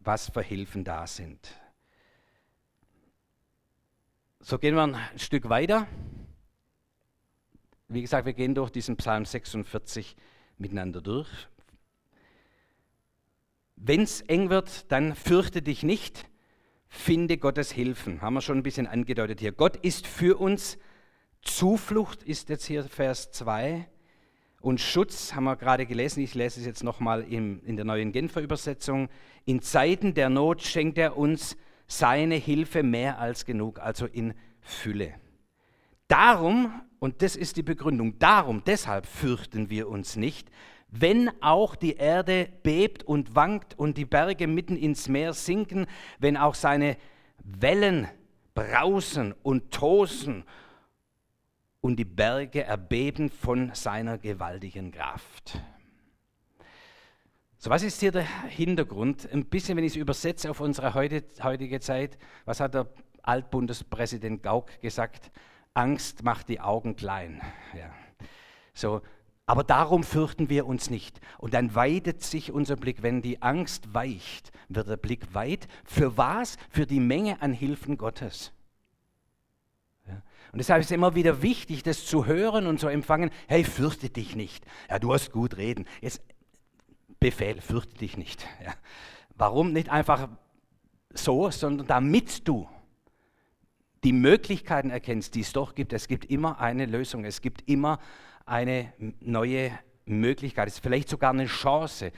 was 0.00 0.30
für 0.30 0.42
Hilfen 0.42 0.84
da 0.84 1.06
sind. 1.06 1.60
So 4.40 4.58
gehen 4.58 4.74
wir 4.74 4.82
ein 4.84 4.96
Stück 5.16 5.48
weiter. 5.48 5.86
Wie 7.88 8.02
gesagt, 8.02 8.26
wir 8.26 8.32
gehen 8.32 8.54
durch 8.54 8.70
diesen 8.70 8.96
Psalm 8.96 9.24
46 9.24 10.16
miteinander 10.58 11.00
durch. 11.00 11.28
Wenn 13.76 14.02
es 14.02 14.22
eng 14.22 14.50
wird, 14.50 14.90
dann 14.90 15.14
fürchte 15.14 15.62
dich 15.62 15.82
nicht, 15.82 16.28
finde 16.88 17.38
Gottes 17.38 17.70
Hilfen. 17.70 18.22
Haben 18.22 18.34
wir 18.34 18.40
schon 18.40 18.58
ein 18.58 18.62
bisschen 18.62 18.86
angedeutet 18.86 19.38
hier. 19.40 19.52
Gott 19.52 19.76
ist 19.76 20.06
für 20.06 20.38
uns 20.38 20.78
Zuflucht, 21.42 22.22
ist 22.22 22.48
jetzt 22.48 22.64
hier 22.64 22.84
Vers 22.84 23.30
2. 23.30 23.88
Und 24.60 24.80
Schutz 24.80 25.34
haben 25.34 25.44
wir 25.44 25.54
gerade 25.54 25.86
gelesen, 25.86 26.24
ich 26.24 26.34
lese 26.34 26.58
es 26.58 26.66
jetzt 26.66 26.82
nochmal 26.82 27.22
in 27.22 27.76
der 27.76 27.84
neuen 27.84 28.10
Genfer 28.10 28.40
Übersetzung. 28.40 29.08
In 29.44 29.62
Zeiten 29.62 30.14
der 30.14 30.28
Not 30.28 30.62
schenkt 30.62 30.98
er 30.98 31.16
uns 31.16 31.56
seine 31.86 32.34
Hilfe 32.34 32.82
mehr 32.82 33.20
als 33.20 33.44
genug, 33.44 33.78
also 33.78 34.06
in 34.06 34.34
Fülle. 34.60 35.14
Darum 36.08 36.82
und 36.98 37.22
das 37.22 37.36
ist 37.36 37.56
die 37.56 37.62
Begründung. 37.62 38.18
Darum, 38.18 38.62
deshalb 38.64 39.06
fürchten 39.06 39.70
wir 39.70 39.88
uns 39.88 40.16
nicht, 40.16 40.50
wenn 40.88 41.30
auch 41.42 41.74
die 41.76 41.96
Erde 41.96 42.48
bebt 42.62 43.02
und 43.02 43.34
wankt 43.34 43.78
und 43.78 43.98
die 43.98 44.04
Berge 44.04 44.46
mitten 44.46 44.76
ins 44.76 45.08
Meer 45.08 45.32
sinken, 45.32 45.86
wenn 46.18 46.36
auch 46.36 46.54
seine 46.54 46.96
Wellen 47.42 48.08
brausen 48.54 49.34
und 49.42 49.70
tosen 49.70 50.44
und 51.80 51.96
die 51.96 52.04
Berge 52.04 52.64
erbeben 52.64 53.30
von 53.30 53.72
seiner 53.74 54.18
gewaltigen 54.18 54.90
Kraft. 54.90 55.60
So, 57.58 57.70
was 57.70 57.82
ist 57.82 58.00
hier 58.00 58.12
der 58.12 58.22
Hintergrund? 58.48 59.28
Ein 59.32 59.46
bisschen, 59.46 59.76
wenn 59.76 59.84
ich 59.84 59.92
es 59.92 59.96
übersetze 59.96 60.50
auf 60.50 60.60
unsere 60.60 60.94
heutige 60.94 61.80
Zeit, 61.80 62.18
was 62.44 62.60
hat 62.60 62.74
der 62.74 62.88
Altbundespräsident 63.22 64.42
Gauck 64.42 64.80
gesagt? 64.80 65.30
Angst 65.76 66.22
macht 66.22 66.48
die 66.48 66.60
Augen 66.60 66.96
klein. 66.96 67.40
Ja. 67.76 67.90
So, 68.74 69.02
aber 69.46 69.62
darum 69.62 70.02
fürchten 70.02 70.48
wir 70.50 70.66
uns 70.66 70.90
nicht. 70.90 71.20
Und 71.38 71.54
dann 71.54 71.74
weitet 71.74 72.22
sich 72.22 72.50
unser 72.50 72.74
Blick. 72.74 73.02
Wenn 73.02 73.22
die 73.22 73.42
Angst 73.42 73.94
weicht, 73.94 74.50
wird 74.68 74.88
der 74.88 74.96
Blick 74.96 75.34
weit. 75.34 75.68
Für 75.84 76.16
was? 76.16 76.56
Für 76.68 76.84
die 76.84 76.98
Menge 76.98 77.40
an 77.40 77.52
Hilfen 77.52 77.96
Gottes. 77.96 78.52
Ja. 80.06 80.22
Und 80.52 80.58
deshalb 80.58 80.80
ist 80.80 80.86
es 80.86 80.94
immer 80.94 81.14
wieder 81.14 81.42
wichtig, 81.42 81.84
das 81.84 82.04
zu 82.06 82.26
hören 82.26 82.66
und 82.66 82.80
zu 82.80 82.88
empfangen. 82.88 83.30
Hey, 83.46 83.62
fürchte 83.62 84.10
dich 84.10 84.34
nicht. 84.34 84.64
Ja, 84.90 84.98
du 84.98 85.12
hast 85.12 85.30
gut 85.30 85.56
reden. 85.56 85.86
Jetzt 86.00 86.20
Befehl, 87.20 87.60
fürchte 87.60 87.96
dich 87.96 88.16
nicht. 88.16 88.46
Ja. 88.64 88.74
Warum 89.36 89.72
nicht 89.72 89.90
einfach 89.90 90.28
so, 91.14 91.50
sondern 91.50 91.86
damit 91.86 92.46
du 92.48 92.68
die 94.06 94.12
Möglichkeiten 94.12 94.90
erkennst, 94.90 95.34
die 95.34 95.40
es 95.40 95.52
doch 95.52 95.74
gibt, 95.74 95.92
es 95.92 96.06
gibt 96.06 96.26
immer 96.26 96.60
eine 96.60 96.86
Lösung, 96.86 97.24
es 97.24 97.40
gibt 97.40 97.68
immer 97.68 97.98
eine 98.44 98.92
neue 99.18 99.76
Möglichkeit, 100.04 100.68
es 100.68 100.74
ist 100.74 100.80
vielleicht 100.80 101.08
sogar 101.08 101.32
eine 101.32 101.46
Chance, 101.46 102.12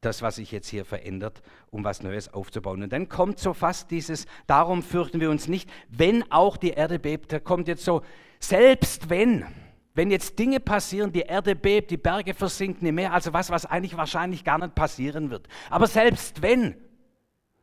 das, 0.00 0.20
was 0.20 0.34
sich 0.34 0.50
jetzt 0.50 0.66
hier 0.66 0.84
verändert, 0.84 1.42
um 1.70 1.84
was 1.84 2.02
Neues 2.02 2.34
aufzubauen. 2.34 2.82
Und 2.82 2.92
dann 2.92 3.08
kommt 3.08 3.38
so 3.38 3.54
fast 3.54 3.92
dieses, 3.92 4.26
darum 4.48 4.82
fürchten 4.82 5.20
wir 5.20 5.30
uns 5.30 5.46
nicht, 5.46 5.70
wenn 5.88 6.28
auch 6.32 6.56
die 6.56 6.70
Erde 6.70 6.98
bebt, 6.98 7.32
da 7.32 7.38
kommt 7.38 7.68
jetzt 7.68 7.84
so, 7.84 8.02
selbst 8.40 9.08
wenn, 9.08 9.44
wenn 9.94 10.10
jetzt 10.10 10.36
Dinge 10.36 10.58
passieren, 10.58 11.12
die 11.12 11.20
Erde 11.20 11.54
bebt, 11.54 11.92
die 11.92 11.98
Berge 11.98 12.34
versinken 12.34 12.84
im 12.84 12.96
Meer, 12.96 13.12
also 13.12 13.32
was, 13.32 13.48
was 13.50 13.64
eigentlich 13.64 13.96
wahrscheinlich 13.96 14.42
gar 14.42 14.58
nicht 14.58 14.74
passieren 14.74 15.30
wird. 15.30 15.46
Aber 15.70 15.86
selbst 15.86 16.42
wenn, 16.42 16.74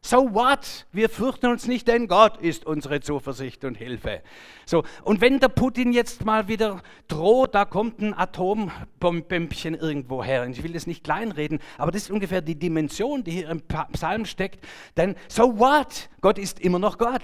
So 0.05 0.33
what? 0.33 0.85
Wir 0.91 1.07
fürchten 1.07 1.45
uns 1.47 1.65
nicht, 1.65 1.87
denn 1.87 2.09
Gott 2.09 2.35
ist 2.35 2.65
unsere 2.65 2.99
Zuversicht 2.99 3.63
und 3.63 3.75
Hilfe. 3.75 4.21
So, 4.65 4.83
und 5.05 5.21
wenn 5.21 5.39
der 5.39 5.47
Putin 5.47 5.93
jetzt 5.93 6.25
mal 6.25 6.49
wieder 6.49 6.81
droht, 7.07 7.55
da 7.55 7.63
kommt 7.63 8.01
ein 8.01 8.13
Atombömpchen 8.13 9.75
irgendwo 9.75 10.21
her. 10.21 10.43
Und 10.43 10.51
ich 10.51 10.61
will 10.61 10.73
das 10.73 10.87
nicht 10.87 11.05
kleinreden, 11.05 11.59
aber 11.77 11.91
das 11.91 12.03
ist 12.03 12.11
ungefähr 12.11 12.41
die 12.41 12.59
Dimension, 12.59 13.23
die 13.23 13.31
hier 13.31 13.49
im 13.49 13.61
Psalm 13.93 14.25
steckt. 14.25 14.67
Denn 14.97 15.15
so 15.29 15.57
what? 15.57 16.09
Gott 16.19 16.37
ist 16.37 16.59
immer 16.59 16.79
noch 16.79 16.97
Gott. 16.97 17.23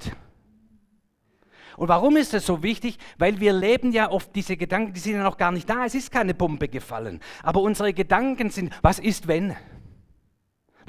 Und 1.76 1.90
warum 1.90 2.16
ist 2.16 2.34
das 2.34 2.46
so 2.46 2.64
wichtig? 2.64 2.98
Weil 3.18 3.42
wir 3.42 3.52
leben 3.52 3.92
ja 3.92 4.10
oft 4.10 4.34
diese 4.34 4.56
Gedanken, 4.56 4.94
die 4.94 5.02
sind 5.02 5.16
ja 5.16 5.24
noch 5.24 5.38
gar 5.38 5.52
nicht 5.52 5.70
da. 5.70 5.86
Es 5.86 5.96
ist 5.96 6.12
keine 6.12 6.34
Bombe 6.34 6.70
gefallen. 6.70 7.20
Aber 7.44 7.62
unsere 7.62 7.94
Gedanken 7.94 8.52
sind, 8.52 8.74
was 8.82 9.00
ist 9.00 9.28
wenn? 9.28 9.58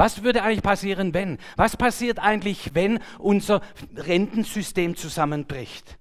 Was 0.01 0.23
würde 0.23 0.43
eigentlich 0.43 0.63
passieren, 0.63 1.13
wenn? 1.13 1.37
Was 1.57 1.77
passiert 1.77 2.21
eigentlich, 2.21 2.71
wenn 2.73 3.01
unser 3.19 3.61
Rentensystem 3.95 4.97
zusammenbricht? 4.97 5.99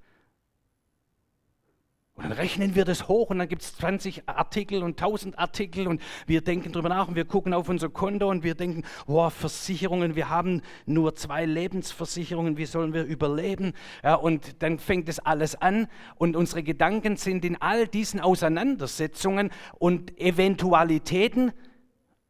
Und 2.15 2.23
dann 2.23 2.31
rechnen 2.31 2.75
wir 2.75 2.85
das 2.85 3.09
hoch 3.09 3.29
und 3.29 3.39
dann 3.39 3.49
gibt 3.49 3.61
es 3.61 3.75
20 3.75 4.23
Artikel 4.29 4.83
und 4.83 4.91
1000 4.91 5.37
Artikel 5.37 5.85
und 5.85 6.01
wir 6.27 6.39
denken 6.39 6.71
darüber 6.71 6.87
nach 6.87 7.09
und 7.09 7.15
wir 7.15 7.25
gucken 7.25 7.53
auf 7.53 7.67
unser 7.67 7.89
Konto 7.89 8.29
und 8.29 8.41
wir 8.41 8.55
denken, 8.55 8.85
boah, 9.05 9.31
Versicherungen, 9.31 10.15
wir 10.15 10.29
haben 10.29 10.61
nur 10.85 11.15
zwei 11.15 11.43
Lebensversicherungen, 11.43 12.55
wie 12.55 12.67
sollen 12.67 12.93
wir 12.93 13.03
überleben? 13.03 13.73
Ja, 14.01 14.15
und 14.15 14.63
dann 14.63 14.79
fängt 14.79 15.09
es 15.09 15.19
alles 15.19 15.55
an 15.55 15.89
und 16.15 16.37
unsere 16.37 16.63
Gedanken 16.63 17.17
sind 17.17 17.43
in 17.43 17.61
all 17.61 17.85
diesen 17.85 18.21
Auseinandersetzungen 18.21 19.51
und 19.77 20.17
Eventualitäten 20.21 21.51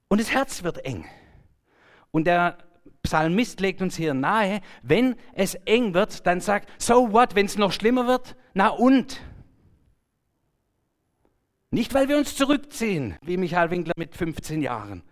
und 0.08 0.20
das 0.20 0.32
Herz 0.32 0.64
wird 0.64 0.84
eng. 0.84 1.06
Und 2.12 2.26
der 2.26 2.58
Psalmist 3.04 3.60
legt 3.62 3.82
uns 3.82 3.96
hier 3.96 4.14
nahe, 4.14 4.62
wenn 4.84 5.16
es 5.34 5.56
eng 5.56 5.94
wird, 5.94 6.26
dann 6.28 6.42
sagt, 6.42 6.70
so 6.82 7.14
what, 7.14 7.36
wenn 7.36 7.46
es 7.46 7.58
noch 7.58 7.72
schlimmer 7.72 8.08
wird? 8.08 8.36
Na 8.54 8.70
und? 8.70 9.22
Nicht, 11.72 11.94
weil 11.94 12.10
wir 12.10 12.18
uns 12.18 12.36
zurückziehen, 12.36 13.16
wie 13.22 13.38
Michael 13.38 13.70
Winkler 13.70 13.94
mit 13.96 14.16
15 14.16 14.62
Jahren, 14.62 15.04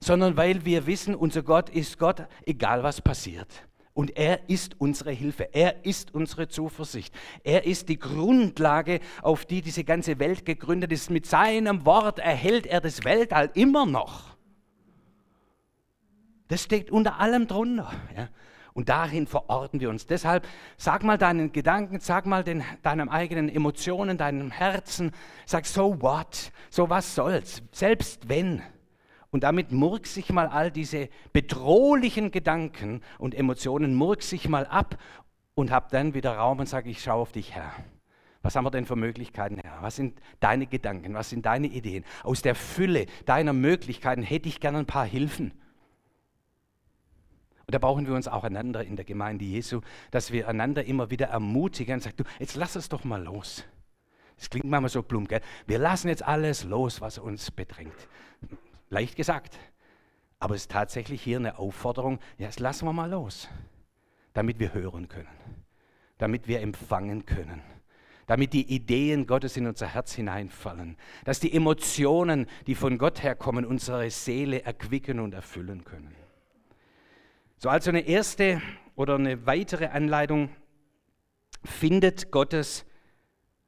sondern 0.00 0.36
weil 0.36 0.64
wir 0.64 0.86
wissen, 0.86 1.14
unser 1.14 1.42
Gott 1.42 1.70
ist 1.70 1.98
Gott, 1.98 2.26
egal 2.44 2.82
was 2.82 3.00
passiert. 3.00 3.48
Und 3.94 4.16
er 4.16 4.48
ist 4.48 4.80
unsere 4.80 5.12
Hilfe, 5.12 5.52
er 5.52 5.84
ist 5.84 6.14
unsere 6.14 6.48
Zuversicht, 6.48 7.14
er 7.44 7.66
ist 7.66 7.88
die 7.88 7.98
Grundlage, 7.98 9.00
auf 9.20 9.44
die 9.44 9.60
diese 9.60 9.84
ganze 9.84 10.18
Welt 10.18 10.44
gegründet 10.44 10.92
ist. 10.92 11.10
Mit 11.10 11.26
seinem 11.26 11.84
Wort 11.84 12.18
erhält 12.18 12.66
er 12.66 12.80
das 12.80 13.04
Weltall 13.04 13.50
immer 13.54 13.84
noch. 13.86 14.31
Das 16.52 16.62
steht 16.62 16.90
unter 16.90 17.18
allem 17.18 17.46
drunter. 17.46 17.90
Ja? 18.14 18.28
Und 18.74 18.90
darin 18.90 19.26
verorten 19.26 19.80
wir 19.80 19.88
uns. 19.88 20.06
Deshalb 20.06 20.46
sag 20.76 21.02
mal 21.02 21.16
deinen 21.16 21.50
Gedanken, 21.50 21.98
sag 21.98 22.26
mal 22.26 22.44
den, 22.44 22.62
deinen 22.82 23.08
eigenen 23.08 23.48
Emotionen, 23.48 24.18
deinem 24.18 24.50
Herzen, 24.50 25.12
sag 25.46 25.64
so 25.64 26.02
what, 26.02 26.52
so 26.68 26.90
was 26.90 27.14
soll's, 27.14 27.62
selbst 27.72 28.28
wenn. 28.28 28.60
Und 29.30 29.44
damit 29.44 29.72
murk 29.72 30.06
sich 30.06 30.30
mal 30.30 30.46
all 30.46 30.70
diese 30.70 31.08
bedrohlichen 31.32 32.30
Gedanken 32.30 33.00
und 33.16 33.34
Emotionen, 33.34 33.94
murk 33.94 34.22
sich 34.22 34.46
mal 34.46 34.66
ab 34.66 34.98
und 35.54 35.70
hab 35.70 35.88
dann 35.88 36.12
wieder 36.12 36.36
Raum 36.36 36.58
und 36.58 36.68
sag, 36.68 36.84
ich 36.84 37.02
schaue 37.02 37.22
auf 37.22 37.32
dich, 37.32 37.54
Herr. 37.54 37.72
Was 38.42 38.56
haben 38.56 38.66
wir 38.66 38.70
denn 38.70 38.84
für 38.84 38.96
Möglichkeiten, 38.96 39.56
Herr? 39.56 39.78
Was 39.80 39.96
sind 39.96 40.20
deine 40.40 40.66
Gedanken? 40.66 41.14
Was 41.14 41.30
sind 41.30 41.46
deine 41.46 41.68
Ideen? 41.68 42.04
Aus 42.22 42.42
der 42.42 42.54
Fülle 42.54 43.06
deiner 43.24 43.54
Möglichkeiten 43.54 44.20
hätte 44.20 44.50
ich 44.50 44.60
gerne 44.60 44.80
ein 44.80 44.86
paar 44.86 45.06
Hilfen. 45.06 45.54
Und 47.72 47.76
da 47.76 47.86
brauchen 47.86 48.06
wir 48.06 48.12
uns 48.12 48.28
auch 48.28 48.44
einander 48.44 48.84
in 48.84 48.96
der 48.96 49.06
Gemeinde 49.06 49.46
Jesu, 49.46 49.80
dass 50.10 50.30
wir 50.30 50.46
einander 50.46 50.84
immer 50.84 51.10
wieder 51.10 51.28
ermutigen 51.28 51.94
und 51.94 52.02
sagen, 52.02 52.16
du, 52.18 52.24
jetzt 52.38 52.54
lass 52.54 52.76
es 52.76 52.90
doch 52.90 53.02
mal 53.04 53.22
los. 53.22 53.64
Das 54.36 54.50
klingt 54.50 54.66
manchmal 54.66 54.90
so 54.90 55.02
plump, 55.02 55.30
gell? 55.30 55.40
Wir 55.66 55.78
lassen 55.78 56.08
jetzt 56.08 56.22
alles 56.22 56.64
los, 56.64 57.00
was 57.00 57.16
uns 57.16 57.50
bedrängt. 57.50 57.96
Leicht 58.90 59.16
gesagt. 59.16 59.58
Aber 60.38 60.54
es 60.54 60.62
ist 60.62 60.70
tatsächlich 60.70 61.22
hier 61.22 61.38
eine 61.38 61.58
Aufforderung, 61.58 62.18
ja, 62.36 62.44
jetzt 62.44 62.60
lassen 62.60 62.84
wir 62.84 62.92
mal 62.92 63.10
los, 63.10 63.48
damit 64.34 64.58
wir 64.58 64.74
hören 64.74 65.08
können, 65.08 65.30
damit 66.18 66.48
wir 66.48 66.60
empfangen 66.60 67.24
können, 67.24 67.62
damit 68.26 68.52
die 68.52 68.70
Ideen 68.70 69.26
Gottes 69.26 69.56
in 69.56 69.66
unser 69.66 69.86
Herz 69.86 70.12
hineinfallen, 70.12 70.98
dass 71.24 71.40
die 71.40 71.54
Emotionen, 71.54 72.48
die 72.66 72.74
von 72.74 72.98
Gott 72.98 73.22
herkommen, 73.22 73.64
unsere 73.64 74.10
Seele 74.10 74.62
erquicken 74.62 75.20
und 75.20 75.32
erfüllen 75.32 75.84
können. 75.84 76.14
So, 77.62 77.68
also 77.68 77.90
eine 77.90 78.00
erste 78.00 78.60
oder 78.96 79.14
eine 79.14 79.46
weitere 79.46 79.86
Anleitung 79.86 80.48
findet 81.62 82.32
Gottes 82.32 82.84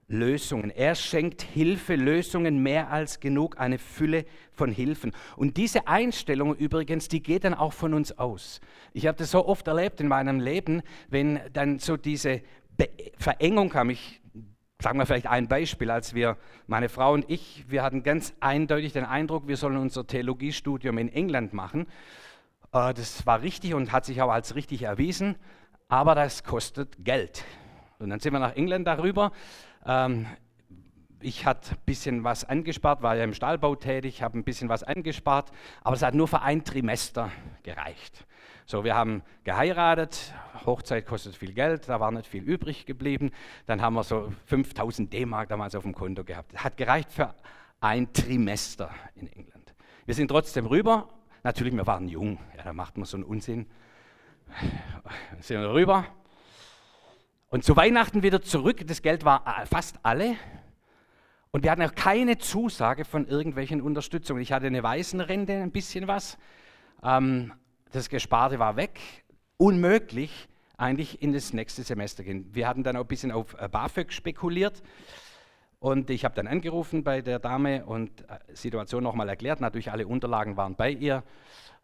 Lösungen. 0.09 0.71
Er 0.71 0.97
schenkt 0.97 1.43
Hilfe, 1.43 1.95
Lösungen 1.95 2.61
mehr 2.61 2.91
als 2.91 3.21
genug, 3.21 3.61
eine 3.61 3.79
Fülle 3.79 4.25
von 4.53 4.73
Hilfen. 4.73 5.13
Und 5.37 5.59
diese 5.59 5.87
Einstellung 5.87 6.57
übrigens, 6.57 7.07
die 7.07 7.23
geht 7.23 7.45
dann 7.45 7.55
auch 7.55 7.73
von 7.73 7.95
uns 7.95 8.19
aus. 8.19 8.61
Ich 8.95 9.07
habe 9.07 9.17
das 9.17 9.31
so 9.31 9.47
oft 9.47 9.69
erlebt 9.69 10.01
in 10.01 10.09
meinem 10.09 10.41
Leben, 10.41 10.83
wenn 11.09 11.39
dann 11.53 11.79
so 11.79 11.97
diese 11.97 12.43
Be 12.77 12.89
Verengung 13.17 13.69
kam. 13.69 13.91
Ich 13.91 14.21
sage 14.83 14.97
mal 14.97 15.07
vielleicht 15.07 15.29
ein 15.29 15.47
Beispiel, 15.47 15.93
als 15.93 16.15
wir, 16.15 16.37
meine 16.67 16.89
Frau 16.89 17.13
und 17.13 17.31
ich, 17.31 17.65
wir 17.69 17.85
hatten 17.85 18.03
ganz 18.03 18.35
eindeutig 18.41 18.93
den 18.93 19.05
Eindruck, 19.05 19.47
wir 19.47 19.57
sollen 19.57 19.77
unser 19.77 20.05
Theologiestudium 20.05 20.99
in 20.99 21.09
England 21.11 21.53
machen. 21.53 21.87
Äh, 22.75 22.93
das 22.93 23.25
war 23.25 23.41
richtig 23.41 23.73
und 23.73 23.93
hat 23.93 24.05
sich 24.05 24.21
auch 24.21 24.31
als 24.31 24.55
richtig 24.55 24.83
erwiesen, 24.83 25.37
aber 25.89 26.15
das 26.15 26.45
kostet 26.45 27.05
Geld. 27.05 27.45
Und 27.99 28.11
dann 28.11 28.21
sind 28.21 28.33
wir 28.33 28.41
nach 28.41 28.57
England 28.57 28.87
darüber. 28.87 29.33
Ähm, 29.87 30.27
ich 31.21 31.47
hatte 31.47 31.71
ein 31.71 31.79
bisschen 31.87 32.25
was 32.25 32.45
angespart, 32.45 33.01
war 33.01 33.17
ja 33.17 33.25
im 33.25 33.33
Stahlbau 33.33 33.77
tätig, 33.77 34.21
habe 34.21 34.39
ein 34.39 34.45
bisschen 34.45 34.69
was 34.69 34.83
angespart, 34.83 35.53
aber 35.83 35.97
es 35.97 36.03
hat 36.03 36.15
nur 36.15 36.29
für 36.29 36.43
ein 36.43 36.65
Trimester 36.65 37.31
gereicht. 37.63 38.27
So, 38.67 38.85
wir 38.85 38.95
haben 38.95 39.23
geheiratet, 39.45 40.35
Hochzeit 40.67 41.07
kostet 41.07 41.37
viel 41.37 41.53
Geld, 41.53 41.89
da 41.89 42.01
war 42.01 42.11
nicht 42.11 42.27
viel 42.27 42.43
übrig 42.43 42.87
geblieben. 42.87 43.31
Dann 43.67 43.81
haben 43.81 43.95
wir 43.95 44.05
so 44.05 44.33
5000 44.47 45.13
D-Mark 45.13 45.49
damals 45.49 45.75
auf 45.75 45.83
dem 45.83 45.95
Konto 45.95 46.25
gehabt. 46.25 46.55
Hat 46.57 46.77
gereicht 46.77 47.13
für 47.13 47.35
ein 47.81 48.13
Trimester 48.13 48.91
in 49.15 49.29
England. 49.29 49.75
Wir 50.07 50.15
sind 50.15 50.29
trotzdem 50.29 50.67
rüber 50.67 51.09
Natürlich, 51.45 51.77
wir 51.77 51.87
waren 51.87 52.09
jung, 52.09 52.39
ja, 52.57 52.63
da 52.63 52.73
macht 52.73 52.97
man 52.97 53.05
so 53.05 53.19
einen 53.19 53.25
Unsinn. 53.25 53.67
Sind 55.41 55.61
wir 55.61 55.75
rüber. 55.75 56.07
Und 57.51 57.65
zu 57.65 57.77
Weihnachten 57.77 58.23
wieder 58.23 58.41
zurück, 58.41 58.87
das 58.87 59.03
Geld 59.03 59.27
war 59.27 59.45
äh, 59.47 59.67
fast 59.67 59.99
alle. 60.03 60.37
Und 61.51 61.63
wir 61.63 61.71
hatten 61.71 61.83
auch 61.83 61.95
keine 61.95 62.39
Zusage 62.39 63.05
von 63.05 63.29
irgendwelchen 63.29 63.83
Unterstützungen. 63.83 64.41
Ich 64.41 64.53
hatte 64.53 64.69
eine 64.69 64.83
Waisenrente, 64.83 65.53
ein 65.53 65.71
bisschen 65.71 66.09
was. 66.09 66.39
Ähm, 67.03 67.53
das 67.93 68.09
Gesparte 68.09 68.59
war 68.59 68.77
weg. 68.77 68.99
Unmöglich, 69.59 70.49
eigentlich 70.79 71.21
in 71.21 71.35
das 71.35 71.53
nächste 71.53 71.83
Semester 71.83 72.25
gehen. 72.25 72.49
Wir 72.55 72.67
hatten 72.67 72.85
dann 72.85 72.97
auch 72.97 73.03
ein 73.03 73.07
bisschen 73.07 73.33
auf 73.33 73.55
äh, 73.61 73.69
BAföG 73.69 74.15
spekuliert. 74.15 74.83
Und 75.85 76.09
ich 76.09 76.25
habe 76.25 76.35
dann 76.35 76.47
angerufen 76.47 77.05
bei 77.05 77.21
der 77.21 77.39
Dame 77.39 77.85
und 77.85 78.23
äh, 78.23 78.39
Situation 78.55 79.03
nochmal 79.03 79.29
erklärt. 79.29 79.61
Natürlich 79.61 79.93
alle 79.93 80.07
Unterlagen 80.07 80.57
waren 80.57 80.77
bei 80.77 80.91
ihr. 80.91 81.23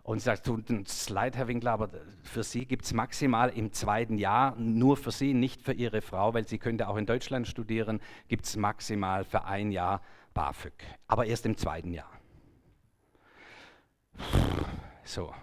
Und 0.02 0.20
sie 0.20 0.24
sagt, 0.24 0.46
tut 0.46 0.70
uns 0.70 1.10
leid, 1.10 1.36
Herr 1.36 1.48
Winkler, 1.48 1.72
aber 1.72 1.90
für 2.22 2.42
Sie 2.42 2.64
gibt 2.64 2.86
es 2.86 2.94
maximal 2.94 3.50
im 3.50 3.74
zweiten 3.74 4.16
Jahr, 4.16 4.56
nur 4.56 4.96
für 4.96 5.10
Sie, 5.10 5.34
nicht 5.34 5.60
für 5.60 5.74
Ihre 5.74 6.00
Frau, 6.00 6.32
weil 6.32 6.48
sie 6.48 6.56
könnte 6.56 6.88
auch 6.88 6.96
in 6.96 7.04
Deutschland 7.04 7.46
studieren, 7.46 8.00
gibt 8.28 8.46
es 8.46 8.56
maximal 8.56 9.22
für 9.22 9.44
ein 9.44 9.70
Jahr 9.70 10.00
BAföG. 10.32 10.72
Aber 11.06 11.26
erst 11.26 11.44
im 11.44 11.58
zweiten 11.58 11.92
Jahr. 11.92 12.10
So. 15.04 15.34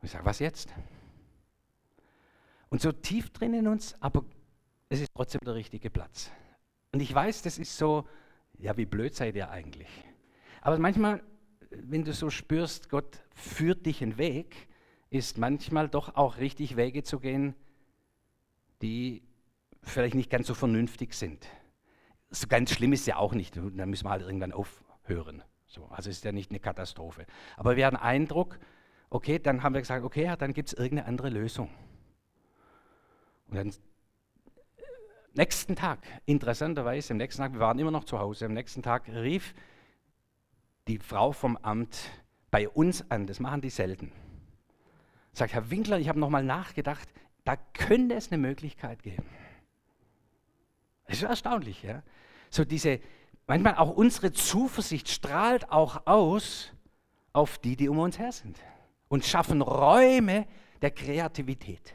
ich 0.00 0.10
sage, 0.10 0.24
was 0.24 0.38
jetzt? 0.38 0.72
Und 2.70 2.80
so 2.80 2.92
tief 2.92 3.28
drin 3.28 3.52
in 3.52 3.68
uns, 3.68 3.94
aber 4.00 4.24
es 4.88 5.00
ist 5.02 5.10
trotzdem 5.14 5.42
der 5.44 5.54
richtige 5.54 5.90
Platz. 5.90 6.30
Und 6.94 7.00
ich 7.00 7.12
weiß, 7.12 7.42
das 7.42 7.58
ist 7.58 7.76
so, 7.76 8.06
ja, 8.56 8.76
wie 8.76 8.86
blöd 8.86 9.16
seid 9.16 9.34
ihr 9.34 9.50
eigentlich? 9.50 9.88
Aber 10.60 10.78
manchmal, 10.78 11.24
wenn 11.70 12.04
du 12.04 12.12
so 12.12 12.30
spürst, 12.30 12.88
Gott 12.88 13.20
führt 13.34 13.84
dich 13.84 14.00
einen 14.00 14.16
Weg, 14.16 14.68
ist 15.10 15.36
manchmal 15.36 15.88
doch 15.88 16.14
auch 16.14 16.38
richtig 16.38 16.76
Wege 16.76 17.02
zu 17.02 17.18
gehen, 17.18 17.56
die 18.80 19.24
vielleicht 19.82 20.14
nicht 20.14 20.30
ganz 20.30 20.46
so 20.46 20.54
vernünftig 20.54 21.14
sind. 21.14 21.44
So 22.30 22.46
ganz 22.46 22.70
schlimm 22.70 22.92
ist 22.92 23.08
ja 23.08 23.16
auch 23.16 23.34
nicht, 23.34 23.56
dann 23.56 23.90
müssen 23.90 24.04
wir 24.04 24.10
halt 24.10 24.22
irgendwann 24.22 24.52
aufhören. 24.52 25.42
So, 25.66 25.86
also 25.86 26.10
ist 26.10 26.22
ja 26.22 26.30
nicht 26.30 26.52
eine 26.52 26.60
Katastrophe. 26.60 27.26
Aber 27.56 27.74
wir 27.74 27.86
hatten 27.86 27.96
Eindruck, 27.96 28.60
okay, 29.10 29.40
dann 29.40 29.64
haben 29.64 29.74
wir 29.74 29.80
gesagt, 29.80 30.04
okay, 30.04 30.26
ja, 30.26 30.36
dann 30.36 30.52
gibt 30.52 30.68
es 30.68 30.74
irgendeine 30.74 31.08
andere 31.08 31.30
Lösung. 31.30 31.70
Und 33.48 33.56
dann 33.56 33.72
nächsten 35.34 35.76
Tag, 35.76 35.98
interessanterweise, 36.26 37.12
am 37.12 37.18
nächsten 37.18 37.42
Tag, 37.42 37.52
wir 37.52 37.60
waren 37.60 37.78
immer 37.78 37.90
noch 37.90 38.04
zu 38.04 38.18
Hause, 38.18 38.46
am 38.46 38.52
nächsten 38.52 38.82
Tag 38.82 39.08
rief 39.08 39.54
die 40.88 40.98
Frau 40.98 41.32
vom 41.32 41.56
Amt 41.58 41.96
bei 42.50 42.68
uns 42.68 43.10
an, 43.10 43.26
das 43.26 43.40
machen 43.40 43.60
die 43.60 43.70
selten. 43.70 44.12
Sagt 45.32 45.52
Herr 45.52 45.70
Winkler, 45.70 45.98
ich 45.98 46.08
habe 46.08 46.20
nochmal 46.20 46.44
nachgedacht, 46.44 47.08
da 47.44 47.56
könnte 47.56 48.14
es 48.14 48.30
eine 48.30 48.38
Möglichkeit 48.38 49.02
geben. 49.02 49.26
Das 51.06 51.18
ist 51.18 51.24
erstaunlich, 51.24 51.82
ja. 51.82 52.02
So 52.50 52.64
diese, 52.64 53.00
manchmal 53.46 53.74
auch 53.76 53.90
unsere 53.90 54.32
Zuversicht 54.32 55.08
strahlt 55.08 55.70
auch 55.70 56.06
aus 56.06 56.72
auf 57.32 57.58
die, 57.58 57.76
die 57.76 57.88
um 57.88 57.98
uns 57.98 58.18
her 58.18 58.32
sind 58.32 58.58
und 59.08 59.24
schaffen 59.24 59.60
Räume 59.60 60.46
der 60.80 60.92
Kreativität. 60.92 61.94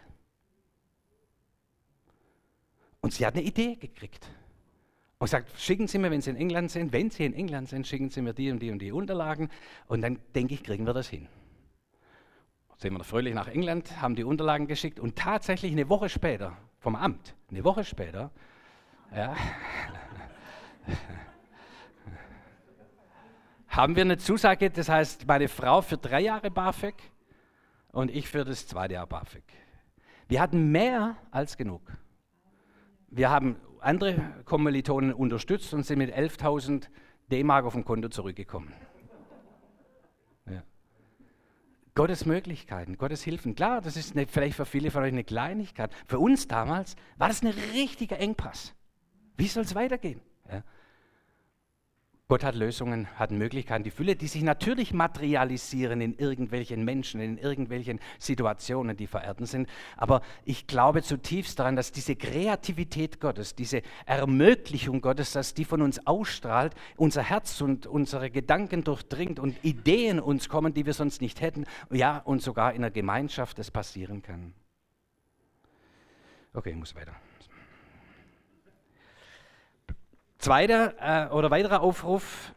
Und 3.02 3.14
sie 3.14 3.26
hat 3.26 3.36
eine 3.36 3.44
Idee 3.44 3.76
gekriegt 3.76 4.30
und 5.20 5.28
sagt, 5.28 5.58
schicken 5.60 5.88
Sie 5.88 5.98
mir, 5.98 6.12
wenn 6.12 6.22
Sie 6.22 6.30
in 6.30 6.38
England 6.38 6.72
sind, 6.72 6.94
wenn 6.94 7.10
Sie 7.10 7.26
in 7.26 7.34
England 7.34 7.70
sind, 7.70 7.88
schicken 7.88 8.10
Sie 8.10 8.22
mir 8.22 8.34
die 8.34 8.52
und 8.52 8.60
die 8.60 8.72
und 8.72 8.80
die 8.80 8.92
Unterlagen 8.92 9.50
und 9.88 10.02
dann 10.02 10.20
denke 10.34 10.54
ich, 10.54 10.64
kriegen 10.64 10.86
wir 10.86 10.94
das 10.94 11.10
hin. 11.10 11.28
Sind 12.78 12.94
wir 12.94 13.04
fröhlich 13.04 13.34
nach 13.34 13.50
England, 13.50 14.02
haben 14.02 14.16
die 14.16 14.24
Unterlagen 14.24 14.68
geschickt 14.68 15.00
und 15.00 15.18
tatsächlich 15.18 15.74
eine 15.74 15.90
Woche 15.90 16.08
später, 16.08 16.56
vom 16.80 16.96
Amt, 16.96 17.36
eine 17.52 17.64
Woche 17.66 17.84
später, 17.84 18.32
ja, 19.14 19.36
haben 23.68 23.96
wir 23.96 24.04
eine 24.04 24.18
Zusage, 24.18 24.70
das 24.70 24.88
heißt, 24.88 25.28
meine 25.28 25.50
Frau 25.50 25.82
für 25.82 25.98
drei 25.98 26.22
Jahre 26.22 26.50
BAföG 26.50 26.96
und 27.92 28.12
ich 28.12 28.30
für 28.30 28.46
das 28.46 28.68
zweite 28.68 28.94
Jahr 28.96 29.08
BAföG. 29.08 29.44
Wir 30.28 30.42
hatten 30.42 30.72
mehr 30.72 31.18
als 31.32 31.58
genug. 31.58 31.82
Wir 33.12 33.30
haben 33.30 33.56
andere 33.80 34.22
Kommilitonen 34.45 35.13
unterstützt 35.13 35.74
und 35.74 35.86
sind 35.86 36.00
mit 36.00 36.13
11.000 36.13 36.88
D-Mark 37.32 37.65
auf 37.65 37.74
dem 37.74 37.86
Konto 37.86 38.10
zurückgekommen. 38.10 38.74
Ja. 40.50 40.63
Gottes 41.95 42.26
Möglichkeiten, 42.26 42.98
Gottes 42.98 43.24
Hilfen. 43.24 43.56
Klar, 43.56 43.82
das 43.82 43.98
ist 43.98 44.15
eine, 44.15 44.28
vielleicht 44.28 44.56
für 44.56 44.65
viele 44.65 44.91
von 44.91 45.04
euch 45.04 45.12
eine 45.12 45.24
Kleinigkeit. 45.24 45.91
Für 46.06 46.19
uns 46.19 46.48
damals 46.48 46.95
war 47.17 47.28
das 47.28 47.41
ein 47.41 47.54
richtiger 47.74 48.19
Engpass. 48.19 48.76
Wie 49.38 49.48
soll 49.48 49.63
es 49.63 49.76
weitergehen? 49.76 50.22
Ja. 50.52 50.63
Gott 52.30 52.44
hat 52.44 52.54
Lösungen, 52.54 53.08
hat 53.18 53.32
Möglichkeiten, 53.32 53.84
die 53.84 53.89
Fülle, 53.89 54.15
die 54.15 54.28
sich 54.28 54.44
natürlich 54.44 54.94
materialisieren 54.94 56.00
in 56.00 56.13
irgendwelchen 56.13 56.86
Menschen, 56.86 57.20
in 57.22 57.39
irgendwelchen 57.39 58.00
Situationen, 58.20 58.96
die 58.96 59.08
verehrten 59.08 59.48
sind. 59.48 59.68
Aber 59.98 60.22
ich 60.46 60.68
glaube 60.68 61.02
zutiefst 61.02 61.58
daran, 61.58 61.76
dass 61.76 61.92
diese 61.92 62.15
Kreativität 62.15 63.20
Gottes, 63.20 63.56
diese 63.56 63.82
Ermöglichung 64.06 65.02
Gottes, 65.02 65.32
dass 65.32 65.56
die 65.56 65.65
von 65.65 65.82
uns 65.82 66.06
ausstrahlt, 66.06 66.76
unser 66.98 67.24
Herz 67.24 67.60
und 67.62 67.88
unsere 67.88 68.30
Gedanken 68.30 68.84
durchdringt 68.84 69.39
und 69.39 69.58
Ideen 69.65 70.20
uns 70.20 70.50
kommen, 70.50 70.76
die 70.76 70.86
wir 70.86 70.94
sonst 70.94 71.22
nicht 71.22 71.42
hätten. 71.42 71.65
Ja, 71.89 72.20
und 72.20 72.44
sogar 72.44 72.76
in 72.76 72.84
der 72.84 72.92
Gemeinschaft 72.92 73.58
das 73.58 73.72
passieren 73.72 74.22
kann. 74.22 74.54
Okay, 76.54 76.70
ich 76.70 76.76
muss 76.76 76.94
weiter. 76.94 77.15
Zweiter 80.39 80.93
äh, 81.30 81.34
oder 81.34 81.52
weiterer 81.52 81.82
Aufruf, 81.82 82.54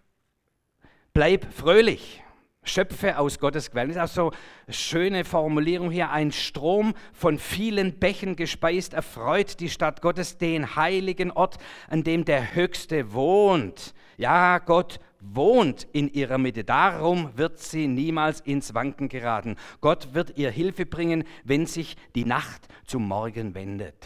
bleib 1.12 1.52
fröhlich. 1.52 2.22
Schöpfe 2.64 3.18
aus 3.18 3.40
Gottes 3.40 3.72
Quellen. 3.72 3.92
Das 3.92 4.12
ist 4.12 4.18
auch 4.20 4.30
so 4.30 4.36
eine 4.66 4.74
schöne 4.74 5.24
Formulierung 5.24 5.90
hier. 5.90 6.10
Ein 6.10 6.30
Strom 6.30 6.94
von 7.12 7.38
vielen 7.38 7.98
Bächen 7.98 8.36
gespeist 8.36 8.94
erfreut 8.94 9.58
die 9.58 9.68
Stadt 9.68 10.00
Gottes, 10.00 10.38
den 10.38 10.76
heiligen 10.76 11.32
Ort, 11.32 11.58
an 11.90 12.04
dem 12.04 12.24
der 12.24 12.54
Höchste 12.54 13.12
wohnt. 13.12 13.94
Ja, 14.16 14.58
Gott 14.58 15.00
wohnt 15.18 15.88
in 15.92 16.08
ihrer 16.12 16.38
Mitte. 16.38 16.62
Darum 16.62 17.36
wird 17.36 17.58
sie 17.58 17.88
niemals 17.88 18.40
ins 18.42 18.74
Wanken 18.74 19.08
geraten. 19.08 19.56
Gott 19.80 20.14
wird 20.14 20.38
ihr 20.38 20.52
Hilfe 20.52 20.86
bringen, 20.86 21.24
wenn 21.42 21.66
sich 21.66 21.96
die 22.14 22.26
Nacht 22.26 22.68
zum 22.86 23.08
Morgen 23.08 23.56
wendet. 23.56 23.96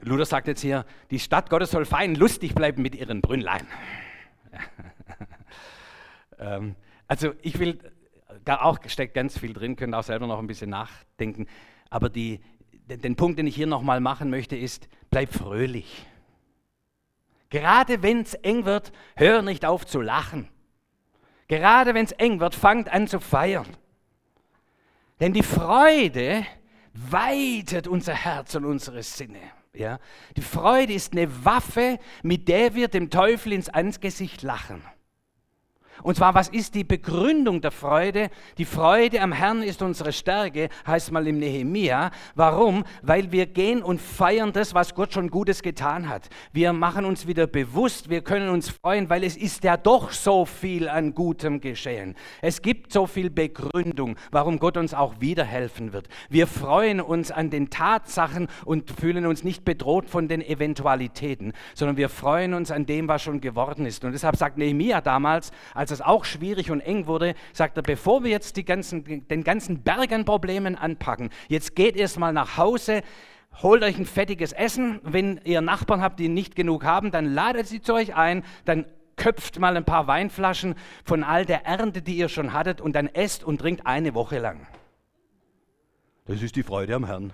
Luther 0.00 0.26
sagt 0.26 0.46
jetzt 0.46 0.60
hier, 0.60 0.84
die 1.10 1.18
Stadt 1.18 1.50
Gottes 1.50 1.70
soll 1.70 1.84
fein 1.84 2.14
lustig 2.14 2.54
bleiben 2.54 2.82
mit 2.82 2.94
ihren 2.94 3.20
Brünnlein. 3.20 3.66
ähm, 6.38 6.76
also 7.08 7.32
ich 7.42 7.58
will, 7.58 7.78
da 8.44 8.60
auch 8.60 8.78
steckt 8.86 9.14
ganz 9.14 9.38
viel 9.38 9.52
drin, 9.52 9.76
könnt 9.76 9.94
auch 9.94 10.02
selber 10.02 10.26
noch 10.26 10.38
ein 10.38 10.46
bisschen 10.46 10.70
nachdenken. 10.70 11.46
Aber 11.90 12.08
die, 12.08 12.40
den, 12.72 13.00
den 13.00 13.16
Punkt, 13.16 13.38
den 13.38 13.46
ich 13.46 13.54
hier 13.54 13.66
nochmal 13.66 14.00
machen 14.00 14.30
möchte, 14.30 14.56
ist, 14.56 14.88
bleib 15.10 15.32
fröhlich. 15.32 16.06
Gerade 17.48 18.02
wenn 18.02 18.20
es 18.20 18.34
eng 18.34 18.64
wird, 18.64 18.92
hör 19.14 19.42
nicht 19.42 19.64
auf 19.64 19.86
zu 19.86 20.00
lachen. 20.00 20.48
Gerade 21.48 21.94
wenn 21.94 22.04
es 22.04 22.12
eng 22.12 22.40
wird, 22.40 22.54
fangt 22.54 22.88
an 22.88 23.06
zu 23.06 23.20
feiern. 23.20 23.66
Denn 25.20 25.32
die 25.32 25.44
Freude 25.44 26.44
weitet 26.92 27.86
unser 27.86 28.14
Herz 28.14 28.54
und 28.54 28.64
unsere 28.64 29.02
Sinne. 29.02 29.40
Ja? 29.78 29.98
Die 30.36 30.42
Freude 30.42 30.92
ist 30.92 31.12
eine 31.12 31.44
Waffe, 31.44 31.98
mit 32.22 32.48
der 32.48 32.74
wir 32.74 32.88
dem 32.88 33.10
Teufel 33.10 33.52
ins 33.52 33.68
Angesicht 33.68 34.42
lachen. 34.42 34.82
Und 36.02 36.16
zwar, 36.16 36.34
was 36.34 36.48
ist 36.48 36.74
die 36.74 36.84
Begründung 36.84 37.60
der 37.60 37.70
Freude? 37.70 38.30
Die 38.58 38.64
Freude 38.64 39.20
am 39.20 39.32
Herrn 39.32 39.62
ist 39.62 39.82
unsere 39.82 40.12
Stärke, 40.12 40.68
heißt 40.86 41.12
mal 41.12 41.26
im 41.26 41.38
Nehemia. 41.38 42.10
Warum? 42.34 42.84
Weil 43.02 43.32
wir 43.32 43.46
gehen 43.46 43.82
und 43.82 44.00
feiern 44.00 44.52
das, 44.52 44.74
was 44.74 44.94
Gott 44.94 45.12
schon 45.12 45.30
Gutes 45.30 45.62
getan 45.62 46.08
hat. 46.08 46.28
Wir 46.52 46.72
machen 46.72 47.04
uns 47.04 47.26
wieder 47.26 47.46
bewusst, 47.46 48.10
wir 48.10 48.22
können 48.22 48.48
uns 48.48 48.68
freuen, 48.68 49.08
weil 49.10 49.24
es 49.24 49.36
ist 49.36 49.64
ja 49.64 49.76
doch 49.76 50.10
so 50.10 50.44
viel 50.44 50.88
an 50.88 51.14
Gutem 51.14 51.60
geschehen. 51.60 52.14
Es 52.42 52.62
gibt 52.62 52.92
so 52.92 53.06
viel 53.06 53.30
Begründung, 53.30 54.16
warum 54.30 54.58
Gott 54.58 54.76
uns 54.76 54.94
auch 54.94 55.20
wieder 55.20 55.44
helfen 55.44 55.92
wird. 55.92 56.08
Wir 56.28 56.46
freuen 56.46 57.00
uns 57.00 57.30
an 57.30 57.50
den 57.50 57.70
Tatsachen 57.70 58.48
und 58.64 58.90
fühlen 58.90 59.26
uns 59.26 59.44
nicht 59.44 59.64
bedroht 59.64 60.08
von 60.08 60.28
den 60.28 60.42
Eventualitäten, 60.42 61.52
sondern 61.74 61.96
wir 61.96 62.08
freuen 62.08 62.54
uns 62.54 62.70
an 62.70 62.86
dem, 62.86 63.08
was 63.08 63.22
schon 63.22 63.40
geworden 63.40 63.86
ist. 63.86 64.04
Und 64.04 64.12
deshalb 64.12 64.36
sagt 64.36 64.58
Nehemia 64.58 65.00
damals, 65.00 65.52
als 65.74 65.85
es 65.90 66.00
auch 66.00 66.24
schwierig 66.24 66.70
und 66.70 66.80
eng 66.80 67.06
wurde, 67.06 67.34
sagt 67.52 67.76
er, 67.76 67.82
bevor 67.82 68.24
wir 68.24 68.30
jetzt 68.30 68.64
ganzen, 68.66 69.26
den 69.28 69.44
ganzen 69.44 69.82
Berg 69.82 70.12
an 70.12 70.24
Problemen 70.24 70.76
anpacken, 70.76 71.30
jetzt 71.48 71.76
geht 71.76 71.96
erstmal 71.96 72.32
nach 72.32 72.56
Hause, 72.56 73.02
holt 73.62 73.82
euch 73.82 73.98
ein 73.98 74.06
fettiges 74.06 74.52
Essen. 74.52 75.00
Wenn 75.02 75.40
ihr 75.44 75.60
Nachbarn 75.60 76.00
habt, 76.00 76.18
die 76.20 76.28
nicht 76.28 76.56
genug 76.56 76.84
haben, 76.84 77.10
dann 77.10 77.26
ladet 77.26 77.66
sie 77.66 77.80
zu 77.80 77.94
euch 77.94 78.14
ein, 78.14 78.44
dann 78.64 78.86
köpft 79.16 79.58
mal 79.58 79.76
ein 79.76 79.84
paar 79.84 80.06
Weinflaschen 80.06 80.74
von 81.04 81.24
all 81.24 81.46
der 81.46 81.64
Ernte, 81.64 82.02
die 82.02 82.16
ihr 82.16 82.28
schon 82.28 82.52
hattet, 82.52 82.80
und 82.80 82.94
dann 82.94 83.08
esst 83.08 83.44
und 83.44 83.58
trinkt 83.58 83.86
eine 83.86 84.14
Woche 84.14 84.38
lang. 84.38 84.66
Das 86.26 86.42
ist 86.42 86.56
die 86.56 86.62
Freude 86.62 86.94
am 86.94 87.06
Herrn. 87.06 87.32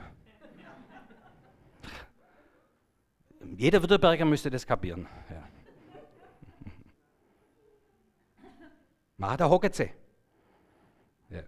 Jeder 3.57 3.83
Württemberger 3.83 4.25
müsste 4.25 4.51
das 4.51 4.67
kapieren. 4.67 5.07
Ja. 5.31 5.42
Martha 9.23 9.49
Hocketze. 9.49 9.89
Ja. 11.31 11.43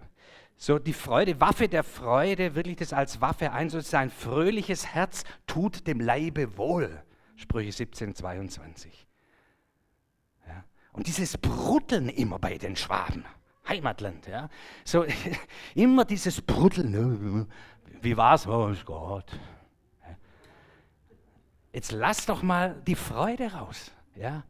So 0.57 0.79
die 0.79 0.93
Freude, 0.93 1.41
Waffe 1.41 1.69
der 1.69 1.83
Freude, 1.83 2.55
wirklich 2.55 2.77
das 2.77 2.93
als 2.93 3.21
Waffe 3.21 3.51
einzusetzen. 3.51 3.97
Ein 3.97 4.11
fröhliches 4.11 4.87
Herz 4.87 5.25
tut 5.49 5.89
dem 5.89 5.99
Leibe 5.99 6.57
wohl. 6.57 7.03
Sprüche 7.35 7.73
17, 7.73 8.15
22. 8.15 9.09
Ja. 10.47 10.65
Und 10.93 11.09
dieses 11.09 11.37
Brutteln 11.37 12.09
immer 12.09 12.39
bei 12.39 12.59
den 12.59 12.77
Schwaben. 12.77 13.25
Heimatland, 13.69 14.29
ja. 14.29 14.49
So 14.85 15.05
immer 15.75 16.05
dieses 16.05 16.41
Brutteln. 16.41 16.93
Ne? 16.93 17.47
Wie 18.03 18.17
war's? 18.17 18.47
Oh 18.47 18.73
Gott. 18.85 19.37
Jetzt 21.73 21.91
lass 21.91 22.25
doch 22.25 22.45
mal 22.45 22.81
die 22.87 22.95
Freude 22.95 23.53
raus, 23.53 23.91
ja. 24.15 24.45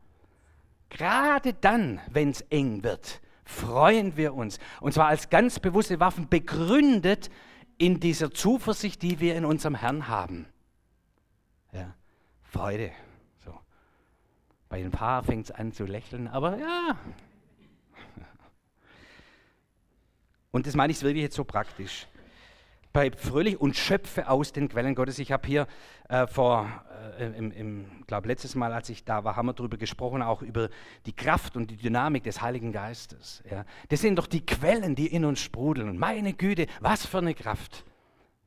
Gerade 0.94 1.54
dann, 1.54 2.00
wenn 2.09 2.30
es 2.30 2.42
eng 2.50 2.85
wird, 2.85 3.20
freuen 3.44 4.16
wir 4.16 4.33
uns. 4.33 4.61
Und 4.80 4.94
zwar 4.94 5.09
als 5.09 5.28
ganz 5.28 5.59
bewusste 5.59 5.98
Waffen 5.98 6.28
begründet 6.28 7.30
in 7.78 7.98
dieser 7.98 8.30
Zuversicht, 8.30 9.02
die 9.02 9.18
wir 9.18 9.35
in 9.35 9.44
unserem 9.44 9.74
Herrn 9.74 10.07
haben. 10.07 10.46
Ja, 11.72 11.92
Freude. 12.44 12.92
So. 13.44 13.59
Bei 14.68 14.85
ein 14.85 14.92
paar 14.92 15.24
fängt 15.24 15.46
es 15.46 15.50
an 15.50 15.72
zu 15.72 15.85
lächeln, 15.85 16.28
aber 16.28 16.59
ja. 16.59 16.96
Und 20.52 20.68
das 20.68 20.76
meine 20.76 20.92
ich 20.92 21.02
wirklich 21.02 21.24
jetzt 21.24 21.35
so 21.35 21.42
praktisch 21.42 22.07
bleib 22.94 23.20
fröhlich 23.20 23.61
und 23.61 23.76
schöpfe 23.76 24.30
aus 24.30 24.52
den 24.52 24.68
Quellen 24.68 24.94
Gottes. 24.94 25.18
Ich 25.18 25.33
habe 25.33 25.46
hier 25.46 25.66
äh, 26.09 26.26
vor, 26.26 26.66
äh, 27.18 27.26
im, 27.37 27.50
im 27.50 27.87
glaube 28.07 28.28
letztes 28.28 28.54
Mal, 28.54 28.72
als 28.72 28.88
ich 28.88 29.04
da 29.04 29.24
war, 29.24 29.37
haben 29.37 29.46
wir 29.46 29.52
darüber 29.52 29.76
gesprochen, 29.76 30.22
auch 30.22 30.40
über 30.40 30.70
die 31.04 31.12
Kraft 31.12 31.57
und 31.57 31.70
die 31.70 31.76
Dynamik 31.76 32.22
des 32.22 32.40
Heiligen 32.40 32.72
Geistes. 32.72 33.42
Ja. 33.51 33.66
Das 33.88 34.01
sind 34.01 34.16
doch 34.16 34.28
die 34.28 34.47
Quellen, 34.47 34.95
die 34.95 35.09
in 35.09 35.24
uns 35.24 35.40
sprudeln. 35.40 35.99
Meine 35.99 36.32
Güte, 36.32 36.66
was 36.80 37.05
für 37.05 37.18
eine 37.18 37.34
Kraft. 37.34 37.84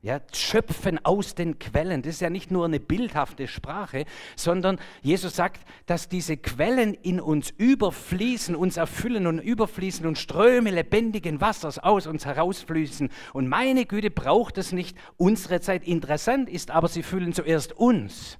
Ja, 0.00 0.20
schöpfen 0.32 1.04
aus 1.04 1.34
den 1.34 1.58
Quellen. 1.58 2.02
Das 2.02 2.14
ist 2.14 2.20
ja 2.20 2.30
nicht 2.30 2.52
nur 2.52 2.64
eine 2.64 2.78
bildhafte 2.78 3.48
Sprache, 3.48 4.04
sondern 4.36 4.78
Jesus 5.02 5.34
sagt, 5.34 5.60
dass 5.86 6.08
diese 6.08 6.36
Quellen 6.36 6.94
in 6.94 7.20
uns 7.20 7.50
überfließen, 7.50 8.54
uns 8.54 8.76
erfüllen 8.76 9.26
und 9.26 9.40
überfließen 9.40 10.06
und 10.06 10.16
Ströme 10.16 10.70
lebendigen 10.70 11.40
Wassers 11.40 11.80
aus 11.80 12.06
uns 12.06 12.26
herausfließen. 12.26 13.08
Und 13.32 13.48
meine 13.48 13.86
Güte 13.86 14.12
braucht 14.12 14.56
es 14.56 14.70
nicht 14.70 14.96
unsere 15.16 15.60
Zeit. 15.60 15.82
Interessant 15.82 16.48
ist 16.48 16.70
aber, 16.70 16.86
sie 16.86 17.02
füllen 17.02 17.32
zuerst 17.32 17.72
uns 17.72 18.38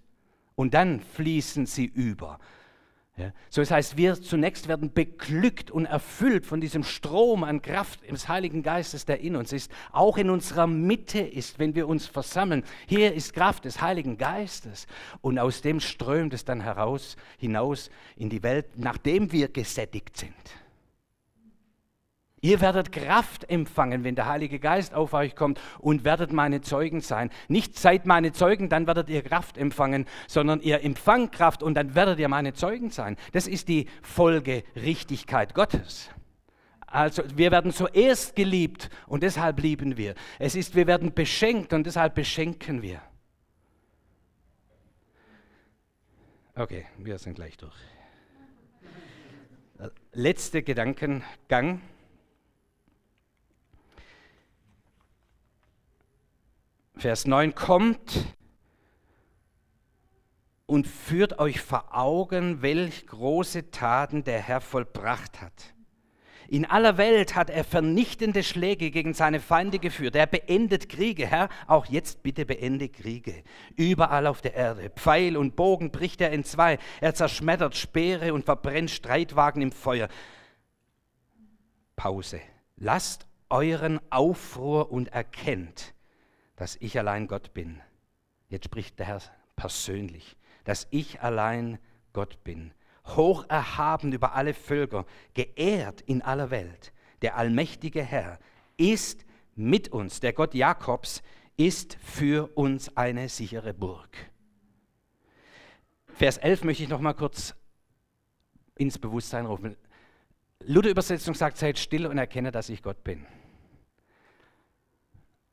und 0.55 0.75
dann 0.75 1.01
fließen 1.01 1.67
sie 1.67 1.87
über. 1.87 2.39
Ja, 3.19 3.33
so 3.51 3.61
das 3.61 3.73
heißt, 3.73 3.97
wir 3.97 4.15
zunächst 4.15 4.69
werden 4.69 4.93
beglückt 4.93 5.73
und 5.73 5.87
erfüllt 5.87 6.47
von 6.47 6.61
diesem 6.61 6.85
Strom 6.85 7.43
an 7.43 7.61
Kraft 7.63 8.09
des 8.09 8.29
Heiligen 8.29 8.63
Geistes, 8.63 9.07
der 9.07 9.19
in 9.19 9.35
uns 9.35 9.53
ist, 9.53 9.73
auch 9.91 10.19
in 10.19 10.31
unserer 10.31 10.69
Mitte 10.69 11.19
ist, 11.19 11.59
wenn 11.59 11.75
wir 11.75 11.89
uns 11.89 12.07
versammeln. 12.07 12.63
Hier 12.87 13.13
ist 13.13 13.33
Kraft 13.33 13.65
des 13.65 13.81
Heiligen 13.81 14.19
Geistes 14.19 14.87
und 15.21 15.41
aus 15.41 15.63
dem 15.63 15.81
strömt 15.81 16.33
es 16.33 16.45
dann 16.45 16.61
heraus, 16.61 17.17
hinaus 17.39 17.91
in 18.17 18.31
die 18.31 18.45
Welt, 18.45 18.67
nachdem 18.77 19.33
wir 19.33 19.49
gesättigt 19.49 20.17
sind. 20.17 20.35
Ihr 22.41 22.61
werdet 22.61 22.93
Kraft 22.93 23.49
empfangen, 23.51 24.05
wenn 24.05 24.15
der 24.15 24.27
Heilige 24.27 24.61
Geist 24.61 24.95
auf 24.95 25.13
euch 25.13 25.35
kommt 25.35 25.61
und 25.79 26.05
werdet 26.05 26.33
meine 26.33 26.61
Zeugen 26.61 27.01
sein. 27.01 27.31
Nicht 27.49 27.77
seid 27.77 28.07
meine 28.07 28.33
Zeugen, 28.33 28.69
dann 28.69 28.87
werdet 28.87 29.09
ihr 29.09 29.23
Kraft 29.23 29.59
empfangen, 29.59 30.07
sondern 30.29 30.61
ihr 30.61 30.85
empfangt 30.85 31.33
Kraft 31.33 31.63
und 31.63 31.75
dann 31.75 31.95
werdet 31.95 32.19
ihr 32.19 32.29
meine 32.29 32.55
Zeugen 32.55 32.91
sein. 32.91 33.17
Das 33.33 33.47
ist 33.47 33.69
die 33.69 33.87
Folgerichtigkeit 34.03 35.55
Gottes. 35.55 36.11
Also 36.87 37.23
wir 37.35 37.51
werden 37.51 37.73
zuerst 37.73 38.35
geliebt 38.35 38.89
und 39.07 39.23
deshalb 39.23 39.61
lieben 39.61 39.97
wir. 39.97 40.15
Es 40.39 40.55
ist, 40.55 40.75
wir 40.75 40.87
werden 40.87 41.13
beschenkt 41.13 41.73
und 41.73 41.85
deshalb 41.85 42.15
beschenken 42.15 42.83
wir. 42.83 43.03
Okay, 46.55 46.87
wir 46.99 47.19
sind 47.19 47.35
gleich 47.35 47.57
durch. 47.57 47.77
Letzter 50.13 50.63
Gedankengang. 50.63 51.83
Vers 56.99 57.27
9, 57.27 57.55
kommt 57.55 58.35
und 60.67 60.89
führt 60.89 61.39
euch 61.39 61.61
vor 61.61 61.97
Augen, 61.97 62.61
welch 62.61 63.07
große 63.07 63.71
Taten 63.71 64.25
der 64.25 64.41
Herr 64.41 64.61
vollbracht 64.61 65.41
hat. 65.41 65.75
In 66.49 66.65
aller 66.65 66.97
Welt 66.97 67.37
hat 67.37 67.51
er 67.51 67.63
vernichtende 67.63 68.43
Schläge 68.43 68.91
gegen 68.91 69.15
seine 69.15 69.39
Feinde 69.39 69.79
geführt. 69.79 70.17
Er 70.17 70.27
beendet 70.27 70.89
Kriege. 70.89 71.27
Herr, 71.27 71.51
auch 71.69 71.87
jetzt 71.87 72.23
bitte 72.25 72.45
beende 72.47 72.89
Kriege. 72.89 73.45
Überall 73.77 74.27
auf 74.27 74.41
der 74.41 74.55
Erde. 74.55 74.91
Pfeil 74.91 75.37
und 75.37 75.55
Bogen 75.55 75.93
bricht 75.93 76.21
er 76.21 76.33
in 76.33 76.43
zwei. 76.43 76.79
Er 77.01 77.15
zerschmettert 77.15 77.77
Speere 77.77 78.35
und 78.35 78.45
verbrennt 78.45 78.91
Streitwagen 78.91 79.63
im 79.63 79.73
Feuer. 79.73 80.09
Pause. 81.95 82.41
Lasst 82.77 83.27
euren 83.51 84.01
Aufruhr 84.11 84.91
und 84.91 85.09
erkennt, 85.09 85.95
dass 86.59 86.77
ich 86.81 86.99
allein 86.99 87.29
Gott 87.29 87.55
bin. 87.55 87.81
Jetzt 88.49 88.65
spricht 88.65 88.99
der 88.99 89.07
Herr 89.07 89.23
persönlich, 89.55 90.37
dass 90.65 90.89
ich 90.91 91.21
allein 91.23 91.79
Gott 92.13 92.43
bin. 92.43 92.73
Hoch 93.07 93.47
erhaben 93.49 94.13
über 94.13 94.35
alle 94.35 94.55
Völker, 94.55 95.07
geehrt 95.35 96.01
in 96.01 96.21
aller 96.21 96.51
Welt. 96.51 96.93
Der 97.23 97.37
allmächtige 97.37 98.03
Herr 98.03 98.41
ist 98.77 99.25
mit 99.55 99.91
uns. 99.91 100.19
Der 100.19 100.33
Gott 100.33 100.53
Jakobs 100.53 101.23
ist 101.57 101.97
für 102.03 102.51
uns 102.57 102.97
eine 102.97 103.29
sichere 103.29 103.73
Burg. 103.73 104.17
Vers 106.09 106.39
11 106.39 106.65
möchte 106.65 106.83
ich 106.83 106.89
noch 106.89 107.01
mal 107.01 107.15
kurz 107.15 107.55
ins 108.77 108.99
Bewusstsein 108.99 109.47
rufen. 109.47 109.77
Luther-Übersetzung 110.65 111.35
sagt, 111.35 111.57
seid 111.57 111.79
still 111.79 112.07
und 112.07 112.19
erkenne, 112.19 112.51
dass 112.51 112.69
ich 112.69 112.83
Gott 112.83 113.05
bin. 113.05 113.27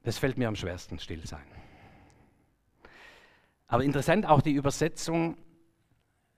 Das 0.06 0.18
fällt 0.20 0.38
mir 0.38 0.48
am 0.48 0.56
schwersten, 0.56 0.98
still 1.00 1.26
sein. 1.26 1.44
Aber 3.68 3.84
interessant 3.84 4.28
auch 4.28 4.42
die 4.42 4.54
Übersetzung, 4.54 5.36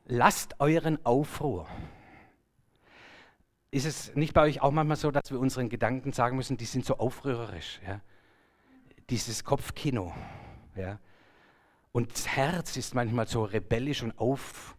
lasst 0.05 0.55
euren 0.59 1.05
Aufruhr. 1.05 1.67
Ist 3.69 3.85
es 3.85 4.15
nicht 4.15 4.33
bei 4.33 4.43
euch 4.43 4.61
auch 4.61 4.71
manchmal 4.71 4.95
so, 4.95 5.11
dass 5.11 5.29
wir 5.31 5.39
unseren 5.39 5.67
Gedanken 5.67 6.13
sagen 6.13 6.37
müssen, 6.37 6.55
die 6.55 6.63
sind 6.63 6.85
so 6.85 6.97
aufrührerisch? 6.97 7.81
Ja? 7.85 7.99
Dieses 9.09 9.43
Kopfkino. 9.43 10.15
Ja? 10.75 10.99
Und 11.91 12.13
das 12.13 12.25
Herz 12.29 12.77
ist 12.77 12.95
manchmal 12.95 13.27
so 13.27 13.43
rebellisch 13.43 14.01
und 14.01 14.17
aufgewühlt 14.17 14.77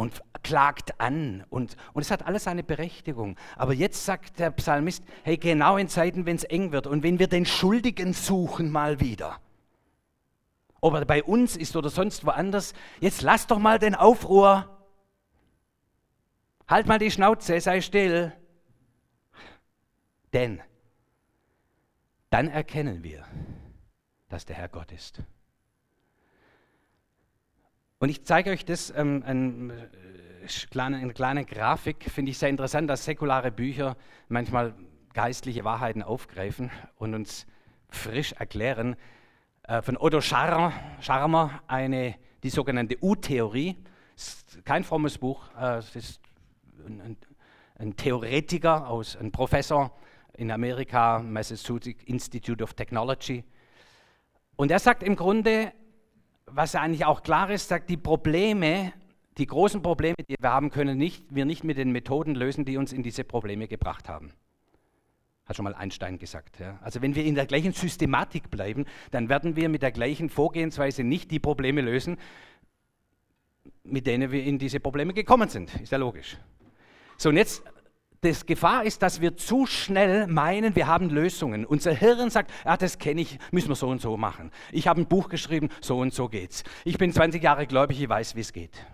und 0.00 0.22
klagt 0.42 0.98
an 0.98 1.44
und, 1.50 1.76
und 1.92 2.00
es 2.00 2.10
hat 2.10 2.24
alles 2.24 2.44
seine 2.44 2.62
Berechtigung. 2.62 3.36
Aber 3.56 3.74
jetzt 3.74 4.06
sagt 4.06 4.38
der 4.38 4.50
Psalmist, 4.50 5.04
hey, 5.24 5.36
genau 5.36 5.76
in 5.76 5.88
Zeiten, 5.88 6.24
wenn 6.24 6.36
es 6.36 6.44
eng 6.44 6.72
wird 6.72 6.86
und 6.86 7.02
wenn 7.02 7.18
wir 7.18 7.28
den 7.28 7.44
Schuldigen 7.44 8.14
suchen 8.14 8.70
mal 8.70 8.98
wieder, 9.00 9.38
ob 10.80 10.94
er 10.94 11.04
bei 11.04 11.22
uns 11.22 11.54
ist 11.54 11.76
oder 11.76 11.90
sonst 11.90 12.24
woanders, 12.24 12.72
jetzt 13.00 13.20
lass 13.20 13.46
doch 13.46 13.58
mal 13.58 13.78
den 13.78 13.94
Aufruhr. 13.94 14.74
Halt 16.66 16.86
mal 16.86 16.98
die 16.98 17.10
Schnauze, 17.10 17.60
sei 17.60 17.82
still. 17.82 18.32
Denn 20.32 20.62
dann 22.30 22.48
erkennen 22.48 23.02
wir, 23.02 23.26
dass 24.30 24.46
der 24.46 24.56
Herr 24.56 24.68
Gott 24.68 24.92
ist. 24.92 25.22
Und 28.02 28.08
ich 28.08 28.24
zeige 28.24 28.50
euch 28.50 28.64
das, 28.64 28.90
ähm, 28.96 29.22
ein, 29.26 29.68
äh, 29.68 30.46
kleine, 30.70 30.96
eine 30.96 31.12
kleine 31.12 31.44
Grafik, 31.44 32.10
finde 32.10 32.30
ich 32.30 32.38
sehr 32.38 32.48
interessant, 32.48 32.88
dass 32.88 33.04
säkulare 33.04 33.52
Bücher 33.52 33.94
manchmal 34.28 34.74
geistliche 35.12 35.64
Wahrheiten 35.64 36.02
aufgreifen 36.02 36.70
und 36.96 37.14
uns 37.14 37.46
frisch 37.90 38.32
erklären. 38.32 38.96
Äh, 39.64 39.82
von 39.82 39.98
Otto 39.98 40.22
Scharmer, 40.22 40.72
Scharmer 41.00 41.62
eine, 41.66 42.14
die 42.42 42.48
sogenannte 42.48 42.96
U-Theorie. 43.02 43.76
Kein 44.64 44.82
frommes 44.82 45.18
Buch, 45.18 45.50
äh, 45.60 45.76
es 45.76 45.94
ist 45.94 46.20
ein, 46.86 47.18
ein 47.74 47.96
Theoretiker, 47.96 48.88
aus, 48.88 49.14
ein 49.14 49.30
Professor 49.30 49.94
in 50.38 50.50
Amerika, 50.50 51.18
Massachusetts 51.18 52.02
Institute 52.04 52.64
of 52.64 52.72
Technology. 52.72 53.44
Und 54.56 54.70
er 54.70 54.78
sagt 54.78 55.02
im 55.02 55.16
Grunde, 55.16 55.74
was 56.52 56.74
eigentlich 56.74 57.04
auch 57.04 57.22
klar 57.22 57.50
ist, 57.50 57.68
sagt, 57.68 57.90
die 57.90 57.96
Probleme, 57.96 58.92
die 59.38 59.46
großen 59.46 59.82
Probleme, 59.82 60.16
die 60.28 60.36
wir 60.38 60.50
haben, 60.50 60.70
können 60.70 60.98
nicht, 60.98 61.24
wir 61.34 61.44
nicht 61.44 61.64
mit 61.64 61.78
den 61.78 61.92
Methoden 61.92 62.34
lösen, 62.34 62.64
die 62.64 62.76
uns 62.76 62.92
in 62.92 63.02
diese 63.02 63.24
Probleme 63.24 63.68
gebracht 63.68 64.08
haben. 64.08 64.32
Hat 65.46 65.56
schon 65.56 65.64
mal 65.64 65.74
Einstein 65.74 66.18
gesagt. 66.18 66.60
Ja. 66.60 66.78
Also 66.82 67.02
wenn 67.02 67.14
wir 67.14 67.24
in 67.24 67.34
der 67.34 67.46
gleichen 67.46 67.72
Systematik 67.72 68.50
bleiben, 68.50 68.84
dann 69.10 69.28
werden 69.28 69.56
wir 69.56 69.68
mit 69.68 69.82
der 69.82 69.92
gleichen 69.92 70.28
Vorgehensweise 70.28 71.02
nicht 71.02 71.30
die 71.30 71.40
Probleme 71.40 71.80
lösen, 71.80 72.18
mit 73.82 74.06
denen 74.06 74.30
wir 74.30 74.44
in 74.44 74.58
diese 74.58 74.78
Probleme 74.78 75.12
gekommen 75.12 75.48
sind. 75.48 75.74
Ist 75.80 75.92
ja 75.92 75.98
logisch. 75.98 76.36
So, 77.16 77.28
und 77.30 77.36
jetzt 77.36 77.64
das 78.22 78.44
Gefahr 78.44 78.84
ist, 78.84 79.02
dass 79.02 79.20
wir 79.20 79.36
zu 79.36 79.64
schnell 79.66 80.26
meinen, 80.26 80.76
wir 80.76 80.86
haben 80.86 81.08
Lösungen. 81.08 81.64
Unser 81.64 81.92
Hirn 81.92 82.28
sagt, 82.28 82.50
ah, 82.64 82.76
das 82.76 82.98
kenne 82.98 83.22
ich, 83.22 83.38
müssen 83.50 83.70
wir 83.70 83.76
so 83.76 83.88
und 83.88 84.00
so 84.00 84.16
machen. 84.16 84.50
Ich 84.72 84.86
habe 84.88 85.00
ein 85.00 85.06
Buch 85.06 85.30
geschrieben, 85.30 85.70
so 85.80 85.98
und 85.98 86.12
so 86.12 86.28
geht's. 86.28 86.62
Ich 86.84 86.98
bin 86.98 87.12
20 87.12 87.42
Jahre 87.42 87.66
gläubig, 87.66 88.00
ich 88.00 88.08
weiß, 88.08 88.36
wie 88.36 88.40
es 88.40 88.52
geht. 88.52 88.86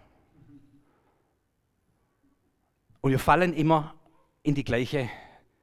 Und 3.01 3.11
wir 3.11 3.19
fallen 3.19 3.53
immer 3.53 3.95
in 4.45 4.55
die 4.55 4.65
gleiche 4.65 5.09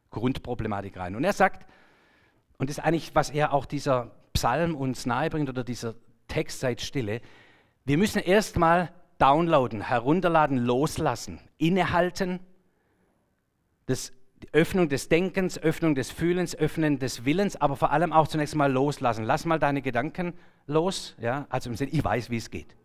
Grundproblematik 0.10 0.98
rein. 0.98 1.16
Und 1.16 1.24
er 1.24 1.34
sagt, 1.34 1.66
und 2.58 2.70
das 2.70 2.78
ist 2.78 2.84
eigentlich, 2.84 3.16
was 3.16 3.30
er 3.30 3.54
auch 3.54 3.66
dieser 3.66 4.12
Psalm 4.34 4.76
uns 4.76 5.06
nahebringt 5.06 5.50
oder 5.50 5.64
dieser 5.64 5.96
Text 6.28 6.60
seid 6.60 6.82
stille, 6.82 7.22
wir 7.86 7.98
müssen 7.98 8.20
erstmal 8.20 8.92
downloaden, 9.20 9.82
herunterladen, 9.82 10.58
loslassen, 10.58 11.40
innehalten 11.58 12.40
das, 13.86 14.14
Öffnung 14.52 14.90
des 14.90 15.10
Denkens, 15.10 15.58
Öffnung 15.58 15.96
des 15.96 16.12
Fühlens, 16.12 16.56
Öffnen 16.56 17.00
des 17.00 17.26
Willens, 17.26 17.56
aber 17.56 17.76
vor 17.76 17.92
allem 17.92 18.12
auch 18.12 18.28
zunächst 18.28 18.56
mal 18.56 18.72
loslassen. 18.72 19.24
Lass 19.24 19.46
mal 19.46 19.60
deine 19.60 19.82
Gedanken 19.82 20.34
los, 20.68 21.16
ja, 21.20 21.48
also 21.50 21.70
im 21.70 21.76
Sinne, 21.76 21.92
ich 21.92 22.04
weiß, 22.04 22.30
wie 22.30 22.38
es 22.38 22.50
geht. 22.50 22.76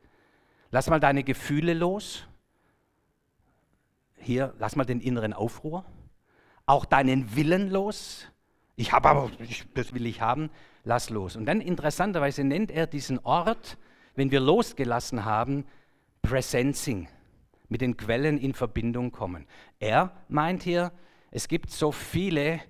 Lass 0.71 0.89
mal 0.89 1.01
deine 1.01 1.25
Gefühle 1.25 1.75
los. 1.75 2.27
Hier, 4.19 4.55
lass 4.59 4.77
mal 4.77 4.85
den 4.85 5.01
inneren 5.01 5.33
Aufruhr. 5.33 5.85
Auch 6.67 6.85
deinen 6.85 7.35
Willen 7.35 7.71
los. 7.71 8.27
Ich 8.77 8.93
habe 8.93 9.09
aber, 9.09 9.31
ich, 9.41 9.65
das 9.75 9.95
will 9.95 10.07
ich 10.07 10.21
haben. 10.21 10.51
Lass 10.85 11.11
los. 11.11 11.37
Und 11.37 11.47
dann 11.47 11.61
interessanterweise 11.61 12.45
nennt 12.45 12.71
er 12.71 12.87
diesen 12.87 13.19
Ort, 13.21 13.79
wenn 14.15 14.31
wir 14.31 14.41
losgelassen 14.41 15.25
haben, 15.25 15.65
Presencing 16.23 17.09
mit 17.69 17.81
den 17.81 17.97
Quellen 17.97 18.39
in 18.39 18.55
Verbindung 18.55 19.13
kommen. 19.13 19.47
Er 19.79 20.13
meint 20.29 20.63
hier, 20.63 20.93
es 21.31 21.49
gibt 21.49 21.71
so 21.71 21.93
viele 21.93 22.61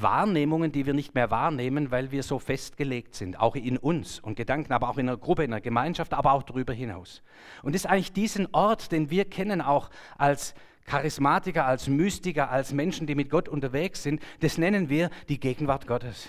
Wahrnehmungen, 0.00 0.70
die 0.70 0.86
wir 0.86 0.94
nicht 0.94 1.14
mehr 1.14 1.30
wahrnehmen, 1.30 1.90
weil 1.90 2.12
wir 2.12 2.22
so 2.22 2.38
festgelegt 2.38 3.14
sind, 3.14 3.38
auch 3.38 3.56
in 3.56 3.76
uns 3.76 4.20
und 4.20 4.36
Gedanken, 4.36 4.72
aber 4.72 4.88
auch 4.88 4.98
in 4.98 5.08
einer 5.08 5.18
Gruppe, 5.18 5.44
in 5.44 5.52
einer 5.52 5.60
Gemeinschaft, 5.60 6.14
aber 6.14 6.32
auch 6.32 6.44
darüber 6.44 6.72
hinaus. 6.72 7.22
Und 7.62 7.74
ist 7.74 7.86
eigentlich 7.86 8.12
diesen 8.12 8.48
Ort, 8.52 8.92
den 8.92 9.10
wir 9.10 9.24
kennen 9.24 9.60
auch 9.60 9.90
als 10.16 10.54
Charismatiker, 10.86 11.66
als 11.66 11.88
Mystiker, 11.88 12.50
als 12.50 12.72
Menschen, 12.72 13.06
die 13.06 13.14
mit 13.14 13.28
Gott 13.28 13.48
unterwegs 13.48 14.02
sind, 14.02 14.22
das 14.40 14.56
nennen 14.56 14.88
wir 14.88 15.10
die 15.28 15.40
Gegenwart 15.40 15.86
Gottes. 15.86 16.28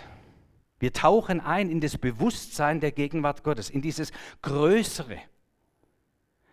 Wir 0.79 0.91
tauchen 0.93 1.39
ein 1.39 1.69
in 1.69 1.81
das 1.81 1.97
Bewusstsein 1.97 2.79
der 2.79 2.91
Gegenwart 2.91 3.43
Gottes, 3.43 3.69
in 3.69 3.81
dieses 3.81 4.11
Größere. 4.41 5.17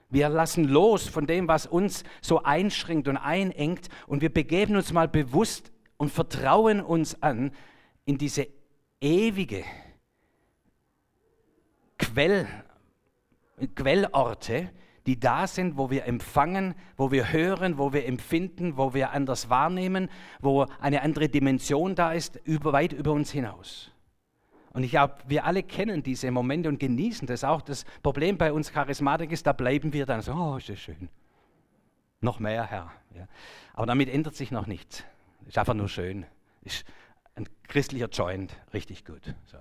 Wir 0.09 0.29
lassen 0.29 0.65
los 0.65 1.09
von 1.09 1.27
dem, 1.27 1.49
was 1.49 1.67
uns 1.67 2.05
so 2.21 2.43
einschränkt 2.43 3.09
und 3.09 3.17
einengt 3.17 3.89
und 4.07 4.23
wir 4.23 4.33
begeben 4.33 4.77
uns 4.77 4.93
mal 4.93 5.09
bewusst 5.09 5.73
und 5.97 6.13
vertrauen 6.13 6.81
uns 6.81 7.23
an 7.23 7.51
in 8.05 8.19
diese 8.19 8.47
ewige 9.01 9.65
Quell, 11.99 12.47
Quellorte, 13.75 14.71
die 15.07 15.19
da 15.19 15.47
sind, 15.47 15.77
wo 15.77 15.91
wir 15.91 16.05
empfangen, 16.05 16.75
wo 16.97 17.11
wir 17.11 17.33
hören, 17.33 17.79
wo 17.79 17.93
wir 17.93 18.07
empfinden, 18.07 18.77
wo 18.77 18.93
wir 18.93 19.13
anders 19.13 19.49
wahrnehmen, 19.49 20.11
wo 20.41 20.67
eine 20.81 21.03
andere 21.03 21.29
Dimension 21.29 21.95
da 21.95 22.13
ist, 22.13 22.41
über, 22.45 22.73
weit 22.73 22.93
über 22.93 23.13
uns 23.13 23.31
hinaus. 23.31 23.93
Und 24.77 24.83
ich 24.83 24.91
glaube, 24.91 25.15
wir 25.27 25.47
alle 25.47 25.63
kennen 25.63 26.03
diese 26.03 26.31
Momente 26.31 26.69
und 26.69 26.79
genießen 26.79 27.27
das 27.27 27.45
auch. 27.45 27.63
Das 27.63 27.87
Problem 28.03 28.37
bei 28.37 28.53
uns 28.53 28.71
Charismatik 28.71 29.33
ist, 29.33 29.47
da 29.47 29.55
bleiben 29.55 29.95
wir 29.95 30.05
dann 30.05 30.21
so, 30.21 30.35
oh, 30.35 30.59
ist 30.59 30.69
das 30.69 30.79
schön. 30.79 31.09
Noch 32.21 32.41
mehr, 32.41 32.67
Herr. 32.67 32.93
Ja. 33.15 33.27
Aber 33.73 33.87
damit 33.87 34.11
ändert 34.11 34.35
sich 34.35 34.51
noch 34.51 34.67
nichts. 34.67 35.03
Ist 35.47 35.57
einfach 35.57 35.73
nur 35.73 35.89
schön. 35.89 36.27
Ist 36.61 36.85
ein 37.37 37.49
christlicher 37.69 38.11
Joint, 38.11 38.55
richtig 38.75 39.07
gut. 39.07 39.35
So. 39.47 39.57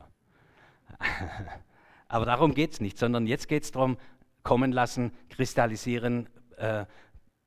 Aber 2.10 2.26
darum 2.26 2.54
geht 2.54 2.74
es 2.74 2.82
nicht, 2.82 2.98
sondern 2.98 3.26
jetzt 3.26 3.48
geht 3.48 3.64
es 3.64 3.72
darum, 3.72 3.96
kommen 4.44 4.74
lassen, 4.74 5.14
kristallisieren, 5.30 6.28
äh, 6.58 6.86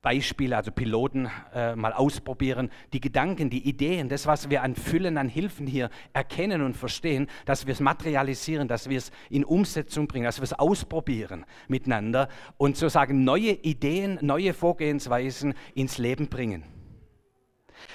Beispiele, 0.01 0.55
also 0.55 0.71
Piloten 0.71 1.29
äh, 1.53 1.75
mal 1.75 1.91
ausprobieren, 1.91 2.71
die 2.93 3.01
Gedanken, 3.01 3.49
die 3.49 3.67
Ideen, 3.67 4.07
das, 4.07 4.27
was 4.27 4.49
wir 4.49 4.63
an 4.63 4.75
Füllen, 4.75 5.17
an 5.17 5.27
Hilfen 5.27 5.67
hier 5.67 5.89
erkennen 6.13 6.61
und 6.61 6.77
verstehen, 6.77 7.27
dass 7.45 7.65
wir 7.65 7.73
es 7.73 7.81
materialisieren, 7.81 8.69
dass 8.69 8.89
wir 8.89 8.97
es 8.97 9.11
in 9.29 9.43
Umsetzung 9.43 10.07
bringen, 10.07 10.23
dass 10.23 10.39
wir 10.39 10.45
es 10.45 10.53
ausprobieren 10.53 11.45
miteinander 11.67 12.29
und 12.57 12.77
sozusagen 12.77 13.25
neue 13.25 13.51
Ideen, 13.51 14.19
neue 14.21 14.53
Vorgehensweisen 14.53 15.53
ins 15.75 15.97
Leben 15.97 16.29
bringen. 16.29 16.63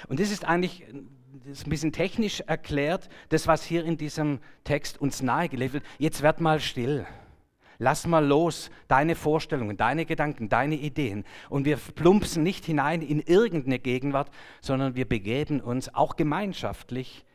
Und 0.07 0.19
das 0.19 0.31
ist 0.31 0.45
eigentlich 0.45 0.83
das 1.43 1.59
ist 1.59 1.67
ein 1.67 1.69
bisschen 1.69 1.91
technisch 1.91 2.39
erklärt, 2.41 3.07
das, 3.29 3.45
was 3.45 3.63
hier 3.63 3.85
in 3.85 3.97
diesem 3.97 4.39
Text 4.63 4.99
uns 4.99 5.21
nahegelegt 5.21 5.73
wird. 5.73 5.83
Jetzt 5.99 6.23
werd 6.23 6.41
mal 6.41 6.59
still. 6.59 7.05
Lass 7.77 8.07
mal 8.07 8.25
los 8.25 8.69
deine 8.87 9.15
Vorstellungen, 9.15 9.77
deine 9.77 10.05
Gedanken, 10.05 10.49
deine 10.49 10.75
Ideen. 10.75 11.25
Und 11.49 11.65
wir 11.65 11.77
plumpsen 11.77 12.43
nicht 12.43 12.65
hinein 12.65 13.01
in 13.01 13.19
irgendeine 13.19 13.79
Gegenwart, 13.79 14.29
sondern 14.61 14.95
wir 14.95 15.07
begeben 15.07 15.61
uns 15.61 15.93
auch 15.93 16.15
gemeinschaftlich 16.15 17.25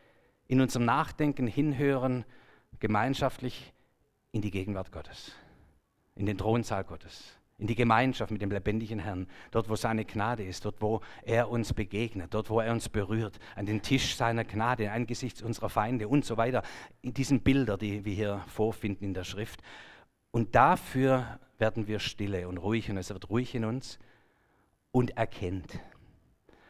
in 0.47 0.61
unserem 0.61 0.85
Nachdenken, 0.85 1.47
Hinhören, 1.47 2.25
gemeinschaftlich 2.81 3.73
in 4.33 4.43
die 4.43 4.51
Gegenwart 4.51 4.91
Gottes, 4.91 5.33
in 6.17 6.27
den 6.27 6.39
Thronsaal 6.39 6.85
Gottes, 6.85 7.37
in 7.59 7.67
die 7.67 7.75
Gemeinschaft 7.75 8.31
mit 8.31 8.43
dem 8.43 8.51
lebendigen 8.51 8.99
Herrn, 8.99 9.27
dort 9.51 9.69
wo 9.69 9.77
seine 9.77 10.05
Gnade 10.05 10.45
ist, 10.45 10.65
dort 10.65 10.81
wo 10.81 11.03
er 11.23 11.51
uns 11.51 11.73
begegnet, 11.73 12.33
dort 12.33 12.49
wo 12.51 12.61
er 12.61 12.73
uns 12.73 12.89
berührt, 12.89 13.39
an 13.55 13.67
den 13.67 13.83
Tisch 13.83 14.17
seiner 14.17 14.45
Gnade, 14.45 14.91
angesichts 14.91 15.43
unserer 15.43 15.69
Feinde 15.69 16.09
und 16.09 16.25
so 16.25 16.37
weiter, 16.37 16.63
in 17.03 17.13
diesen 17.13 17.43
Bilder, 17.43 17.77
die 17.77 18.05
wir 18.05 18.15
hier 18.15 18.45
vorfinden 18.49 19.05
in 19.05 19.15
der 19.15 19.25
Schrift. 19.25 19.63
Und 20.31 20.55
dafür 20.55 21.41
werden 21.59 21.87
wir 21.87 21.99
stille 21.99 22.49
und 22.49 22.59
ruhig 22.59 22.91
und 22.91 22.97
es 22.97 23.11
wird 23.11 23.31
ruhig 23.31 23.55
in 23.55 23.65
uns 23.65 23.99
und 24.93 25.17
erkennt. 25.17 25.79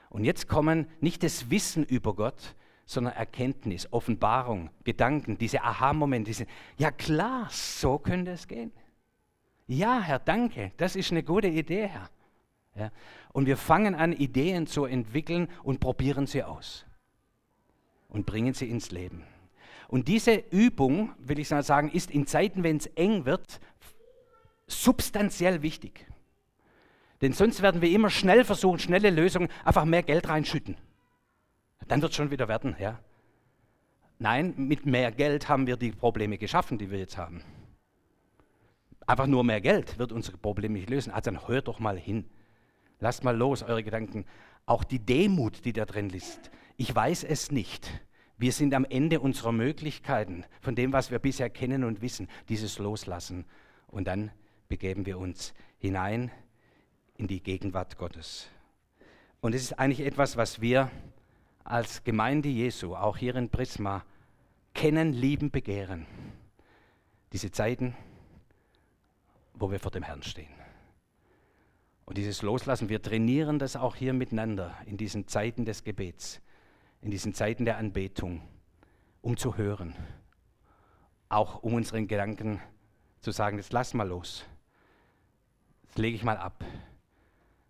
Und 0.09 0.25
jetzt 0.25 0.49
kommen 0.49 0.89
nicht 1.01 1.23
das 1.23 1.51
Wissen 1.51 1.85
über 1.85 2.15
Gott, 2.15 2.57
sondern 2.85 3.15
Erkenntnis, 3.15 3.93
Offenbarung, 3.93 4.71
Gedanken, 4.83 5.39
diese 5.39 5.63
Aha-Momente, 5.63 6.31
diese, 6.31 6.47
ja 6.77 6.91
klar, 6.91 7.49
so 7.51 7.99
könnte 7.99 8.33
es 8.33 8.49
gehen. 8.49 8.73
Ja, 9.69 10.01
Herr, 10.01 10.19
danke, 10.19 10.73
das 10.77 10.97
ist 10.97 11.13
eine 11.13 11.23
gute 11.23 11.47
Idee, 11.47 11.87
Herr. 11.87 12.11
Ja, 12.75 12.91
und 13.33 13.47
wir 13.47 13.57
fangen 13.57 13.95
an, 13.95 14.13
Ideen 14.13 14.67
zu 14.67 14.85
entwickeln 14.85 15.49
und 15.63 15.81
probieren 15.81 16.27
sie 16.27 16.43
aus 16.43 16.85
und 18.09 18.27
bringen 18.27 18.55
sie 18.55 18.69
ins 18.69 18.91
Leben. 18.91 19.25
Und 19.91 20.07
diese 20.07 20.45
Übung, 20.53 21.13
will 21.19 21.41
ich 21.41 21.49
sagen, 21.49 21.91
ist 21.91 22.13
in 22.13 22.25
Zeiten, 22.25 22.63
wenn 22.63 22.77
es 22.77 22.87
eng 22.87 23.25
wird, 23.25 23.59
substanziell 24.69 25.63
wichtig. 25.63 26.07
Denn 27.21 27.33
sonst 27.33 27.61
werden 27.61 27.83
wir 27.83 27.91
immer 27.91 28.09
schnell 28.09 28.45
versuchen, 28.45 28.79
schnelle 28.79 29.11
Lösungen, 29.11 29.49
einfach 29.65 29.85
mehr 29.85 30.05
Geld 30.05 30.29
reinschütten. 30.29 30.77
Dann 31.89 32.01
wird 32.03 32.13
es 32.13 32.17
schon 32.17 32.31
wieder 32.31 32.47
werden, 32.47 32.77
ja. 32.79 33.01
Nein, 34.21 34.55
mit 34.57 34.87
mehr 34.87 35.11
Geld 35.11 35.49
haben 35.49 35.67
wir 35.67 35.77
die 35.77 35.91
Probleme 35.91 36.39
geschaffen, 36.39 36.79
die 36.79 36.93
wir 36.93 37.01
jetzt 37.01 37.19
haben. 37.19 37.43
Einfach 39.09 39.27
nur 39.27 39.43
mehr 39.43 39.61
Geld 39.61 39.99
wird 39.99 40.13
unsere 40.13 40.37
Probleme 40.37 40.75
nicht 40.75 40.89
lösen. 40.89 41.11
Also 41.11 41.33
dann 41.33 41.49
hört 41.49 41.67
doch 41.67 41.81
mal 41.81 41.99
hin. 41.99 42.31
Lasst 43.01 43.25
mal 43.25 43.37
los, 43.37 43.65
eure 43.65 43.83
Gedanken. 43.83 44.25
Auch 44.67 44.85
die 44.85 45.01
Demut, 45.01 45.65
die 45.65 45.73
da 45.73 45.85
drin 45.85 46.11
ist. 46.11 46.53
Ich 46.77 46.95
weiß 46.95 47.25
es 47.25 47.51
nicht. 47.51 47.91
Wir 48.41 48.53
sind 48.53 48.73
am 48.73 48.87
Ende 48.87 49.21
unserer 49.21 49.53
Möglichkeiten, 49.53 50.47
von 50.63 50.75
dem, 50.75 50.95
was 50.95 51.11
wir 51.11 51.19
bisher 51.19 51.51
kennen 51.51 51.85
und 51.85 52.01
wissen, 52.01 52.27
dieses 52.49 52.79
Loslassen. 52.79 53.45
Und 53.87 54.07
dann 54.07 54.31
begeben 54.67 55.05
wir 55.05 55.19
uns 55.19 55.53
hinein 55.77 56.31
in 57.19 57.27
die 57.27 57.43
Gegenwart 57.43 57.99
Gottes. 57.99 58.49
Und 59.43 59.55
es 59.55 59.61
ist 59.61 59.79
eigentlich 59.79 60.07
etwas, 60.07 60.39
was 60.39 60.63
wir 60.63 60.91
als 61.65 62.03
Gemeinde 62.03 62.49
Jesu, 62.49 62.97
auch 62.97 63.19
hier 63.19 63.37
in 63.37 63.51
Prisma, 63.51 64.07
kennen, 64.73 65.13
lieben, 65.13 65.51
begehren. 65.51 66.07
Diese 67.35 67.51
Zeiten, 67.51 67.95
wo 69.53 69.71
wir 69.71 69.81
vor 69.81 69.91
dem 69.91 70.03
Herrn 70.03 70.23
stehen. 70.23 70.55
Und 72.07 72.17
dieses 72.17 72.41
Loslassen, 72.41 72.89
wir 72.89 73.03
trainieren 73.03 73.59
das 73.59 73.77
auch 73.77 73.97
hier 73.97 74.15
miteinander 74.15 74.75
in 74.87 74.97
diesen 74.97 75.29
Zeiten 75.29 75.67
des 75.67 75.85
Gebets 75.85 76.41
in 77.03 77.11
diesen 77.11 77.35
Zeiten 77.35 77.65
der 77.65 77.79
Anbetung, 77.79 78.43
um 79.23 79.37
zu 79.37 79.57
hören, 79.57 79.95
auch 81.29 81.63
um 81.63 81.75
unseren 81.75 82.07
Gedanken 82.09 82.61
zu 83.21 83.31
sagen, 83.31 83.59
jetzt 83.59 83.73
lass 83.73 83.95
mal 83.95 84.09
los, 84.09 84.45
jetzt 85.85 85.99
lege 85.99 86.17
ich 86.17 86.25
mal 86.25 86.37
ab. 86.37 86.65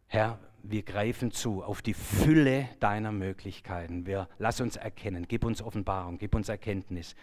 Herr, 0.07 0.39
wir 0.62 0.83
greifen 0.83 1.31
zu 1.31 1.62
auf 1.62 1.83
die 1.83 1.95
Fülle 1.95 2.68
deiner 2.81 3.12
Möglichkeiten. 3.12 4.07
Wir, 4.07 4.28
lass 4.39 4.61
uns 4.61 4.76
erkennen, 4.76 5.26
gib 5.28 5.45
uns 5.45 5.62
Offenbarung, 5.62 6.18
gib 6.18 6.35
uns 6.35 6.49
Erkenntnis, 6.49 7.14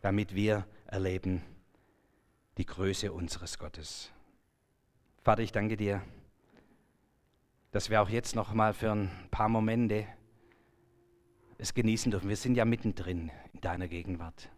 damit 0.00 0.34
wir 0.34 0.66
erleben 0.86 1.42
die 2.56 2.66
Größe 2.66 3.12
unseres 3.12 3.58
Gottes. 3.58 4.12
Vater, 5.22 5.42
ich 5.42 5.52
danke 5.52 5.76
dir, 5.76 6.02
dass 7.72 7.90
wir 7.90 8.00
auch 8.00 8.08
jetzt 8.08 8.36
noch 8.36 8.52
mal 8.52 8.72
für 8.72 8.92
ein 8.92 9.10
paar 9.30 9.48
Momente 9.48 10.06
es 11.58 11.74
genießen 11.74 12.10
dürfen. 12.10 12.28
Wir 12.28 12.36
sind 12.36 12.56
ja 12.56 12.64
mittendrin 12.64 13.30
in 13.52 13.60
deiner 13.60 13.88
Gegenwart. 13.88 14.50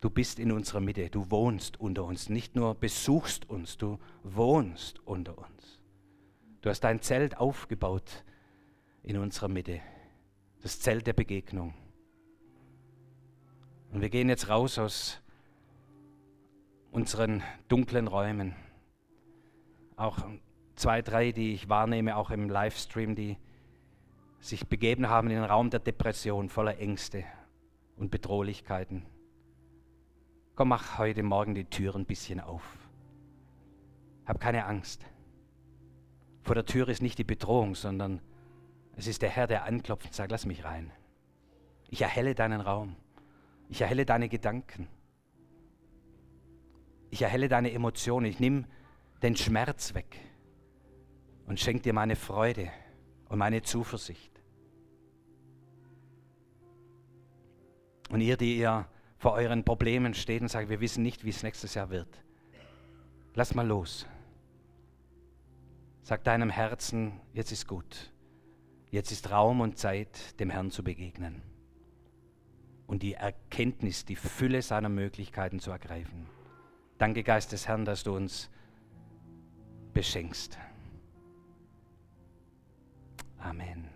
Du 0.00 0.10
bist 0.10 0.38
in 0.38 0.52
unserer 0.52 0.80
Mitte, 0.80 1.08
du 1.08 1.30
wohnst 1.30 1.80
unter 1.80 2.04
uns, 2.04 2.28
nicht 2.28 2.56
nur 2.56 2.74
besuchst 2.74 3.48
uns, 3.48 3.78
du 3.78 3.98
wohnst 4.22 5.00
unter 5.06 5.38
uns. 5.38 5.80
Du 6.60 6.68
hast 6.68 6.80
dein 6.80 7.00
Zelt 7.00 7.38
aufgebaut 7.38 8.24
in 9.02 9.16
unserer 9.16 9.48
Mitte, 9.48 9.80
das 10.62 10.80
Zelt 10.80 11.06
der 11.06 11.14
Begegnung. 11.14 11.74
Und 13.92 14.00
wir 14.02 14.10
gehen 14.10 14.28
jetzt 14.28 14.48
raus 14.48 14.78
aus 14.78 15.20
unseren 16.90 17.42
dunklen 17.68 18.06
Räumen. 18.06 18.54
Auch 19.96 20.18
zwei, 20.76 21.00
drei, 21.00 21.32
die 21.32 21.54
ich 21.54 21.68
wahrnehme, 21.68 22.16
auch 22.16 22.30
im 22.30 22.48
Livestream, 22.48 23.14
die 23.14 23.36
sich 24.44 24.68
begeben 24.68 25.08
haben 25.08 25.28
in 25.30 25.36
den 25.36 25.44
Raum 25.44 25.70
der 25.70 25.80
Depression 25.80 26.48
voller 26.48 26.78
Ängste 26.78 27.24
und 27.96 28.10
Bedrohlichkeiten. 28.10 29.06
Komm, 30.54 30.68
mach 30.68 30.98
heute 30.98 31.22
Morgen 31.22 31.54
die 31.54 31.64
Tür 31.64 31.96
ein 31.96 32.04
bisschen 32.04 32.40
auf. 32.40 32.62
Hab 34.26 34.40
keine 34.40 34.66
Angst. 34.66 35.04
Vor 36.42 36.54
der 36.54 36.66
Tür 36.66 36.88
ist 36.88 37.00
nicht 37.00 37.18
die 37.18 37.24
Bedrohung, 37.24 37.74
sondern 37.74 38.20
es 38.96 39.06
ist 39.06 39.22
der 39.22 39.30
Herr, 39.30 39.46
der 39.46 39.64
anklopft 39.64 40.06
und 40.06 40.14
sagt, 40.14 40.30
lass 40.30 40.44
mich 40.44 40.62
rein. 40.64 40.92
Ich 41.88 42.02
erhelle 42.02 42.34
deinen 42.34 42.60
Raum. 42.60 42.96
Ich 43.70 43.80
erhelle 43.80 44.04
deine 44.04 44.28
Gedanken. 44.28 44.88
Ich 47.10 47.22
erhelle 47.22 47.48
deine 47.48 47.72
Emotionen. 47.72 48.26
Ich 48.26 48.40
nehme 48.40 48.64
den 49.22 49.36
Schmerz 49.36 49.94
weg 49.94 50.18
und 51.46 51.58
schenke 51.58 51.82
dir 51.82 51.94
meine 51.94 52.14
Freude 52.14 52.70
und 53.28 53.38
meine 53.38 53.62
Zuversicht. 53.62 54.33
Und 58.10 58.20
ihr, 58.20 58.36
die 58.36 58.58
ihr 58.58 58.86
vor 59.16 59.32
euren 59.32 59.64
Problemen 59.64 60.14
steht 60.14 60.42
und 60.42 60.48
sagt, 60.48 60.68
wir 60.68 60.80
wissen 60.80 61.02
nicht, 61.02 61.24
wie 61.24 61.30
es 61.30 61.42
nächstes 61.42 61.74
Jahr 61.74 61.90
wird. 61.90 62.22
Lass 63.34 63.54
mal 63.54 63.66
los. 63.66 64.06
Sag 66.02 66.22
deinem 66.24 66.50
Herzen, 66.50 67.20
jetzt 67.32 67.50
ist 67.50 67.66
gut. 67.66 68.12
Jetzt 68.90 69.10
ist 69.10 69.30
Raum 69.30 69.60
und 69.60 69.78
Zeit, 69.78 70.38
dem 70.38 70.50
Herrn 70.50 70.70
zu 70.70 70.84
begegnen 70.84 71.42
und 72.86 73.02
die 73.02 73.14
Erkenntnis, 73.14 74.04
die 74.04 74.16
Fülle 74.16 74.62
seiner 74.62 74.88
Möglichkeiten 74.88 75.58
zu 75.58 75.70
ergreifen. 75.70 76.26
Danke, 76.98 77.22
Geist 77.22 77.52
des 77.52 77.66
Herrn, 77.66 77.84
dass 77.84 78.04
du 78.04 78.14
uns 78.14 78.50
beschenkst. 79.92 80.58
Amen. 83.38 83.93